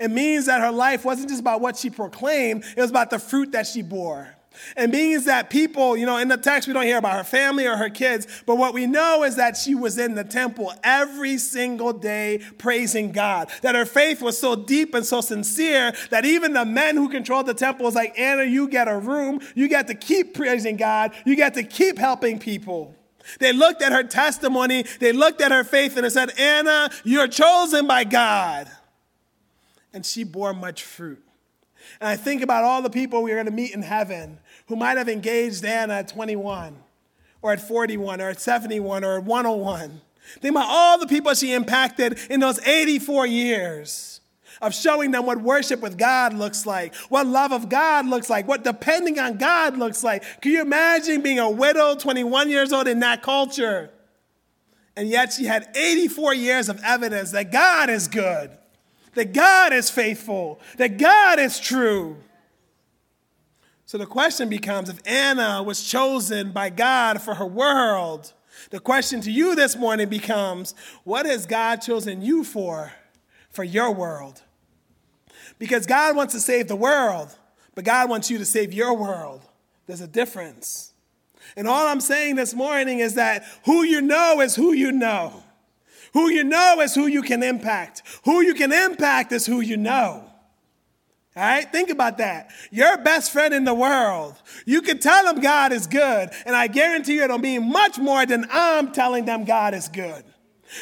It 0.00 0.10
means 0.10 0.46
that 0.46 0.60
her 0.60 0.72
life 0.72 1.04
wasn't 1.04 1.28
just 1.28 1.40
about 1.40 1.60
what 1.60 1.76
she 1.76 1.90
proclaimed, 1.90 2.64
it 2.76 2.80
was 2.80 2.90
about 2.90 3.10
the 3.10 3.18
fruit 3.18 3.52
that 3.52 3.66
she 3.66 3.82
bore. 3.82 4.36
It 4.76 4.90
means 4.90 5.24
that 5.26 5.50
people, 5.50 5.96
you 5.96 6.06
know, 6.06 6.16
in 6.16 6.28
the 6.28 6.36
text, 6.36 6.66
we 6.66 6.74
don't 6.74 6.84
hear 6.84 6.98
about 6.98 7.12
her 7.14 7.24
family 7.24 7.66
or 7.66 7.76
her 7.76 7.90
kids, 7.90 8.26
but 8.46 8.56
what 8.56 8.74
we 8.74 8.86
know 8.86 9.22
is 9.22 9.36
that 9.36 9.56
she 9.56 9.74
was 9.74 9.98
in 9.98 10.14
the 10.14 10.24
temple 10.24 10.72
every 10.82 11.38
single 11.38 11.92
day 11.92 12.40
praising 12.58 13.12
God. 13.12 13.50
That 13.62 13.74
her 13.74 13.84
faith 13.84 14.22
was 14.22 14.38
so 14.38 14.56
deep 14.56 14.94
and 14.94 15.04
so 15.04 15.20
sincere 15.20 15.92
that 16.10 16.24
even 16.24 16.52
the 16.52 16.64
men 16.64 16.96
who 16.96 17.08
controlled 17.08 17.46
the 17.46 17.54
temple 17.54 17.84
was 17.84 17.94
like, 17.94 18.18
Anna, 18.18 18.44
you 18.44 18.68
get 18.68 18.88
a 18.88 18.98
room, 18.98 19.40
you 19.54 19.68
get 19.68 19.88
to 19.88 19.94
keep 19.94 20.34
praising 20.34 20.76
God, 20.76 21.12
you 21.24 21.36
get 21.36 21.54
to 21.54 21.62
keep 21.62 21.98
helping 21.98 22.38
people. 22.38 22.94
They 23.38 23.52
looked 23.52 23.82
at 23.82 23.92
her 23.92 24.04
testimony, 24.04 24.84
they 25.00 25.12
looked 25.12 25.40
at 25.40 25.52
her 25.52 25.64
faith, 25.64 25.96
and 25.96 26.04
they 26.04 26.10
said, 26.10 26.30
Anna, 26.38 26.90
you're 27.04 27.28
chosen 27.28 27.86
by 27.86 28.04
God. 28.04 28.70
And 29.92 30.04
she 30.04 30.24
bore 30.24 30.52
much 30.52 30.82
fruit. 30.84 31.22
And 32.00 32.08
I 32.08 32.16
think 32.16 32.42
about 32.42 32.64
all 32.64 32.82
the 32.82 32.90
people 32.90 33.22
we're 33.22 33.36
going 33.36 33.46
to 33.46 33.52
meet 33.52 33.74
in 33.74 33.82
heaven 33.82 34.38
who 34.66 34.76
might 34.76 34.98
have 34.98 35.08
engaged 35.08 35.64
Anna 35.64 35.94
at 35.94 36.08
21, 36.08 36.76
or 37.42 37.52
at 37.52 37.60
41, 37.60 38.20
or 38.20 38.30
at 38.30 38.40
71, 38.40 39.04
or 39.04 39.18
at 39.18 39.24
101. 39.24 40.00
Think 40.40 40.52
about 40.52 40.68
all 40.68 40.98
the 40.98 41.06
people 41.06 41.32
she 41.34 41.52
impacted 41.52 42.18
in 42.28 42.40
those 42.40 42.60
84 42.60 43.26
years. 43.26 44.15
Of 44.60 44.74
showing 44.74 45.10
them 45.10 45.26
what 45.26 45.40
worship 45.40 45.80
with 45.80 45.98
God 45.98 46.34
looks 46.34 46.66
like, 46.66 46.94
what 47.08 47.26
love 47.26 47.52
of 47.52 47.68
God 47.68 48.06
looks 48.06 48.30
like, 48.30 48.48
what 48.48 48.64
depending 48.64 49.18
on 49.18 49.36
God 49.36 49.76
looks 49.76 50.02
like. 50.02 50.22
Can 50.40 50.52
you 50.52 50.62
imagine 50.62 51.20
being 51.20 51.38
a 51.38 51.50
widow, 51.50 51.94
21 51.94 52.50
years 52.50 52.72
old 52.72 52.88
in 52.88 53.00
that 53.00 53.22
culture? 53.22 53.90
And 54.96 55.08
yet 55.08 55.34
she 55.34 55.44
had 55.44 55.68
84 55.76 56.34
years 56.34 56.68
of 56.68 56.80
evidence 56.82 57.32
that 57.32 57.52
God 57.52 57.90
is 57.90 58.08
good, 58.08 58.50
that 59.14 59.32
God 59.32 59.72
is 59.72 59.90
faithful, 59.90 60.60
that 60.78 60.96
God 60.98 61.38
is 61.38 61.60
true. 61.60 62.16
So 63.84 63.98
the 63.98 64.06
question 64.06 64.48
becomes 64.48 64.88
if 64.88 65.00
Anna 65.06 65.62
was 65.62 65.82
chosen 65.82 66.50
by 66.50 66.70
God 66.70 67.20
for 67.22 67.34
her 67.34 67.46
world, 67.46 68.32
the 68.70 68.80
question 68.80 69.20
to 69.20 69.30
you 69.30 69.54
this 69.54 69.76
morning 69.76 70.08
becomes 70.08 70.74
what 71.04 71.26
has 71.26 71.46
God 71.46 71.76
chosen 71.76 72.22
you 72.22 72.42
for, 72.42 72.92
for 73.50 73.62
your 73.62 73.92
world? 73.92 74.42
Because 75.58 75.86
God 75.86 76.16
wants 76.16 76.34
to 76.34 76.40
save 76.40 76.68
the 76.68 76.76
world, 76.76 77.34
but 77.74 77.84
God 77.84 78.10
wants 78.10 78.30
you 78.30 78.38
to 78.38 78.44
save 78.44 78.72
your 78.72 78.94
world. 78.94 79.42
There's 79.86 80.00
a 80.00 80.06
difference. 80.06 80.92
And 81.56 81.68
all 81.68 81.86
I'm 81.86 82.00
saying 82.00 82.36
this 82.36 82.54
morning 82.54 82.98
is 82.98 83.14
that 83.14 83.44
who 83.64 83.82
you 83.82 84.00
know 84.00 84.40
is 84.40 84.56
who 84.56 84.72
you 84.72 84.92
know. 84.92 85.42
Who 86.12 86.30
you 86.30 86.44
know 86.44 86.80
is 86.80 86.94
who 86.94 87.06
you 87.06 87.22
can 87.22 87.42
impact. 87.42 88.02
Who 88.24 88.40
you 88.40 88.54
can 88.54 88.72
impact 88.72 89.32
is 89.32 89.46
who 89.46 89.60
you 89.60 89.76
know. 89.76 90.24
All 91.36 91.42
right, 91.42 91.70
think 91.70 91.90
about 91.90 92.16
that. 92.18 92.50
Your 92.70 92.96
best 92.96 93.30
friend 93.30 93.52
in 93.52 93.64
the 93.64 93.74
world, 93.74 94.34
you 94.64 94.80
can 94.80 94.98
tell 94.98 95.24
them 95.24 95.42
God 95.42 95.70
is 95.70 95.86
good, 95.86 96.30
and 96.46 96.56
I 96.56 96.66
guarantee 96.66 97.16
you 97.16 97.24
it'll 97.24 97.36
mean 97.36 97.70
much 97.70 97.98
more 97.98 98.24
than 98.24 98.46
I'm 98.50 98.90
telling 98.92 99.26
them 99.26 99.44
God 99.44 99.74
is 99.74 99.88
good. 99.88 100.24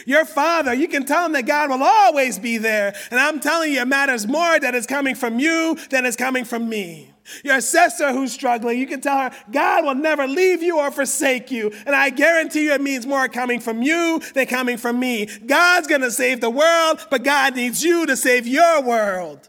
Your 0.06 0.24
father, 0.24 0.74
you 0.74 0.88
can 0.88 1.04
tell 1.04 1.26
him 1.26 1.32
that 1.32 1.46
God 1.46 1.70
will 1.70 1.82
always 1.82 2.38
be 2.38 2.58
there, 2.58 2.94
and 3.10 3.20
I'm 3.20 3.40
telling 3.40 3.72
you 3.72 3.80
it 3.80 3.88
matters 3.88 4.26
more 4.26 4.58
that 4.58 4.74
it's 4.74 4.86
coming 4.86 5.14
from 5.14 5.38
you 5.38 5.76
than 5.90 6.06
it's 6.06 6.16
coming 6.16 6.44
from 6.44 6.68
me. 6.68 7.10
Your 7.42 7.60
sister 7.60 8.12
who's 8.12 8.32
struggling, 8.32 8.78
you 8.78 8.86
can 8.86 9.00
tell 9.00 9.18
her 9.18 9.30
God 9.50 9.84
will 9.84 9.94
never 9.94 10.26
leave 10.26 10.62
you 10.62 10.78
or 10.78 10.90
forsake 10.90 11.50
you. 11.50 11.72
And 11.86 11.96
I 11.96 12.10
guarantee 12.10 12.64
you 12.64 12.72
it 12.72 12.82
means 12.82 13.06
more 13.06 13.28
coming 13.28 13.60
from 13.60 13.82
you 13.82 14.20
than 14.34 14.46
coming 14.46 14.76
from 14.76 15.00
me. 15.00 15.26
God's 15.46 15.86
gonna 15.86 16.10
save 16.10 16.40
the 16.40 16.50
world, 16.50 17.06
but 17.10 17.24
God 17.24 17.56
needs 17.56 17.82
you 17.82 18.04
to 18.06 18.16
save 18.16 18.46
your 18.46 18.82
world. 18.82 19.48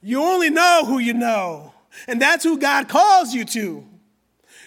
You 0.00 0.22
only 0.22 0.50
know 0.50 0.84
who 0.86 0.98
you 0.98 1.12
know, 1.12 1.74
and 2.06 2.22
that's 2.22 2.44
who 2.44 2.56
God 2.56 2.88
calls 2.88 3.34
you 3.34 3.44
to. 3.46 3.84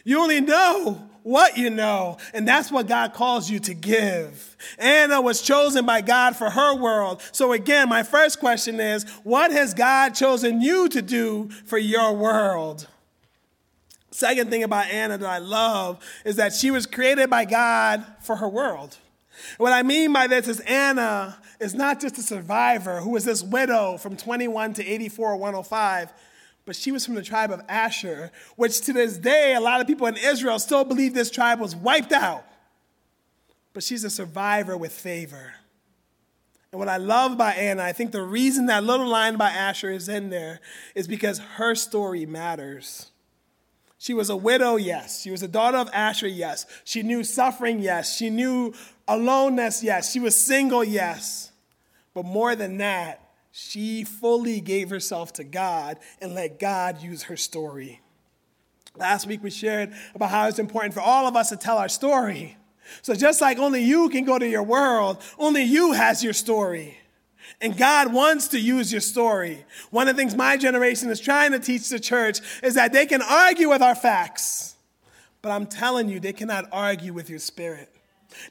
You 0.03 0.19
only 0.19 0.41
know 0.41 1.09
what 1.23 1.57
you 1.57 1.69
know, 1.69 2.17
and 2.33 2.47
that's 2.47 2.71
what 2.71 2.87
God 2.87 3.13
calls 3.13 3.49
you 3.49 3.59
to 3.59 3.73
give. 3.73 4.57
Anna 4.77 5.21
was 5.21 5.41
chosen 5.41 5.85
by 5.85 6.01
God 6.01 6.35
for 6.35 6.49
her 6.49 6.75
world. 6.75 7.21
So, 7.31 7.53
again, 7.53 7.89
my 7.89 8.03
first 8.03 8.39
question 8.39 8.79
is 8.79 9.03
what 9.23 9.51
has 9.51 9.73
God 9.73 10.15
chosen 10.15 10.61
you 10.61 10.89
to 10.89 11.01
do 11.01 11.49
for 11.65 11.77
your 11.77 12.13
world? 12.13 12.87
Second 14.11 14.49
thing 14.49 14.63
about 14.63 14.87
Anna 14.87 15.17
that 15.17 15.29
I 15.29 15.37
love 15.37 16.03
is 16.25 16.35
that 16.35 16.53
she 16.53 16.69
was 16.69 16.85
created 16.85 17.29
by 17.29 17.45
God 17.45 18.05
for 18.21 18.35
her 18.35 18.47
world. 18.47 18.97
What 19.57 19.73
I 19.73 19.83
mean 19.83 20.11
by 20.13 20.27
this 20.27 20.47
is 20.47 20.59
Anna 20.61 21.37
is 21.59 21.73
not 21.73 22.01
just 22.01 22.17
a 22.17 22.21
survivor 22.21 22.99
who 22.99 23.11
was 23.11 23.23
this 23.23 23.41
widow 23.41 23.97
from 23.97 24.17
21 24.17 24.73
to 24.73 24.85
84 24.85 25.31
or 25.31 25.37
105 25.37 26.11
but 26.65 26.75
she 26.75 26.91
was 26.91 27.05
from 27.05 27.15
the 27.15 27.23
tribe 27.23 27.51
of 27.51 27.61
Asher, 27.67 28.31
which 28.55 28.81
to 28.81 28.93
this 28.93 29.17
day, 29.17 29.55
a 29.55 29.59
lot 29.61 29.81
of 29.81 29.87
people 29.87 30.07
in 30.07 30.17
Israel 30.17 30.59
still 30.59 30.83
believe 30.83 31.13
this 31.13 31.31
tribe 31.31 31.59
was 31.59 31.75
wiped 31.75 32.11
out. 32.11 32.45
But 33.73 33.83
she's 33.83 34.03
a 34.03 34.09
survivor 34.09 34.77
with 34.77 34.91
favor. 34.91 35.53
And 36.71 36.79
what 36.79 36.87
I 36.87 36.97
love 36.97 37.33
about 37.33 37.57
Anna, 37.57 37.83
I 37.83 37.91
think 37.91 38.11
the 38.11 38.21
reason 38.21 38.67
that 38.67 38.83
little 38.83 39.07
line 39.07 39.35
by 39.35 39.49
Asher 39.49 39.91
is 39.91 40.07
in 40.07 40.29
there 40.29 40.59
is 40.95 41.07
because 41.07 41.39
her 41.39 41.75
story 41.75 42.25
matters. 42.25 43.11
She 43.97 44.13
was 44.13 44.29
a 44.29 44.37
widow, 44.37 44.77
yes. 44.77 45.21
She 45.21 45.31
was 45.31 45.43
a 45.43 45.47
daughter 45.47 45.77
of 45.77 45.89
Asher, 45.93 46.27
yes. 46.27 46.65
She 46.83 47.03
knew 47.03 47.23
suffering, 47.23 47.79
yes. 47.79 48.15
She 48.15 48.29
knew 48.29 48.73
aloneness, 49.07 49.83
yes. 49.83 50.11
She 50.11 50.19
was 50.19 50.35
single, 50.35 50.83
yes. 50.83 51.51
But 52.13 52.25
more 52.25 52.55
than 52.55 52.77
that, 52.77 53.21
she 53.51 54.03
fully 54.03 54.61
gave 54.61 54.89
herself 54.89 55.33
to 55.33 55.43
God 55.43 55.99
and 56.21 56.33
let 56.33 56.59
God 56.59 57.01
use 57.01 57.23
her 57.23 57.37
story. 57.37 58.01
Last 58.95 59.27
week 59.27 59.43
we 59.43 59.49
shared 59.49 59.93
about 60.15 60.29
how 60.29 60.47
it's 60.47 60.59
important 60.59 60.93
for 60.93 61.01
all 61.01 61.27
of 61.27 61.35
us 61.35 61.49
to 61.49 61.57
tell 61.57 61.77
our 61.77 61.89
story. 61.89 62.57
So 63.01 63.13
just 63.13 63.41
like 63.41 63.57
only 63.57 63.83
you 63.83 64.09
can 64.09 64.25
go 64.25 64.37
to 64.37 64.47
your 64.47 64.63
world, 64.63 65.21
only 65.37 65.63
you 65.63 65.93
has 65.93 66.23
your 66.23 66.33
story. 66.33 66.97
And 67.59 67.77
God 67.77 68.13
wants 68.13 68.49
to 68.49 68.59
use 68.59 68.91
your 68.91 69.01
story. 69.01 69.65
One 69.91 70.07
of 70.07 70.15
the 70.15 70.21
things 70.21 70.35
my 70.35 70.57
generation 70.57 71.09
is 71.09 71.19
trying 71.19 71.51
to 71.51 71.59
teach 71.59 71.89
the 71.89 71.99
church 71.99 72.39
is 72.63 72.75
that 72.75 72.93
they 72.93 73.05
can 73.05 73.21
argue 73.21 73.69
with 73.69 73.81
our 73.81 73.95
facts. 73.95 74.75
But 75.41 75.51
I'm 75.51 75.65
telling 75.65 76.07
you, 76.07 76.19
they 76.19 76.33
cannot 76.33 76.67
argue 76.71 77.13
with 77.13 77.29
your 77.29 77.39
spirit. 77.39 77.93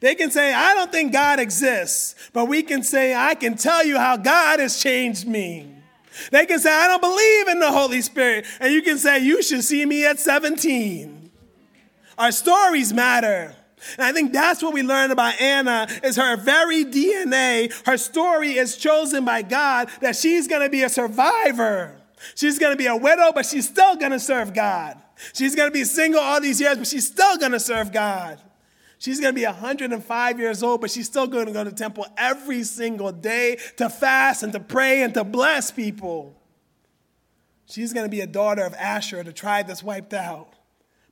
They 0.00 0.14
can 0.14 0.30
say, 0.30 0.52
I 0.54 0.74
don't 0.74 0.90
think 0.92 1.12
God 1.12 1.40
exists, 1.40 2.14
but 2.32 2.46
we 2.46 2.62
can 2.62 2.82
say, 2.82 3.14
I 3.14 3.34
can 3.34 3.56
tell 3.56 3.84
you 3.84 3.98
how 3.98 4.16
God 4.16 4.60
has 4.60 4.80
changed 4.80 5.26
me. 5.26 5.74
They 6.30 6.46
can 6.46 6.58
say, 6.58 6.72
I 6.72 6.88
don't 6.88 7.00
believe 7.00 7.48
in 7.48 7.60
the 7.60 7.70
Holy 7.70 8.02
Spirit, 8.02 8.46
and 8.60 8.72
you 8.72 8.82
can 8.82 8.98
say, 8.98 9.20
You 9.20 9.42
should 9.42 9.64
see 9.64 9.84
me 9.84 10.04
at 10.04 10.18
17. 10.18 11.30
Our 12.18 12.32
stories 12.32 12.92
matter. 12.92 13.56
And 13.96 14.06
I 14.06 14.12
think 14.12 14.32
that's 14.32 14.62
what 14.62 14.74
we 14.74 14.82
learn 14.82 15.10
about 15.10 15.40
Anna 15.40 15.86
is 16.02 16.16
her 16.16 16.36
very 16.36 16.84
DNA, 16.84 17.72
her 17.86 17.96
story 17.96 18.58
is 18.58 18.76
chosen 18.76 19.24
by 19.24 19.40
God 19.40 19.88
that 20.02 20.16
she's 20.16 20.46
going 20.46 20.62
to 20.62 20.68
be 20.68 20.82
a 20.82 20.88
survivor. 20.90 21.96
She's 22.34 22.58
going 22.58 22.72
to 22.72 22.76
be 22.76 22.86
a 22.86 22.96
widow, 22.96 23.32
but 23.34 23.46
she's 23.46 23.66
still 23.66 23.96
going 23.96 24.12
to 24.12 24.20
serve 24.20 24.52
God. 24.52 25.00
She's 25.32 25.54
going 25.54 25.70
to 25.70 25.72
be 25.72 25.84
single 25.84 26.20
all 26.20 26.40
these 26.40 26.60
years, 26.60 26.76
but 26.76 26.86
she's 26.86 27.06
still 27.06 27.38
going 27.38 27.52
to 27.52 27.60
serve 27.60 27.92
God. 27.92 28.38
She's 29.00 29.18
going 29.18 29.34
to 29.34 29.40
be 29.40 29.46
105 29.46 30.38
years 30.38 30.62
old, 30.62 30.82
but 30.82 30.90
she's 30.90 31.06
still 31.06 31.26
going 31.26 31.46
to 31.46 31.52
go 31.52 31.64
to 31.64 31.72
temple 31.72 32.06
every 32.18 32.62
single 32.64 33.10
day 33.10 33.56
to 33.78 33.88
fast 33.88 34.42
and 34.42 34.52
to 34.52 34.60
pray 34.60 35.02
and 35.02 35.14
to 35.14 35.24
bless 35.24 35.70
people. 35.70 36.36
She's 37.64 37.94
going 37.94 38.04
to 38.04 38.10
be 38.10 38.20
a 38.20 38.26
daughter 38.26 38.62
of 38.62 38.74
Asher, 38.74 39.22
the 39.22 39.32
tribe 39.32 39.68
that's 39.68 39.82
wiped 39.82 40.12
out, 40.12 40.52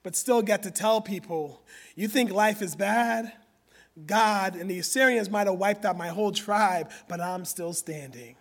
but 0.03 0.15
still 0.15 0.43
get 0.43 0.65
to 0.65 0.71
tell 0.71 1.01
people, 1.01 1.63
you 1.97 2.09
think 2.09 2.31
life 2.31 2.61
is 2.61 2.77
bad? 2.77 3.33
God 4.05 4.55
and 4.55 4.71
the 4.71 4.79
Assyrians 4.81 5.31
might 5.31 5.47
have 5.47 5.57
wiped 5.57 5.87
out 5.87 5.97
my 5.97 6.09
whole 6.09 6.31
tribe, 6.31 6.91
but 7.09 7.23
I'm 7.23 7.47
still 7.47 7.73
standing. 7.73 8.37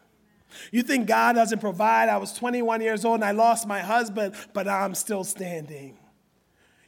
You 0.73 0.83
think 0.83 1.07
God 1.07 1.36
doesn't 1.36 1.60
provide? 1.60 2.10
I 2.10 2.17
was 2.17 2.33
21 2.33 2.81
years 2.81 3.05
old 3.05 3.15
and 3.15 3.25
I 3.25 3.31
lost 3.31 3.65
my 3.65 3.79
husband, 3.79 4.36
but 4.53 4.67
I'm 4.67 4.93
still 4.93 5.23
standing. 5.23 5.97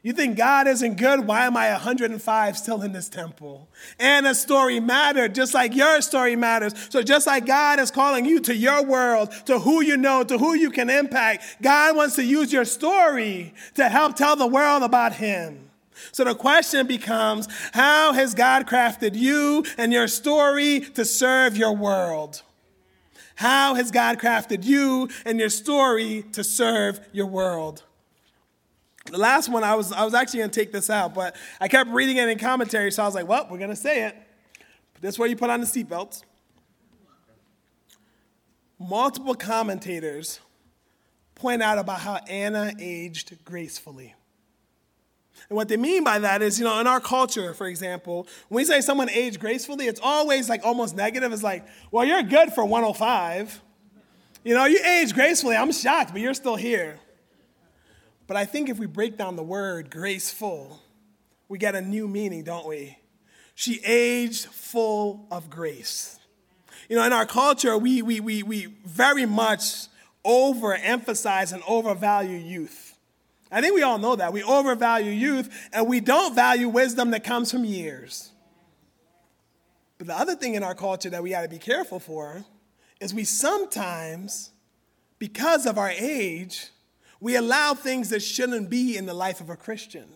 You 0.01 0.13
think 0.13 0.37
God 0.37 0.67
isn't 0.67 0.95
good? 0.95 1.27
Why 1.27 1.45
am 1.45 1.57
I 1.57 1.71
105 1.71 2.57
still 2.57 2.81
in 2.83 2.93
this 2.93 3.09
temple? 3.09 3.67
Anna's 3.99 4.39
story 4.39 4.79
mattered 4.79 5.35
just 5.35 5.53
like 5.53 5.75
your 5.75 6.01
story 6.01 6.37
matters. 6.37 6.73
So, 6.89 7.01
just 7.01 7.27
like 7.27 7.45
God 7.45 7.79
is 7.79 7.91
calling 7.91 8.23
you 8.23 8.39
to 8.41 8.55
your 8.55 8.83
world, 8.83 9.31
to 9.45 9.59
who 9.59 9.81
you 9.81 9.97
know, 9.97 10.23
to 10.23 10.37
who 10.37 10.53
you 10.53 10.71
can 10.71 10.89
impact, 10.89 11.57
God 11.61 11.97
wants 11.97 12.15
to 12.15 12.23
use 12.23 12.53
your 12.53 12.63
story 12.63 13.53
to 13.75 13.89
help 13.89 14.15
tell 14.15 14.37
the 14.37 14.47
world 14.47 14.83
about 14.83 15.13
Him. 15.13 15.69
So, 16.13 16.23
the 16.23 16.35
question 16.35 16.87
becomes 16.87 17.49
how 17.73 18.13
has 18.13 18.33
God 18.33 18.67
crafted 18.67 19.15
you 19.15 19.65
and 19.77 19.91
your 19.91 20.07
story 20.07 20.79
to 20.79 21.03
serve 21.03 21.57
your 21.57 21.75
world? 21.75 22.41
How 23.35 23.75
has 23.75 23.91
God 23.91 24.17
crafted 24.17 24.63
you 24.63 25.09
and 25.25 25.39
your 25.39 25.49
story 25.49 26.23
to 26.31 26.43
serve 26.43 27.01
your 27.11 27.25
world? 27.25 27.83
The 29.09 29.17
last 29.17 29.49
one, 29.49 29.63
I 29.63 29.75
was, 29.75 29.91
I 29.91 30.05
was 30.05 30.13
actually 30.13 30.39
going 30.39 30.51
to 30.51 30.59
take 30.59 30.71
this 30.71 30.89
out, 30.89 31.13
but 31.13 31.35
I 31.59 31.67
kept 31.67 31.89
reading 31.89 32.17
it 32.17 32.29
in 32.29 32.37
commentary, 32.37 32.91
so 32.91 33.03
I 33.03 33.05
was 33.05 33.15
like, 33.15 33.27
well, 33.27 33.47
we're 33.49 33.57
going 33.57 33.71
to 33.71 33.75
say 33.75 34.03
it. 34.05 34.15
This 35.01 35.15
is 35.15 35.19
where 35.19 35.27
you 35.27 35.35
put 35.35 35.49
on 35.49 35.61
the 35.61 35.65
seatbelts. 35.65 36.23
Multiple 38.77 39.35
commentators 39.35 40.39
point 41.35 41.63
out 41.63 41.77
about 41.77 41.99
how 41.99 42.15
Anna 42.27 42.73
aged 42.79 43.43
gracefully. 43.43 44.13
And 45.49 45.55
what 45.55 45.69
they 45.69 45.77
mean 45.77 46.03
by 46.03 46.19
that 46.19 46.41
is, 46.41 46.59
you 46.59 46.65
know, 46.65 46.79
in 46.79 46.87
our 46.87 46.99
culture, 46.99 47.53
for 47.53 47.67
example, 47.67 48.27
when 48.49 48.57
we 48.57 48.65
say 48.65 48.81
someone 48.81 49.09
aged 49.09 49.39
gracefully, 49.39 49.87
it's 49.87 50.01
always 50.03 50.49
like 50.49 50.65
almost 50.65 50.95
negative. 50.95 51.31
It's 51.31 51.43
like, 51.43 51.65
well, 51.91 52.05
you're 52.05 52.23
good 52.23 52.51
for 52.53 52.65
105. 52.65 53.61
You 54.43 54.53
know, 54.53 54.65
you 54.65 54.79
age 54.85 55.13
gracefully. 55.13 55.55
I'm 55.55 55.71
shocked, 55.71 56.11
but 56.11 56.21
you're 56.21 56.33
still 56.33 56.55
here. 56.55 56.99
But 58.29 58.37
I 58.37 58.45
think 58.45 58.69
if 58.69 58.77
we 58.77 58.85
break 58.85 59.17
down 59.17 59.35
the 59.35 59.43
word 59.43 59.89
graceful, 59.89 60.79
we 61.47 61.57
get 61.57 61.73
a 61.73 61.81
new 61.81 62.07
meaning, 62.07 62.43
don't 62.43 62.67
we? 62.67 62.99
She 63.55 63.81
aged 63.83 64.45
full 64.45 65.25
of 65.31 65.49
grace. 65.49 66.19
You 66.89 66.97
know, 66.97 67.03
in 67.05 67.11
our 67.11 67.25
culture, 67.25 67.75
we, 67.75 68.03
we, 68.03 68.19
we, 68.19 68.43
we 68.43 68.65
very 68.85 69.25
much 69.25 69.87
overemphasize 70.23 71.53
and 71.53 71.63
overvalue 71.67 72.37
youth. 72.37 72.95
I 73.51 73.61
think 73.61 73.73
we 73.73 73.81
all 73.81 73.97
know 73.97 74.15
that. 74.15 74.31
We 74.31 74.43
overvalue 74.43 75.09
youth 75.09 75.49
and 75.73 75.87
we 75.87 75.99
don't 75.99 76.35
value 76.35 76.69
wisdom 76.69 77.09
that 77.09 77.23
comes 77.23 77.51
from 77.51 77.65
years. 77.65 78.29
But 79.97 80.05
the 80.05 80.15
other 80.15 80.35
thing 80.35 80.53
in 80.53 80.61
our 80.61 80.75
culture 80.75 81.09
that 81.09 81.23
we 81.23 81.31
got 81.31 81.41
to 81.41 81.49
be 81.49 81.57
careful 81.57 81.99
for 81.99 82.45
is 83.01 83.11
we 83.11 83.23
sometimes, 83.23 84.51
because 85.17 85.65
of 85.65 85.79
our 85.79 85.89
age, 85.89 86.69
we 87.19 87.35
allow 87.35 87.73
things 87.73 88.09
that 88.09 88.21
shouldn't 88.21 88.69
be 88.69 88.97
in 88.97 89.05
the 89.05 89.13
life 89.13 89.41
of 89.41 89.49
a 89.49 89.55
Christian. 89.55 90.07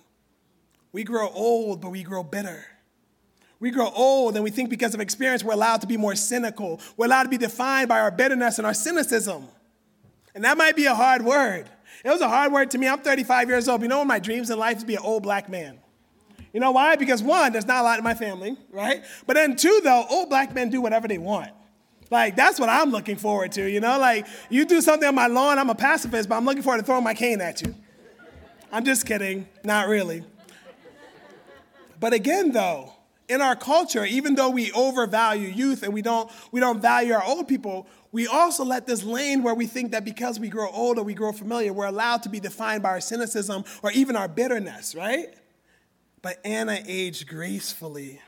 We 0.92 1.04
grow 1.04 1.30
old, 1.30 1.82
but 1.82 1.90
we 1.90 2.04
grow 2.04 2.24
bitter. 2.24 2.66
We 3.60 3.72
grow 3.72 3.90
old 3.96 4.36
and 4.36 4.44
we 4.44 4.52
think 4.52 4.70
because 4.70 4.94
of 4.94 5.00
experience 5.00 5.44
we're 5.44 5.54
allowed 5.54 5.82
to 5.82 5.88
be 5.88 5.98
more 5.98 6.16
cynical. 6.16 6.82
We're 6.98 7.06
allowed 7.06 7.24
to 7.24 7.30
be 7.30 7.38
defined 7.38 7.90
by 7.90 8.00
our 8.00 8.12
bitterness 8.12 8.58
and 8.58 8.68
our 8.68 8.74
cynicism. 8.74 9.48
And 10.36 10.44
that 10.44 10.58
might 10.58 10.76
be 10.76 10.86
a 10.86 10.96
hard 10.96 11.24
word. 11.24 11.70
It 12.04 12.10
was 12.10 12.22
a 12.22 12.28
hard 12.28 12.52
word 12.52 12.72
to 12.72 12.78
me. 12.78 12.88
I'm 12.88 13.00
35 13.00 13.48
years 13.48 13.70
old. 13.70 13.82
You 13.82 13.88
know, 13.88 14.04
my 14.04 14.20
dreams 14.20 14.50
in 14.50 14.60
life 14.60 14.78
is 14.78 14.84
to 14.84 14.88
be 14.88 14.96
an 14.96 15.02
old 15.04 15.24
black 15.24 15.48
man. 15.50 15.80
You 16.52 16.60
know 16.60 16.72
why? 16.72 16.96
Because 16.96 17.24
one, 17.24 17.52
there's 17.52 17.66
not 17.66 17.82
a 17.82 17.84
lot 17.84 17.98
in 17.98 18.04
my 18.04 18.14
family, 18.14 18.58
right? 18.70 19.04
But 19.26 19.36
then 19.36 19.56
two, 19.56 19.82
though, 19.84 20.06
old 20.10 20.30
black 20.30 20.54
men 20.54 20.70
do 20.70 20.82
whatever 20.82 21.08
they 21.08 21.18
want. 21.18 21.52
Like, 22.14 22.36
that's 22.36 22.60
what 22.60 22.70
I'm 22.70 22.92
looking 22.92 23.16
forward 23.16 23.54
to, 23.54 23.68
you 23.68 23.80
know? 23.80 23.98
Like, 23.98 24.28
you 24.52 24.66
do 24.66 24.82
something 24.82 25.08
on 25.08 25.16
my 25.16 25.26
lawn, 25.26 25.58
I'm 25.58 25.72
a 25.72 25.76
pacifist, 25.76 26.30
but 26.30 26.36
I'm 26.36 26.46
looking 26.46 26.62
forward 26.62 26.78
to 26.78 26.86
throwing 26.86 27.04
my 27.04 27.16
cane 27.16 27.42
at 27.42 27.64
you. 27.64 27.74
I'm 28.72 28.86
just 28.86 29.08
kidding, 29.08 29.48
not 29.64 29.88
really. 29.88 30.24
But 32.00 32.14
again, 32.14 32.52
though, 32.52 32.94
in 33.28 33.42
our 33.42 33.56
culture, 33.56 34.06
even 34.06 34.36
though 34.36 34.52
we 34.52 34.72
overvalue 34.74 35.48
youth 35.48 35.82
and 35.82 35.92
we 35.92 36.04
don't, 36.04 36.30
we 36.52 36.60
don't 36.60 36.80
value 36.80 37.14
our 37.14 37.24
old 37.24 37.48
people, 37.48 37.88
we 38.12 38.28
also 38.28 38.64
let 38.64 38.86
this 38.86 39.04
lane 39.04 39.42
where 39.42 39.56
we 39.56 39.66
think 39.66 39.92
that 39.94 40.06
because 40.06 40.40
we 40.40 40.50
grow 40.50 40.70
older, 40.70 41.02
we 41.02 41.16
grow 41.16 41.32
familiar, 41.32 41.74
we're 41.74 41.88
allowed 41.88 42.22
to 42.24 42.30
be 42.30 42.40
defined 42.40 42.84
by 42.84 42.90
our 42.90 43.02
cynicism 43.02 43.64
or 43.82 43.92
even 43.92 44.16
our 44.16 44.28
bitterness, 44.28 44.94
right? 44.94 45.34
But 46.22 46.40
Anna 46.46 46.80
aged 46.86 47.28
gracefully. 47.28 48.22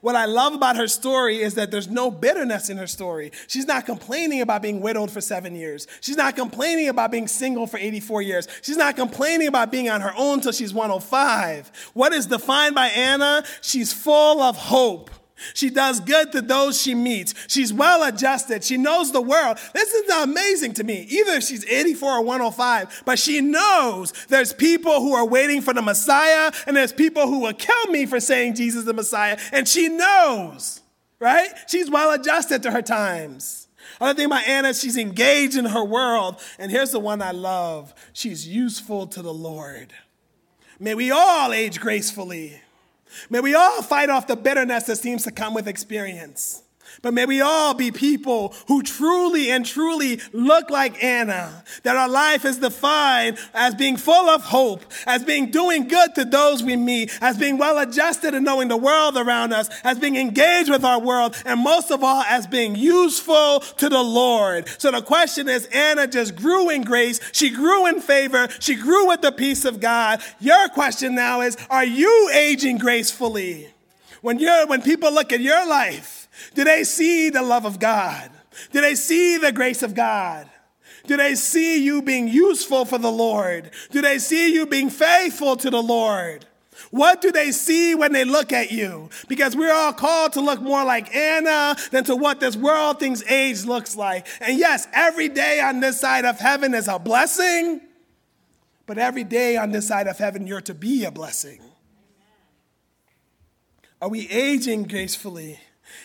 What 0.00 0.16
I 0.16 0.24
love 0.26 0.54
about 0.54 0.76
her 0.76 0.88
story 0.88 1.40
is 1.40 1.54
that 1.54 1.70
there's 1.70 1.88
no 1.88 2.10
bitterness 2.10 2.70
in 2.70 2.76
her 2.76 2.86
story. 2.86 3.32
She's 3.46 3.66
not 3.66 3.86
complaining 3.86 4.40
about 4.40 4.62
being 4.62 4.80
widowed 4.80 5.10
for 5.10 5.20
seven 5.20 5.54
years. 5.54 5.86
She's 6.00 6.16
not 6.16 6.36
complaining 6.36 6.88
about 6.88 7.10
being 7.10 7.28
single 7.28 7.66
for 7.66 7.78
84 7.78 8.22
years. 8.22 8.48
She's 8.62 8.76
not 8.76 8.96
complaining 8.96 9.48
about 9.48 9.70
being 9.70 9.88
on 9.88 10.00
her 10.00 10.12
own 10.16 10.40
till 10.40 10.52
she's 10.52 10.74
105. 10.74 11.90
What 11.94 12.12
is 12.12 12.26
defined 12.26 12.74
by 12.74 12.88
Anna? 12.88 13.44
She's 13.60 13.92
full 13.92 14.40
of 14.40 14.56
hope. 14.56 15.10
She 15.54 15.70
does 15.70 16.00
good 16.00 16.32
to 16.32 16.40
those 16.40 16.80
she 16.80 16.94
meets. 16.94 17.34
She's 17.48 17.72
well 17.72 18.02
adjusted. 18.02 18.64
She 18.64 18.76
knows 18.76 19.12
the 19.12 19.20
world. 19.20 19.58
This 19.74 19.92
is 19.92 20.10
amazing 20.10 20.74
to 20.74 20.84
me. 20.84 21.06
Either 21.10 21.40
she's 21.40 21.64
84 21.66 22.10
or 22.10 22.22
105, 22.22 23.02
but 23.04 23.18
she 23.18 23.40
knows 23.40 24.12
there's 24.28 24.52
people 24.52 25.00
who 25.00 25.14
are 25.14 25.26
waiting 25.26 25.60
for 25.60 25.74
the 25.74 25.82
Messiah, 25.82 26.50
and 26.66 26.76
there's 26.76 26.92
people 26.92 27.26
who 27.26 27.40
will 27.40 27.52
kill 27.52 27.86
me 27.88 28.06
for 28.06 28.18
saying 28.18 28.54
Jesus 28.54 28.84
the 28.84 28.94
Messiah. 28.94 29.38
And 29.52 29.68
she 29.68 29.88
knows, 29.88 30.80
right? 31.20 31.50
She's 31.68 31.90
well 31.90 32.12
adjusted 32.12 32.62
to 32.62 32.70
her 32.70 32.82
times. 32.82 33.68
Other 34.00 34.14
thing 34.14 34.26
about 34.26 34.46
Anna, 34.46 34.74
she's 34.74 34.96
engaged 34.96 35.56
in 35.56 35.66
her 35.66 35.84
world. 35.84 36.40
And 36.58 36.70
here's 36.70 36.90
the 36.90 37.00
one 37.00 37.22
I 37.22 37.30
love 37.30 37.94
she's 38.12 38.48
useful 38.48 39.06
to 39.08 39.22
the 39.22 39.34
Lord. 39.34 39.92
May 40.78 40.94
we 40.94 41.10
all 41.10 41.52
age 41.52 41.80
gracefully. 41.80 42.60
May 43.30 43.40
we 43.40 43.54
all 43.54 43.82
fight 43.82 44.10
off 44.10 44.26
the 44.26 44.36
bitterness 44.36 44.84
that 44.84 44.96
seems 44.96 45.24
to 45.24 45.30
come 45.30 45.54
with 45.54 45.68
experience. 45.68 46.62
But 47.02 47.14
may 47.14 47.26
we 47.26 47.40
all 47.40 47.74
be 47.74 47.90
people 47.90 48.54
who 48.68 48.82
truly 48.82 49.50
and 49.50 49.64
truly 49.64 50.20
look 50.32 50.70
like 50.70 51.02
Anna, 51.02 51.64
that 51.82 51.96
our 51.96 52.08
life 52.08 52.44
is 52.44 52.58
defined 52.58 53.38
as 53.54 53.74
being 53.74 53.96
full 53.96 54.28
of 54.28 54.42
hope, 54.42 54.84
as 55.06 55.24
being 55.24 55.50
doing 55.50 55.88
good 55.88 56.14
to 56.14 56.24
those 56.24 56.62
we 56.62 56.76
meet, 56.76 57.16
as 57.20 57.36
being 57.36 57.58
well 57.58 57.78
adjusted 57.78 58.34
and 58.34 58.44
knowing 58.44 58.68
the 58.68 58.76
world 58.76 59.16
around 59.16 59.52
us, 59.52 59.68
as 59.84 59.98
being 59.98 60.16
engaged 60.16 60.70
with 60.70 60.84
our 60.84 61.00
world, 61.00 61.36
and 61.44 61.60
most 61.60 61.90
of 61.90 62.02
all, 62.02 62.22
as 62.22 62.46
being 62.46 62.74
useful 62.74 63.60
to 63.60 63.88
the 63.88 64.02
Lord. 64.02 64.68
So 64.78 64.90
the 64.90 65.02
question 65.02 65.48
is 65.48 65.66
Anna 65.66 66.06
just 66.06 66.36
grew 66.36 66.70
in 66.70 66.82
grace, 66.82 67.20
she 67.32 67.50
grew 67.50 67.86
in 67.86 68.00
favor, 68.00 68.48
she 68.60 68.74
grew 68.74 69.08
with 69.08 69.20
the 69.20 69.32
peace 69.32 69.64
of 69.64 69.80
God. 69.80 70.22
Your 70.40 70.68
question 70.68 71.14
now 71.14 71.40
is 71.40 71.56
Are 71.70 71.84
you 71.84 72.30
aging 72.32 72.78
gracefully? 72.78 73.68
When, 74.22 74.38
you're, 74.38 74.66
when 74.66 74.82
people 74.82 75.12
look 75.12 75.32
at 75.32 75.40
your 75.40 75.66
life, 75.68 76.25
do 76.54 76.64
they 76.64 76.84
see 76.84 77.30
the 77.30 77.42
love 77.42 77.64
of 77.64 77.78
God? 77.78 78.30
Do 78.72 78.80
they 78.80 78.94
see 78.94 79.38
the 79.38 79.52
grace 79.52 79.82
of 79.82 79.94
God? 79.94 80.48
Do 81.06 81.16
they 81.16 81.34
see 81.34 81.82
you 81.82 82.02
being 82.02 82.28
useful 82.28 82.84
for 82.84 82.98
the 82.98 83.12
Lord? 83.12 83.70
Do 83.90 84.02
they 84.02 84.18
see 84.18 84.52
you 84.52 84.66
being 84.66 84.90
faithful 84.90 85.56
to 85.56 85.70
the 85.70 85.82
Lord? 85.82 86.46
What 86.90 87.20
do 87.20 87.32
they 87.32 87.52
see 87.52 87.94
when 87.94 88.12
they 88.12 88.24
look 88.24 88.52
at 88.52 88.70
you? 88.70 89.10
Because 89.28 89.56
we're 89.56 89.72
all 89.72 89.92
called 89.92 90.34
to 90.34 90.40
look 90.40 90.60
more 90.60 90.84
like 90.84 91.14
Anna 91.14 91.76
than 91.90 92.04
to 92.04 92.16
what 92.16 92.40
this 92.40 92.56
world 92.56 93.00
thinks 93.00 93.22
age 93.30 93.64
looks 93.64 93.96
like. 93.96 94.26
And 94.40 94.58
yes, 94.58 94.86
every 94.92 95.28
day 95.28 95.60
on 95.60 95.80
this 95.80 96.00
side 96.00 96.24
of 96.24 96.38
heaven 96.38 96.74
is 96.74 96.88
a 96.88 96.98
blessing, 96.98 97.80
but 98.86 98.98
every 98.98 99.24
day 99.24 99.56
on 99.56 99.72
this 99.72 99.88
side 99.88 100.06
of 100.06 100.18
heaven, 100.18 100.46
you're 100.46 100.60
to 100.62 100.74
be 100.74 101.04
a 101.04 101.10
blessing. 101.10 101.60
Are 104.00 104.08
we 104.08 104.28
aging 104.28 104.84
gracefully? 104.84 105.58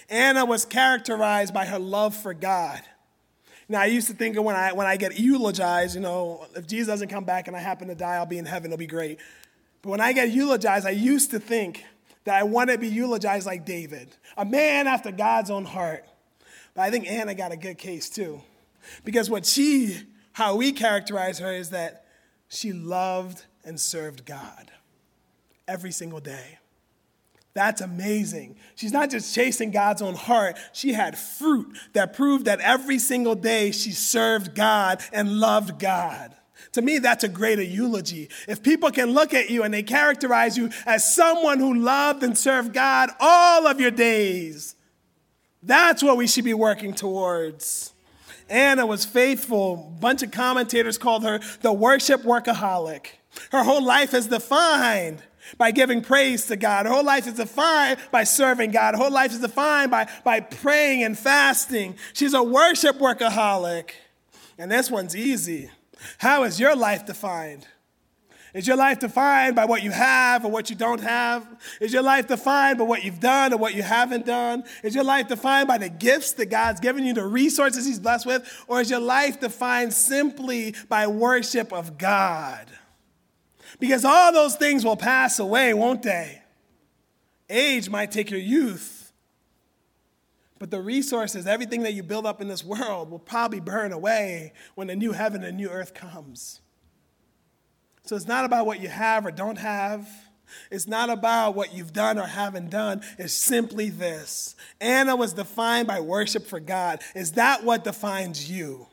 Anna 0.09 0.45
was 0.45 0.65
characterized 0.65 1.53
by 1.53 1.65
her 1.65 1.79
love 1.79 2.15
for 2.15 2.33
God. 2.33 2.81
Now, 3.69 3.81
I 3.81 3.85
used 3.85 4.07
to 4.07 4.13
think 4.13 4.39
when 4.39 4.55
I, 4.55 4.73
when 4.73 4.85
I 4.85 4.97
get 4.97 5.17
eulogized, 5.17 5.95
you 5.95 6.01
know, 6.01 6.45
if 6.55 6.67
Jesus 6.67 6.87
doesn't 6.87 7.07
come 7.07 7.23
back 7.23 7.47
and 7.47 7.55
I 7.55 7.59
happen 7.59 7.87
to 7.87 7.95
die, 7.95 8.15
I'll 8.15 8.25
be 8.25 8.37
in 8.37 8.45
heaven, 8.45 8.71
it'll 8.71 8.77
be 8.77 8.87
great. 8.87 9.19
But 9.81 9.89
when 9.91 10.01
I 10.01 10.11
get 10.13 10.29
eulogized, 10.29 10.85
I 10.85 10.91
used 10.91 11.31
to 11.31 11.39
think 11.39 11.85
that 12.25 12.35
I 12.35 12.43
want 12.43 12.69
to 12.69 12.77
be 12.77 12.87
eulogized 12.87 13.45
like 13.45 13.65
David, 13.65 14.09
a 14.37 14.45
man 14.45 14.87
after 14.87 15.11
God's 15.11 15.49
own 15.49 15.65
heart. 15.65 16.05
But 16.73 16.81
I 16.81 16.91
think 16.91 17.09
Anna 17.09 17.33
got 17.33 17.51
a 17.51 17.57
good 17.57 17.77
case 17.77 18.09
too. 18.09 18.41
Because 19.03 19.29
what 19.29 19.45
she, 19.45 19.99
how 20.33 20.55
we 20.55 20.71
characterize 20.71 21.39
her 21.39 21.51
is 21.51 21.69
that 21.69 22.05
she 22.49 22.73
loved 22.73 23.45
and 23.63 23.79
served 23.79 24.25
God 24.25 24.71
every 25.67 25.91
single 25.91 26.19
day. 26.19 26.59
That's 27.53 27.81
amazing. 27.81 28.55
She's 28.75 28.93
not 28.93 29.09
just 29.09 29.35
chasing 29.35 29.71
God's 29.71 30.01
own 30.01 30.15
heart, 30.15 30.57
she 30.73 30.93
had 30.93 31.17
fruit 31.17 31.77
that 31.93 32.13
proved 32.13 32.45
that 32.45 32.61
every 32.61 32.97
single 32.97 33.35
day 33.35 33.71
she 33.71 33.91
served 33.91 34.55
God 34.55 35.01
and 35.11 35.39
loved 35.39 35.79
God. 35.79 36.33
To 36.73 36.81
me, 36.81 36.99
that's 36.99 37.23
a 37.23 37.27
greater 37.27 37.63
eulogy. 37.63 38.29
If 38.47 38.63
people 38.63 38.91
can 38.91 39.11
look 39.11 39.33
at 39.33 39.49
you 39.49 39.63
and 39.63 39.73
they 39.73 39.83
characterize 39.83 40.57
you 40.57 40.69
as 40.85 41.13
someone 41.13 41.59
who 41.59 41.73
loved 41.73 42.23
and 42.23 42.37
served 42.37 42.73
God 42.73 43.09
all 43.19 43.67
of 43.67 43.81
your 43.81 43.91
days, 43.91 44.75
that's 45.61 46.01
what 46.01 46.17
we 46.17 46.27
should 46.27 46.45
be 46.45 46.53
working 46.53 46.93
towards. 46.93 47.93
Anna 48.49 48.85
was 48.85 49.05
faithful. 49.05 49.93
A 49.97 49.99
bunch 49.99 50.23
of 50.23 50.31
commentators 50.31 50.97
called 50.97 51.23
her 51.23 51.39
the 51.61 51.73
worship 51.73 52.21
workaholic. 52.21 53.07
Her 53.51 53.63
whole 53.63 53.83
life 53.83 54.13
is 54.13 54.27
defined 54.27 55.23
by 55.57 55.71
giving 55.71 56.01
praise 56.01 56.45
to 56.47 56.55
God. 56.55 56.85
Her 56.85 56.91
whole 56.91 57.03
life 57.03 57.27
is 57.27 57.33
defined 57.33 57.99
by 58.11 58.23
serving 58.23 58.71
God. 58.71 58.95
Her 58.95 59.01
whole 59.01 59.11
life 59.11 59.31
is 59.31 59.39
defined 59.39 59.91
by, 59.91 60.07
by 60.23 60.39
praying 60.39 61.03
and 61.03 61.17
fasting. 61.17 61.95
She's 62.13 62.33
a 62.33 62.43
worship 62.43 62.97
workaholic. 62.97 63.91
And 64.57 64.71
this 64.71 64.91
one's 64.91 65.15
easy. 65.15 65.69
How 66.17 66.43
is 66.43 66.59
your 66.59 66.75
life 66.75 67.05
defined? 67.05 67.67
Is 68.53 68.67
your 68.67 68.75
life 68.75 68.99
defined 68.99 69.55
by 69.55 69.63
what 69.63 69.81
you 69.81 69.91
have 69.91 70.43
or 70.43 70.51
what 70.51 70.69
you 70.69 70.75
don't 70.75 70.99
have? 70.99 71.47
Is 71.79 71.93
your 71.93 72.03
life 72.03 72.27
defined 72.27 72.79
by 72.79 72.83
what 72.83 73.03
you've 73.03 73.21
done 73.21 73.53
or 73.53 73.57
what 73.57 73.75
you 73.75 73.81
haven't 73.81 74.25
done? 74.25 74.65
Is 74.83 74.93
your 74.93 75.05
life 75.05 75.29
defined 75.29 75.69
by 75.69 75.77
the 75.77 75.87
gifts 75.87 76.33
that 76.33 76.47
God's 76.47 76.81
given 76.81 77.05
you, 77.05 77.13
the 77.13 77.25
resources 77.25 77.85
He's 77.85 77.99
blessed 77.99 78.25
with? 78.25 78.65
Or 78.67 78.81
is 78.81 78.89
your 78.89 78.99
life 78.99 79.39
defined 79.39 79.93
simply 79.93 80.75
by 80.89 81.07
worship 81.07 81.71
of 81.71 81.97
God? 81.97 82.70
Because 83.81 84.05
all 84.05 84.31
those 84.31 84.55
things 84.55 84.85
will 84.85 84.95
pass 84.95 85.39
away, 85.39 85.73
won't 85.73 86.03
they? 86.03 86.39
Age 87.49 87.89
might 87.89 88.11
take 88.11 88.29
your 88.29 88.39
youth, 88.39 89.11
but 90.59 90.69
the 90.69 90.79
resources, 90.79 91.47
everything 91.47 91.81
that 91.81 91.93
you 91.93 92.03
build 92.03 92.27
up 92.27 92.41
in 92.41 92.47
this 92.47 92.63
world, 92.63 93.09
will 93.09 93.17
probably 93.17 93.59
burn 93.59 93.91
away 93.91 94.53
when 94.75 94.85
the 94.85 94.95
new 94.95 95.13
heaven 95.13 95.43
and 95.43 95.57
new 95.57 95.67
earth 95.67 95.95
comes. 95.95 96.61
So 98.03 98.15
it's 98.15 98.27
not 98.27 98.45
about 98.45 98.67
what 98.67 98.79
you 98.79 98.87
have 98.87 99.25
or 99.25 99.31
don't 99.31 99.57
have. 99.57 100.07
It's 100.69 100.87
not 100.87 101.09
about 101.09 101.55
what 101.55 101.73
you've 101.73 101.91
done 101.91 102.19
or 102.19 102.27
haven't 102.27 102.69
done. 102.69 103.01
It's 103.17 103.33
simply 103.33 103.89
this 103.89 104.55
Anna 104.79 105.15
was 105.15 105.33
defined 105.33 105.87
by 105.87 106.01
worship 106.01 106.45
for 106.45 106.59
God. 106.59 107.01
Is 107.15 107.31
that 107.31 107.63
what 107.63 107.83
defines 107.83 108.47
you? 108.47 108.85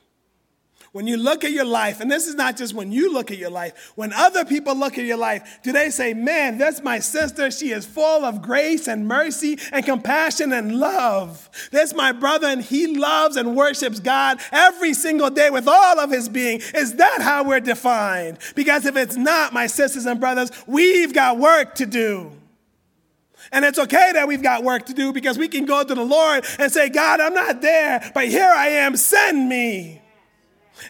When 0.93 1.07
you 1.07 1.18
look 1.18 1.45
at 1.45 1.53
your 1.53 1.66
life, 1.66 2.01
and 2.01 2.11
this 2.11 2.26
is 2.26 2.34
not 2.34 2.57
just 2.57 2.72
when 2.72 2.91
you 2.91 3.12
look 3.12 3.30
at 3.30 3.36
your 3.36 3.51
life, 3.51 3.93
when 3.95 4.12
other 4.14 4.45
people 4.45 4.74
look 4.74 4.97
at 4.97 5.05
your 5.05 5.18
life, 5.18 5.61
do 5.62 5.70
they 5.70 5.91
say, 5.91 6.14
Man, 6.14 6.57
that's 6.57 6.82
my 6.82 6.99
sister. 6.99 7.51
She 7.51 7.72
is 7.72 7.84
full 7.84 8.24
of 8.24 8.41
grace 8.41 8.89
and 8.89 9.07
mercy 9.07 9.59
and 9.70 9.84
compassion 9.84 10.53
and 10.53 10.78
love. 10.78 11.51
That's 11.72 11.95
my 11.95 12.12
brother, 12.12 12.47
and 12.47 12.62
he 12.62 12.97
loves 12.97 13.36
and 13.36 13.55
worships 13.55 14.01
God 14.01 14.41
every 14.51 14.95
single 14.95 15.28
day 15.28 15.51
with 15.51 15.68
all 15.68 16.01
of 16.01 16.11
his 16.11 16.28
being. 16.28 16.61
Is 16.74 16.95
that 16.95 17.20
how 17.20 17.45
we're 17.45 17.61
defined? 17.61 18.39
Because 18.55 18.86
if 18.86 18.97
it's 18.97 19.16
not, 19.16 19.53
my 19.53 19.66
sisters 19.66 20.07
and 20.07 20.18
brothers, 20.18 20.51
we've 20.66 21.12
got 21.12 21.39
work 21.39 21.74
to 21.76 21.86
do. 21.86 22.32
And 23.53 23.64
it's 23.64 23.78
okay 23.78 24.12
that 24.12 24.26
we've 24.26 24.43
got 24.43 24.64
work 24.64 24.86
to 24.86 24.95
do 24.95 25.12
because 25.12 25.39
we 25.39 25.49
can 25.49 25.64
go 25.64 25.84
to 25.84 25.95
the 25.95 26.05
Lord 26.05 26.45
and 26.59 26.72
say, 26.72 26.89
God, 26.89 27.20
I'm 27.20 27.34
not 27.34 27.61
there, 27.61 28.11
but 28.14 28.28
here 28.28 28.53
I 28.55 28.68
am, 28.68 28.97
send 28.97 29.49
me. 29.49 30.03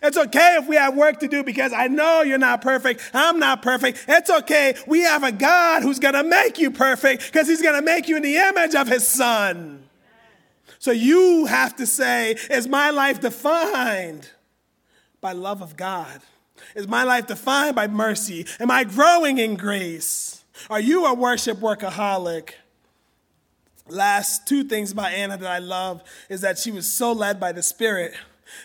It's 0.03 0.17
okay 0.17 0.57
if 0.61 0.69
we 0.69 0.77
have 0.77 0.97
work 0.97 1.21
to 1.21 1.29
do 1.29 1.43
because 1.43 1.73
I 1.73 1.89
know 1.89 2.23
you're 2.23 2.39
not 2.39 2.63
perfect. 2.63 3.03
I'm 3.15 3.39
not 3.39 3.63
perfect. 3.63 4.05
It's 4.09 4.31
okay. 4.31 4.75
We 4.87 5.03
have 5.03 5.23
a 5.23 5.33
God 5.33 5.83
who's 5.83 5.99
going 5.99 6.15
to 6.15 6.25
make 6.25 6.59
you 6.59 6.71
perfect 6.71 7.27
because 7.27 7.49
he's 7.49 7.63
going 7.63 7.77
to 7.77 7.83
make 7.83 8.09
you 8.09 8.17
in 8.17 8.23
the 8.23 8.37
image 8.37 8.75
of 8.75 8.89
his 8.89 9.07
son. 9.07 9.85
So 10.79 10.91
you 10.91 11.47
have 11.47 11.77
to 11.77 11.87
say, 11.87 12.37
is 12.51 12.69
my 12.69 12.91
life 12.91 13.21
defined 13.21 14.31
by 15.21 15.33
love 15.33 15.63
of 15.63 15.77
God? 15.77 16.21
Is 16.75 16.87
my 16.87 17.05
life 17.05 17.27
defined 17.27 17.75
by 17.75 17.89
mercy? 17.89 18.47
Am 18.61 18.71
I 18.71 18.85
growing 18.85 19.39
in 19.39 19.57
grace? 19.57 20.45
Are 20.71 20.81
you 20.81 21.07
a 21.07 21.15
worship 21.15 21.59
workaholic? 21.59 22.51
Last 23.89 24.47
two 24.47 24.65
things 24.65 24.93
about 24.93 25.13
Anna 25.13 25.37
that 25.37 25.51
I 25.51 25.59
love 25.59 26.03
is 26.29 26.43
that 26.43 26.59
she 26.59 26.71
was 26.71 26.91
so 26.91 27.13
led 27.13 27.41
by 27.41 27.53
the 27.53 27.63
Spirit 27.63 28.15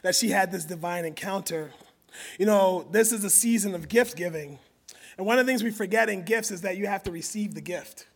that 0.01 0.15
she 0.15 0.29
had 0.29 0.51
this 0.51 0.65
divine 0.65 1.05
encounter. 1.05 1.71
You 2.37 2.45
know, 2.45 2.87
this 2.91 3.11
is 3.11 3.23
a 3.23 3.29
season 3.29 3.75
of 3.75 3.89
gift 3.89 4.15
giving. 4.15 4.59
And 5.17 5.27
one 5.27 5.39
of 5.39 5.45
the 5.45 5.51
things 5.51 5.63
we 5.63 5.71
forget 5.71 6.09
in 6.09 6.23
gifts 6.23 6.51
is 6.51 6.61
that 6.61 6.77
you 6.77 6.87
have 6.87 7.03
to 7.03 7.11
receive 7.11 7.53
the 7.53 7.61
gift. 7.61 8.07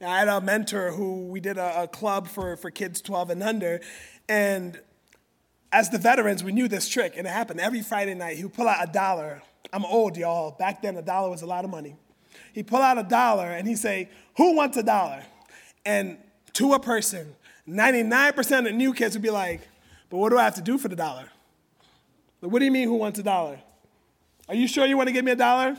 I 0.00 0.18
had 0.18 0.28
a 0.28 0.40
mentor 0.40 0.90
who 0.90 1.26
we 1.26 1.40
did 1.40 1.56
a, 1.56 1.84
a, 1.84 1.88
club 1.88 2.28
for, 2.28 2.56
for 2.56 2.70
kids 2.70 3.00
12 3.00 3.30
and 3.30 3.42
under. 3.42 3.80
And 4.28 4.78
as 5.72 5.88
the 5.90 5.98
veterans, 5.98 6.44
we 6.44 6.52
knew 6.52 6.68
this 6.68 6.88
trick, 6.88 7.14
and 7.16 7.26
it 7.26 7.30
happened 7.30 7.60
every 7.60 7.82
Friday 7.82 8.14
night. 8.14 8.36
He 8.36 8.44
would 8.44 8.54
pull 8.54 8.68
out 8.68 8.86
a 8.86 8.92
dollar. 8.92 9.42
I'm 9.72 9.84
old, 9.84 10.16
y'all. 10.16 10.52
Back 10.52 10.82
then, 10.82 10.96
a 10.96 11.02
dollar 11.02 11.30
was 11.30 11.42
a 11.42 11.46
lot 11.46 11.64
of 11.64 11.70
money. 11.70 11.96
He'd 12.52 12.66
pull 12.66 12.82
out 12.82 12.98
a 12.98 13.02
dollar 13.02 13.46
and 13.46 13.66
he'd 13.66 13.78
say, 13.78 14.08
Who 14.36 14.54
wants 14.54 14.76
a 14.76 14.82
dollar? 14.82 15.24
And 15.84 16.18
to 16.54 16.74
a 16.74 16.80
person, 16.80 17.34
99% 17.68 18.68
of 18.68 18.74
new 18.74 18.92
kids 18.92 19.16
would 19.16 19.22
be 19.22 19.30
like, 19.30 19.60
but 20.14 20.20
what 20.20 20.28
do 20.28 20.38
I 20.38 20.44
have 20.44 20.54
to 20.54 20.62
do 20.62 20.78
for 20.78 20.86
the 20.86 20.94
dollar? 20.94 21.24
What 22.38 22.60
do 22.60 22.64
you 22.64 22.70
mean, 22.70 22.86
who 22.86 22.94
wants 22.94 23.18
a 23.18 23.22
dollar? 23.24 23.58
Are 24.48 24.54
you 24.54 24.68
sure 24.68 24.86
you 24.86 24.96
want 24.96 25.08
to 25.08 25.12
give 25.12 25.24
me 25.24 25.32
a 25.32 25.36
dollar? 25.36 25.76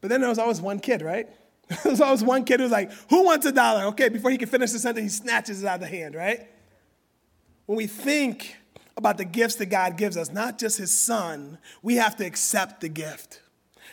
But 0.00 0.08
then 0.08 0.20
there 0.20 0.28
was 0.28 0.38
always 0.38 0.60
one 0.60 0.78
kid, 0.78 1.02
right? 1.02 1.28
there 1.68 1.90
was 1.90 2.00
always 2.00 2.22
one 2.22 2.44
kid 2.44 2.60
who 2.60 2.62
was 2.62 2.70
like, 2.70 2.92
who 3.08 3.24
wants 3.24 3.46
a 3.46 3.50
dollar? 3.50 3.86
Okay, 3.86 4.08
before 4.08 4.30
he 4.30 4.38
can 4.38 4.48
finish 4.48 4.70
the 4.70 4.78
sentence, 4.78 5.02
he 5.02 5.08
snatches 5.08 5.64
it 5.64 5.66
out 5.66 5.74
of 5.74 5.80
the 5.80 5.88
hand, 5.88 6.14
right? 6.14 6.46
When 7.66 7.76
we 7.76 7.88
think 7.88 8.54
about 8.96 9.18
the 9.18 9.24
gifts 9.24 9.56
that 9.56 9.66
God 9.66 9.96
gives 9.96 10.16
us, 10.16 10.30
not 10.30 10.56
just 10.56 10.78
his 10.78 10.96
son, 10.96 11.58
we 11.82 11.96
have 11.96 12.14
to 12.18 12.24
accept 12.24 12.80
the 12.80 12.88
gift. 12.88 13.39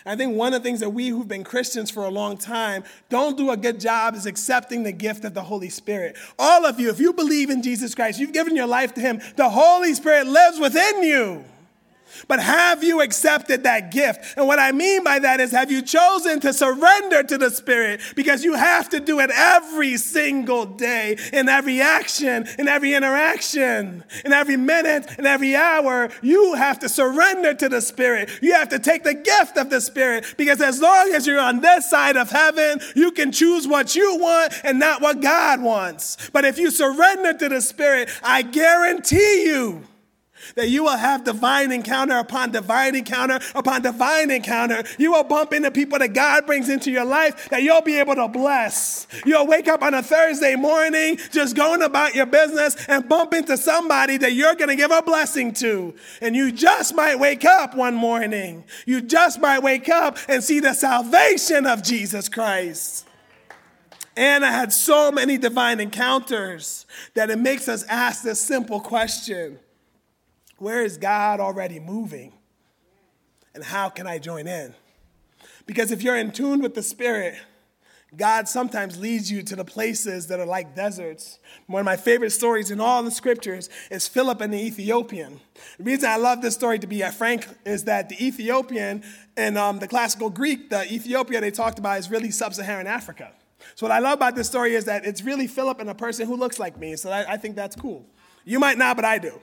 I 0.07 0.15
think 0.15 0.35
one 0.35 0.53
of 0.53 0.63
the 0.63 0.67
things 0.67 0.79
that 0.79 0.91
we 0.91 1.09
who've 1.09 1.27
been 1.27 1.43
Christians 1.43 1.91
for 1.91 2.05
a 2.05 2.09
long 2.09 2.37
time 2.37 2.83
don't 3.09 3.37
do 3.37 3.51
a 3.51 3.57
good 3.57 3.79
job 3.79 4.15
is 4.15 4.25
accepting 4.25 4.83
the 4.83 4.91
gift 4.93 5.25
of 5.25 5.33
the 5.33 5.43
Holy 5.43 5.69
Spirit. 5.69 6.15
All 6.39 6.65
of 6.65 6.79
you, 6.79 6.89
if 6.89 6.99
you 6.99 7.11
believe 7.13 7.49
in 7.49 7.61
Jesus 7.61 7.93
Christ, 7.93 8.19
you've 8.19 8.33
given 8.33 8.55
your 8.55 8.67
life 8.67 8.93
to 8.93 9.01
Him, 9.01 9.21
the 9.35 9.49
Holy 9.49 9.93
Spirit 9.93 10.27
lives 10.27 10.59
within 10.59 11.03
you. 11.03 11.43
But 12.27 12.39
have 12.39 12.83
you 12.83 13.01
accepted 13.01 13.63
that 13.63 13.91
gift? 13.91 14.37
And 14.37 14.47
what 14.47 14.59
I 14.59 14.71
mean 14.71 15.03
by 15.03 15.19
that 15.19 15.39
is, 15.39 15.51
have 15.51 15.71
you 15.71 15.81
chosen 15.81 16.39
to 16.41 16.53
surrender 16.53 17.23
to 17.23 17.37
the 17.37 17.49
Spirit? 17.49 18.01
Because 18.15 18.43
you 18.43 18.53
have 18.53 18.89
to 18.89 18.99
do 18.99 19.19
it 19.19 19.29
every 19.33 19.97
single 19.97 20.65
day, 20.65 21.17
in 21.33 21.49
every 21.49 21.81
action, 21.81 22.47
in 22.57 22.67
every 22.67 22.93
interaction, 22.93 24.03
in 24.25 24.33
every 24.33 24.57
minute, 24.57 25.07
in 25.17 25.25
every 25.25 25.55
hour. 25.55 26.09
You 26.21 26.53
have 26.53 26.79
to 26.79 26.89
surrender 26.89 27.53
to 27.53 27.69
the 27.69 27.81
Spirit. 27.81 28.29
You 28.41 28.53
have 28.53 28.69
to 28.69 28.79
take 28.79 29.03
the 29.03 29.13
gift 29.13 29.57
of 29.57 29.69
the 29.69 29.81
Spirit. 29.81 30.35
Because 30.37 30.61
as 30.61 30.81
long 30.81 31.11
as 31.13 31.27
you're 31.27 31.39
on 31.39 31.61
this 31.61 31.89
side 31.89 32.17
of 32.17 32.29
heaven, 32.29 32.79
you 32.95 33.11
can 33.11 33.31
choose 33.31 33.67
what 33.67 33.95
you 33.95 34.17
want 34.17 34.53
and 34.63 34.79
not 34.79 35.01
what 35.01 35.21
God 35.21 35.61
wants. 35.61 36.29
But 36.31 36.45
if 36.45 36.57
you 36.57 36.71
surrender 36.71 37.33
to 37.33 37.49
the 37.49 37.61
Spirit, 37.61 38.09
I 38.23 38.41
guarantee 38.41 39.45
you, 39.45 39.83
that 40.57 40.69
you 40.69 40.83
will 40.83 40.97
have 40.97 41.23
divine 41.23 41.71
encounter 41.71 42.17
upon 42.17 42.51
divine 42.51 42.95
encounter 42.95 43.39
upon 43.53 43.83
divine 43.83 44.31
encounter. 44.31 44.83
You 44.97 45.11
will 45.11 45.23
bump 45.23 45.53
into 45.53 45.69
people 45.69 45.99
that 45.99 46.13
God 46.13 46.47
brings 46.47 46.67
into 46.67 46.91
your 46.91 47.05
life 47.05 47.47
that 47.49 47.61
you'll 47.61 47.83
be 47.83 47.99
able 47.99 48.15
to 48.15 48.27
bless. 48.27 49.07
You'll 49.23 49.45
wake 49.45 49.67
up 49.67 49.83
on 49.83 49.93
a 49.93 50.01
Thursday 50.01 50.55
morning 50.55 51.19
just 51.31 51.55
going 51.55 51.83
about 51.83 52.15
your 52.15 52.25
business 52.25 52.75
and 52.87 53.07
bump 53.07 53.35
into 53.35 53.55
somebody 53.55 54.17
that 54.17 54.33
you're 54.33 54.55
going 54.55 54.69
to 54.69 54.75
give 54.75 54.89
a 54.89 55.03
blessing 55.03 55.53
to. 55.53 55.93
And 56.21 56.35
you 56.35 56.51
just 56.51 56.95
might 56.95 57.19
wake 57.19 57.45
up 57.45 57.75
one 57.75 57.93
morning. 57.93 58.63
You 58.87 59.01
just 59.01 59.39
might 59.39 59.61
wake 59.61 59.89
up 59.89 60.17
and 60.27 60.43
see 60.43 60.59
the 60.59 60.73
salvation 60.73 61.67
of 61.67 61.83
Jesus 61.83 62.27
Christ. 62.29 63.05
Anna 64.15 64.47
had 64.47 64.73
so 64.73 65.11
many 65.11 65.37
divine 65.37 65.79
encounters 65.79 66.87
that 67.13 67.29
it 67.29 67.37
makes 67.37 67.67
us 67.67 67.83
ask 67.83 68.23
this 68.23 68.41
simple 68.41 68.79
question 68.79 69.59
where 70.59 70.83
is 70.83 70.97
God 70.97 71.39
already 71.39 71.79
moving? 71.79 72.33
And 73.53 73.63
how 73.63 73.89
can 73.89 74.07
I 74.07 74.19
join 74.19 74.47
in? 74.47 74.75
Because 75.65 75.91
if 75.91 76.01
you're 76.01 76.15
in 76.15 76.31
tune 76.31 76.61
with 76.61 76.75
the 76.75 76.83
Spirit, 76.83 77.35
God 78.15 78.47
sometimes 78.47 78.97
leads 78.97 79.29
you 79.29 79.43
to 79.43 79.55
the 79.55 79.65
places 79.65 80.27
that 80.27 80.39
are 80.39 80.45
like 80.45 80.75
deserts. 80.75 81.39
One 81.65 81.81
of 81.81 81.85
my 81.85 81.97
favorite 81.97 82.29
stories 82.29 82.71
in 82.71 82.79
all 82.79 83.03
the 83.03 83.11
scriptures 83.11 83.69
is 83.91 84.07
Philip 84.07 84.39
and 84.39 84.53
the 84.53 84.57
Ethiopian. 84.57 85.41
The 85.77 85.83
reason 85.83 86.09
I 86.09 86.15
love 86.15 86.41
this 86.41 86.53
story, 86.53 86.79
to 86.79 86.87
be 86.87 87.01
frank, 87.01 87.47
is 87.65 87.83
that 87.83 88.07
the 88.07 88.25
Ethiopian 88.25 89.03
in 89.35 89.57
um, 89.57 89.79
the 89.79 89.87
classical 89.87 90.29
Greek, 90.29 90.69
the 90.69 90.91
Ethiopia 90.91 91.41
they 91.41 91.51
talked 91.51 91.79
about 91.79 91.99
is 91.99 92.09
really 92.09 92.31
sub 92.31 92.53
Saharan 92.53 92.87
Africa. 92.87 93.33
So, 93.75 93.85
what 93.85 93.91
I 93.91 93.99
love 93.99 94.13
about 94.13 94.35
this 94.35 94.47
story 94.47 94.75
is 94.75 94.85
that 94.85 95.05
it's 95.05 95.23
really 95.23 95.47
Philip 95.47 95.79
and 95.79 95.89
a 95.89 95.95
person 95.95 96.27
who 96.27 96.37
looks 96.37 96.59
like 96.59 96.79
me. 96.79 96.95
So, 96.95 97.11
I, 97.11 97.33
I 97.33 97.37
think 97.37 97.55
that's 97.55 97.75
cool. 97.75 98.05
You 98.45 98.59
might 98.59 98.77
not, 98.77 98.95
but 98.95 99.03
I 99.03 99.17
do. 99.17 99.41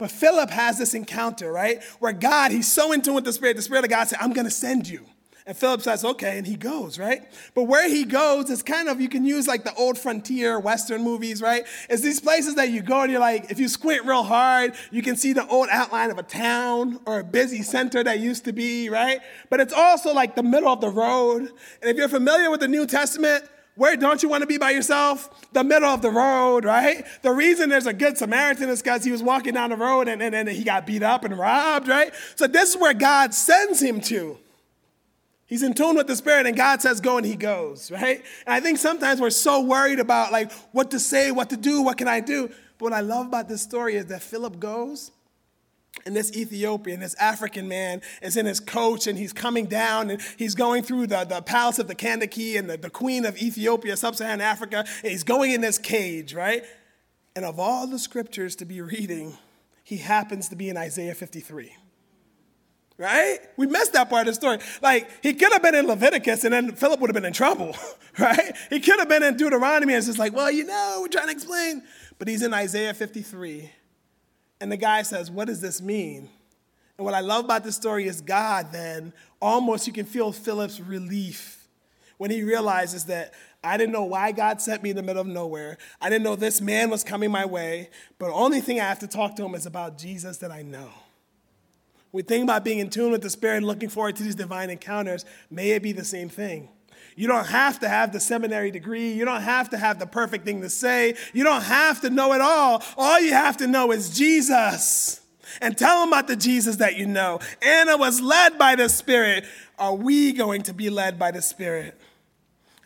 But 0.00 0.10
Philip 0.10 0.48
has 0.48 0.78
this 0.78 0.94
encounter, 0.94 1.52
right? 1.52 1.82
Where 1.98 2.14
God, 2.14 2.52
he's 2.52 2.66
so 2.66 2.92
in 2.92 3.02
tune 3.02 3.14
with 3.14 3.24
the 3.24 3.34
Spirit, 3.34 3.56
the 3.56 3.62
Spirit 3.62 3.84
of 3.84 3.90
God 3.90 4.08
said, 4.08 4.18
I'm 4.20 4.32
going 4.32 4.46
to 4.46 4.50
send 4.50 4.88
you. 4.88 5.04
And 5.46 5.54
Philip 5.54 5.82
says, 5.82 6.04
okay, 6.04 6.38
and 6.38 6.46
he 6.46 6.56
goes, 6.56 6.98
right? 6.98 7.22
But 7.54 7.64
where 7.64 7.86
he 7.86 8.04
goes 8.04 8.48
is 8.48 8.62
kind 8.62 8.88
of, 8.88 8.98
you 8.98 9.10
can 9.10 9.26
use 9.26 9.46
like 9.46 9.64
the 9.64 9.74
old 9.74 9.98
frontier 9.98 10.58
Western 10.58 11.04
movies, 11.04 11.42
right? 11.42 11.64
It's 11.90 12.00
these 12.00 12.18
places 12.20 12.54
that 12.54 12.70
you 12.70 12.80
go 12.80 13.02
and 13.02 13.12
you're 13.12 13.20
like, 13.20 13.50
if 13.50 13.58
you 13.58 13.68
squint 13.68 14.06
real 14.06 14.22
hard, 14.22 14.74
you 14.90 15.02
can 15.02 15.16
see 15.16 15.34
the 15.34 15.46
old 15.48 15.68
outline 15.70 16.10
of 16.10 16.18
a 16.18 16.22
town 16.22 17.00
or 17.04 17.18
a 17.18 17.24
busy 17.24 17.62
center 17.62 18.02
that 18.02 18.20
used 18.20 18.46
to 18.46 18.54
be, 18.54 18.88
right? 18.88 19.20
But 19.50 19.60
it's 19.60 19.74
also 19.74 20.14
like 20.14 20.34
the 20.34 20.42
middle 20.42 20.72
of 20.72 20.80
the 20.80 20.88
road. 20.88 21.42
And 21.42 21.90
if 21.90 21.96
you're 21.98 22.08
familiar 22.08 22.50
with 22.50 22.60
the 22.60 22.68
New 22.68 22.86
Testament, 22.86 23.44
where 23.80 23.96
don't 23.96 24.22
you 24.22 24.28
want 24.28 24.42
to 24.42 24.46
be 24.46 24.58
by 24.58 24.72
yourself? 24.72 25.30
The 25.54 25.64
middle 25.64 25.88
of 25.88 26.02
the 26.02 26.10
road, 26.10 26.66
right? 26.66 27.02
The 27.22 27.30
reason 27.30 27.70
there's 27.70 27.86
a 27.86 27.94
good 27.94 28.18
Samaritan 28.18 28.68
is 28.68 28.82
because 28.82 29.04
he 29.04 29.10
was 29.10 29.22
walking 29.22 29.54
down 29.54 29.70
the 29.70 29.76
road 29.76 30.06
and, 30.06 30.20
and, 30.20 30.34
and 30.34 30.46
he 30.50 30.64
got 30.64 30.84
beat 30.84 31.02
up 31.02 31.24
and 31.24 31.38
robbed, 31.38 31.88
right? 31.88 32.12
So 32.36 32.46
this 32.46 32.74
is 32.74 32.76
where 32.76 32.92
God 32.92 33.32
sends 33.32 33.80
him 33.80 34.02
to. 34.02 34.36
He's 35.46 35.62
in 35.62 35.72
tune 35.72 35.96
with 35.96 36.08
the 36.08 36.14
Spirit, 36.14 36.44
and 36.44 36.54
God 36.54 36.82
says, 36.82 37.00
go, 37.00 37.16
and 37.16 37.24
he 37.24 37.36
goes, 37.36 37.90
right? 37.90 38.22
And 38.46 38.52
I 38.52 38.60
think 38.60 38.76
sometimes 38.76 39.18
we're 39.18 39.30
so 39.30 39.62
worried 39.62 39.98
about 39.98 40.30
like 40.30 40.52
what 40.72 40.90
to 40.90 41.00
say, 41.00 41.30
what 41.30 41.48
to 41.48 41.56
do, 41.56 41.80
what 41.80 41.96
can 41.96 42.06
I 42.06 42.20
do? 42.20 42.48
But 42.48 42.80
what 42.80 42.92
I 42.92 43.00
love 43.00 43.28
about 43.28 43.48
this 43.48 43.62
story 43.62 43.96
is 43.96 44.04
that 44.06 44.20
Philip 44.20 44.60
goes 44.60 45.10
and 46.04 46.16
this 46.16 46.34
Ethiopian, 46.36 47.00
this 47.00 47.14
African 47.14 47.68
man, 47.68 48.02
is 48.22 48.36
in 48.36 48.46
his 48.46 48.60
coach 48.60 49.06
and 49.06 49.18
he's 49.18 49.32
coming 49.32 49.66
down 49.66 50.10
and 50.10 50.20
he's 50.36 50.54
going 50.54 50.82
through 50.82 51.06
the, 51.06 51.24
the 51.24 51.42
palace 51.42 51.78
of 51.78 51.88
the 51.88 51.94
Kandake 51.94 52.58
and 52.58 52.68
the, 52.68 52.76
the 52.76 52.90
queen 52.90 53.24
of 53.24 53.40
Ethiopia, 53.40 53.96
sub 53.96 54.16
Saharan 54.16 54.40
Africa, 54.40 54.84
and 55.02 55.10
he's 55.10 55.24
going 55.24 55.52
in 55.52 55.60
this 55.60 55.78
cage, 55.78 56.34
right? 56.34 56.64
And 57.36 57.44
of 57.44 57.58
all 57.58 57.86
the 57.86 57.98
scriptures 57.98 58.56
to 58.56 58.64
be 58.64 58.80
reading, 58.80 59.36
he 59.84 59.98
happens 59.98 60.48
to 60.48 60.56
be 60.56 60.68
in 60.68 60.76
Isaiah 60.76 61.14
53. 61.14 61.74
Right? 62.98 63.38
We 63.56 63.66
missed 63.66 63.94
that 63.94 64.10
part 64.10 64.28
of 64.28 64.34
the 64.34 64.34
story. 64.34 64.58
Like, 64.82 65.08
he 65.22 65.32
could 65.32 65.52
have 65.52 65.62
been 65.62 65.74
in 65.74 65.86
Leviticus 65.86 66.44
and 66.44 66.52
then 66.52 66.72
Philip 66.72 67.00
would 67.00 67.08
have 67.08 67.14
been 67.14 67.24
in 67.24 67.32
trouble, 67.32 67.74
right? 68.18 68.54
He 68.68 68.78
could 68.78 68.98
have 68.98 69.08
been 69.08 69.22
in 69.22 69.38
Deuteronomy 69.38 69.94
and 69.94 69.98
it's 69.98 70.06
just 70.06 70.18
like, 70.18 70.34
well, 70.34 70.50
you 70.50 70.64
know, 70.64 70.98
we're 71.00 71.08
trying 71.08 71.28
to 71.28 71.32
explain. 71.32 71.82
But 72.18 72.28
he's 72.28 72.42
in 72.42 72.52
Isaiah 72.52 72.92
53 72.92 73.70
and 74.60 74.70
the 74.70 74.76
guy 74.76 75.02
says, 75.02 75.30
What 75.30 75.46
does 75.46 75.60
this 75.60 75.80
mean? 75.80 76.28
And 76.98 77.04
what 77.04 77.14
I 77.14 77.20
love 77.20 77.46
about 77.46 77.64
this 77.64 77.76
story 77.76 78.06
is 78.06 78.20
God, 78.20 78.72
then, 78.72 79.12
almost 79.40 79.86
you 79.86 79.92
can 79.92 80.04
feel 80.04 80.32
Philip's 80.32 80.80
relief 80.80 81.66
when 82.18 82.30
he 82.30 82.42
realizes 82.42 83.04
that 83.06 83.32
I 83.64 83.76
didn't 83.76 83.92
know 83.92 84.04
why 84.04 84.32
God 84.32 84.60
sent 84.60 84.82
me 84.82 84.90
in 84.90 84.96
the 84.96 85.02
middle 85.02 85.22
of 85.22 85.26
nowhere. 85.26 85.78
I 86.00 86.10
didn't 86.10 86.24
know 86.24 86.36
this 86.36 86.60
man 86.60 86.90
was 86.90 87.02
coming 87.02 87.30
my 87.30 87.46
way, 87.46 87.88
but 88.18 88.26
the 88.26 88.34
only 88.34 88.60
thing 88.60 88.80
I 88.80 88.84
have 88.84 88.98
to 88.98 89.06
talk 89.06 89.36
to 89.36 89.44
him 89.44 89.54
is 89.54 89.64
about 89.66 89.96
Jesus 89.96 90.38
that 90.38 90.50
I 90.50 90.62
know. 90.62 90.90
We 92.12 92.22
think 92.22 92.44
about 92.44 92.64
being 92.64 92.80
in 92.80 92.90
tune 92.90 93.12
with 93.12 93.22
the 93.22 93.30
Spirit 93.30 93.58
and 93.58 93.66
looking 93.66 93.88
forward 93.88 94.16
to 94.16 94.22
these 94.22 94.34
divine 94.34 94.68
encounters. 94.68 95.24
May 95.50 95.70
it 95.70 95.82
be 95.82 95.92
the 95.92 96.04
same 96.04 96.28
thing. 96.28 96.68
You 97.20 97.26
don't 97.26 97.48
have 97.48 97.80
to 97.80 97.88
have 97.90 98.14
the 98.14 98.18
seminary 98.18 98.70
degree. 98.70 99.12
You 99.12 99.26
don't 99.26 99.42
have 99.42 99.68
to 99.70 99.76
have 99.76 99.98
the 99.98 100.06
perfect 100.06 100.46
thing 100.46 100.62
to 100.62 100.70
say. 100.70 101.16
You 101.34 101.44
don't 101.44 101.60
have 101.60 102.00
to 102.00 102.08
know 102.08 102.32
it 102.32 102.40
all. 102.40 102.82
All 102.96 103.20
you 103.20 103.34
have 103.34 103.58
to 103.58 103.66
know 103.66 103.92
is 103.92 104.08
Jesus. 104.08 105.20
And 105.60 105.76
tell 105.76 106.00
them 106.00 106.14
about 106.14 106.28
the 106.28 106.36
Jesus 106.36 106.76
that 106.76 106.96
you 106.96 107.04
know. 107.04 107.40
Anna 107.60 107.98
was 107.98 108.22
led 108.22 108.56
by 108.56 108.74
the 108.74 108.88
Spirit. 108.88 109.44
Are 109.78 109.94
we 109.94 110.32
going 110.32 110.62
to 110.62 110.72
be 110.72 110.88
led 110.88 111.18
by 111.18 111.30
the 111.30 111.42
Spirit? 111.42 111.94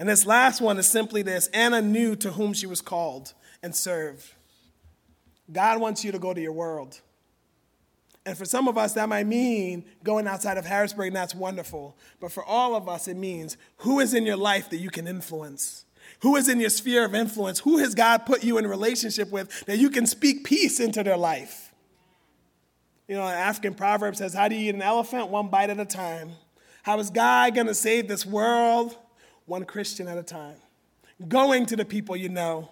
And 0.00 0.08
this 0.08 0.26
last 0.26 0.60
one 0.60 0.78
is 0.78 0.88
simply 0.88 1.22
this 1.22 1.46
Anna 1.54 1.80
knew 1.80 2.16
to 2.16 2.32
whom 2.32 2.54
she 2.54 2.66
was 2.66 2.80
called 2.80 3.34
and 3.62 3.72
served. 3.72 4.32
God 5.52 5.80
wants 5.80 6.04
you 6.04 6.10
to 6.10 6.18
go 6.18 6.34
to 6.34 6.40
your 6.40 6.50
world. 6.50 7.00
And 8.26 8.38
for 8.38 8.44
some 8.44 8.68
of 8.68 8.78
us, 8.78 8.94
that 8.94 9.08
might 9.08 9.26
mean 9.26 9.84
going 10.02 10.26
outside 10.26 10.56
of 10.56 10.64
Harrisburg, 10.64 11.08
and 11.08 11.16
that's 11.16 11.34
wonderful. 11.34 11.96
But 12.20 12.32
for 12.32 12.44
all 12.44 12.74
of 12.74 12.88
us, 12.88 13.06
it 13.06 13.16
means 13.16 13.56
who 13.78 14.00
is 14.00 14.14
in 14.14 14.24
your 14.24 14.36
life 14.36 14.70
that 14.70 14.78
you 14.78 14.90
can 14.90 15.06
influence? 15.06 15.84
Who 16.20 16.36
is 16.36 16.48
in 16.48 16.58
your 16.58 16.70
sphere 16.70 17.04
of 17.04 17.14
influence? 17.14 17.58
Who 17.60 17.78
has 17.78 17.94
God 17.94 18.24
put 18.24 18.42
you 18.42 18.56
in 18.56 18.66
relationship 18.66 19.30
with 19.30 19.66
that 19.66 19.78
you 19.78 19.90
can 19.90 20.06
speak 20.06 20.44
peace 20.44 20.80
into 20.80 21.02
their 21.02 21.18
life? 21.18 21.72
You 23.08 23.16
know, 23.16 23.26
an 23.26 23.34
African 23.34 23.74
proverb 23.74 24.16
says, 24.16 24.32
How 24.32 24.48
do 24.48 24.54
you 24.54 24.70
eat 24.70 24.74
an 24.74 24.82
elephant? 24.82 25.28
One 25.28 25.48
bite 25.48 25.70
at 25.70 25.78
a 25.78 25.84
time. 25.84 26.32
How 26.82 26.98
is 26.98 27.10
God 27.10 27.54
going 27.54 27.66
to 27.66 27.74
save 27.74 28.08
this 28.08 28.24
world? 28.24 28.96
One 29.46 29.64
Christian 29.64 30.08
at 30.08 30.16
a 30.16 30.22
time. 30.22 30.56
Going 31.28 31.66
to 31.66 31.76
the 31.76 31.84
people 31.84 32.16
you 32.16 32.30
know. 32.30 32.70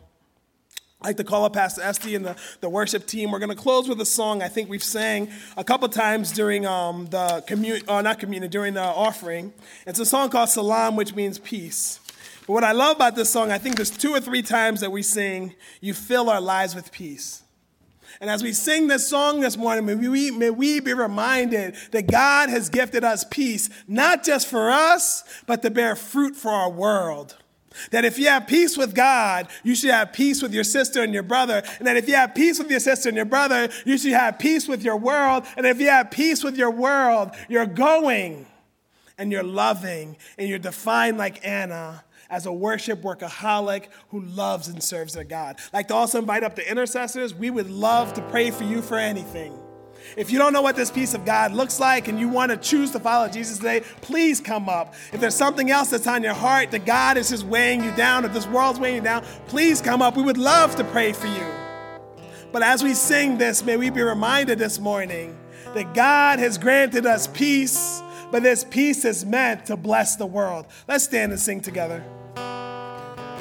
I'd 1.02 1.06
like 1.06 1.16
to 1.16 1.24
call 1.24 1.44
up 1.44 1.54
Pastor 1.54 1.82
Esty 1.82 2.14
and 2.14 2.24
the, 2.24 2.36
the 2.60 2.68
worship 2.68 3.08
team. 3.08 3.32
We're 3.32 3.40
going 3.40 3.50
to 3.50 3.56
close 3.56 3.88
with 3.88 4.00
a 4.00 4.06
song 4.06 4.40
I 4.40 4.46
think 4.46 4.70
we've 4.70 4.84
sang 4.84 5.30
a 5.56 5.64
couple 5.64 5.88
times 5.88 6.30
during 6.30 6.64
um, 6.64 7.06
the 7.06 7.42
community, 7.44 7.84
or 7.88 7.96
uh, 7.96 8.02
not 8.02 8.20
community, 8.20 8.48
during 8.48 8.74
the 8.74 8.84
offering. 8.84 9.52
It's 9.84 9.98
a 9.98 10.06
song 10.06 10.30
called 10.30 10.48
Salam, 10.48 10.94
which 10.94 11.12
means 11.12 11.40
peace. 11.40 11.98
But 12.46 12.52
what 12.52 12.62
I 12.62 12.70
love 12.70 12.94
about 12.96 13.16
this 13.16 13.30
song, 13.30 13.50
I 13.50 13.58
think 13.58 13.74
there's 13.74 13.90
two 13.90 14.12
or 14.12 14.20
three 14.20 14.42
times 14.42 14.80
that 14.80 14.92
we 14.92 15.02
sing, 15.02 15.56
You 15.80 15.92
fill 15.92 16.30
our 16.30 16.40
lives 16.40 16.76
with 16.76 16.92
peace. 16.92 17.42
And 18.20 18.30
as 18.30 18.40
we 18.40 18.52
sing 18.52 18.86
this 18.86 19.08
song 19.08 19.40
this 19.40 19.56
morning, 19.56 19.84
may 19.84 19.96
we, 19.96 20.30
may 20.30 20.50
we 20.50 20.78
be 20.78 20.94
reminded 20.94 21.74
that 21.90 22.06
God 22.06 22.48
has 22.48 22.68
gifted 22.68 23.02
us 23.02 23.24
peace, 23.28 23.68
not 23.88 24.22
just 24.22 24.46
for 24.46 24.70
us, 24.70 25.24
but 25.48 25.62
to 25.62 25.70
bear 25.70 25.96
fruit 25.96 26.36
for 26.36 26.52
our 26.52 26.70
world. 26.70 27.36
That 27.90 28.04
if 28.04 28.18
you 28.18 28.28
have 28.28 28.46
peace 28.46 28.76
with 28.76 28.94
God, 28.94 29.48
you 29.62 29.74
should 29.74 29.90
have 29.90 30.12
peace 30.12 30.42
with 30.42 30.52
your 30.52 30.64
sister 30.64 31.02
and 31.02 31.12
your 31.12 31.22
brother. 31.22 31.62
And 31.78 31.86
that 31.86 31.96
if 31.96 32.08
you 32.08 32.14
have 32.14 32.34
peace 32.34 32.58
with 32.58 32.70
your 32.70 32.80
sister 32.80 33.08
and 33.08 33.16
your 33.16 33.26
brother, 33.26 33.68
you 33.84 33.98
should 33.98 34.12
have 34.12 34.38
peace 34.38 34.68
with 34.68 34.82
your 34.82 34.96
world. 34.96 35.44
And 35.56 35.66
if 35.66 35.80
you 35.80 35.88
have 35.88 36.10
peace 36.10 36.42
with 36.42 36.56
your 36.56 36.70
world, 36.70 37.30
you're 37.48 37.66
going 37.66 38.46
and 39.18 39.30
you're 39.30 39.42
loving 39.42 40.16
and 40.38 40.48
you're 40.48 40.58
defined 40.58 41.18
like 41.18 41.46
Anna 41.46 42.04
as 42.30 42.46
a 42.46 42.52
worship 42.52 43.02
workaholic 43.02 43.88
who 44.08 44.20
loves 44.22 44.66
and 44.66 44.82
serves 44.82 45.12
their 45.12 45.24
God. 45.24 45.58
Like 45.72 45.88
to 45.88 45.94
also 45.94 46.18
invite 46.18 46.42
up 46.42 46.56
the 46.56 46.68
intercessors, 46.68 47.34
we 47.34 47.50
would 47.50 47.68
love 47.68 48.14
to 48.14 48.22
pray 48.22 48.50
for 48.50 48.64
you 48.64 48.80
for 48.80 48.98
anything. 48.98 49.52
If 50.16 50.30
you 50.30 50.38
don't 50.38 50.52
know 50.52 50.62
what 50.62 50.76
this 50.76 50.90
peace 50.90 51.14
of 51.14 51.24
God 51.24 51.52
looks 51.52 51.80
like 51.80 52.08
and 52.08 52.18
you 52.18 52.28
want 52.28 52.50
to 52.50 52.56
choose 52.56 52.90
to 52.92 53.00
follow 53.00 53.28
Jesus 53.28 53.58
today, 53.58 53.80
please 54.00 54.40
come 54.40 54.68
up. 54.68 54.94
If 55.12 55.20
there's 55.20 55.34
something 55.34 55.70
else 55.70 55.90
that's 55.90 56.06
on 56.06 56.22
your 56.22 56.34
heart 56.34 56.70
that 56.72 56.84
God 56.84 57.16
is 57.16 57.30
just 57.30 57.44
weighing 57.44 57.82
you 57.82 57.92
down, 57.92 58.24
if 58.24 58.32
this 58.32 58.46
world's 58.46 58.78
weighing 58.78 58.96
you 58.96 59.02
down, 59.02 59.24
please 59.46 59.80
come 59.80 60.02
up. 60.02 60.16
We 60.16 60.22
would 60.22 60.38
love 60.38 60.76
to 60.76 60.84
pray 60.84 61.12
for 61.12 61.28
you. 61.28 61.46
But 62.52 62.62
as 62.62 62.82
we 62.82 62.94
sing 62.94 63.38
this, 63.38 63.64
may 63.64 63.76
we 63.76 63.90
be 63.90 64.02
reminded 64.02 64.58
this 64.58 64.78
morning 64.78 65.38
that 65.74 65.94
God 65.94 66.38
has 66.38 66.58
granted 66.58 67.06
us 67.06 67.26
peace, 67.26 68.02
but 68.30 68.42
this 68.42 68.64
peace 68.64 69.04
is 69.04 69.24
meant 69.24 69.66
to 69.66 69.76
bless 69.76 70.16
the 70.16 70.26
world. 70.26 70.66
Let's 70.86 71.04
stand 71.04 71.32
and 71.32 71.40
sing 71.40 71.60
together. 71.60 72.04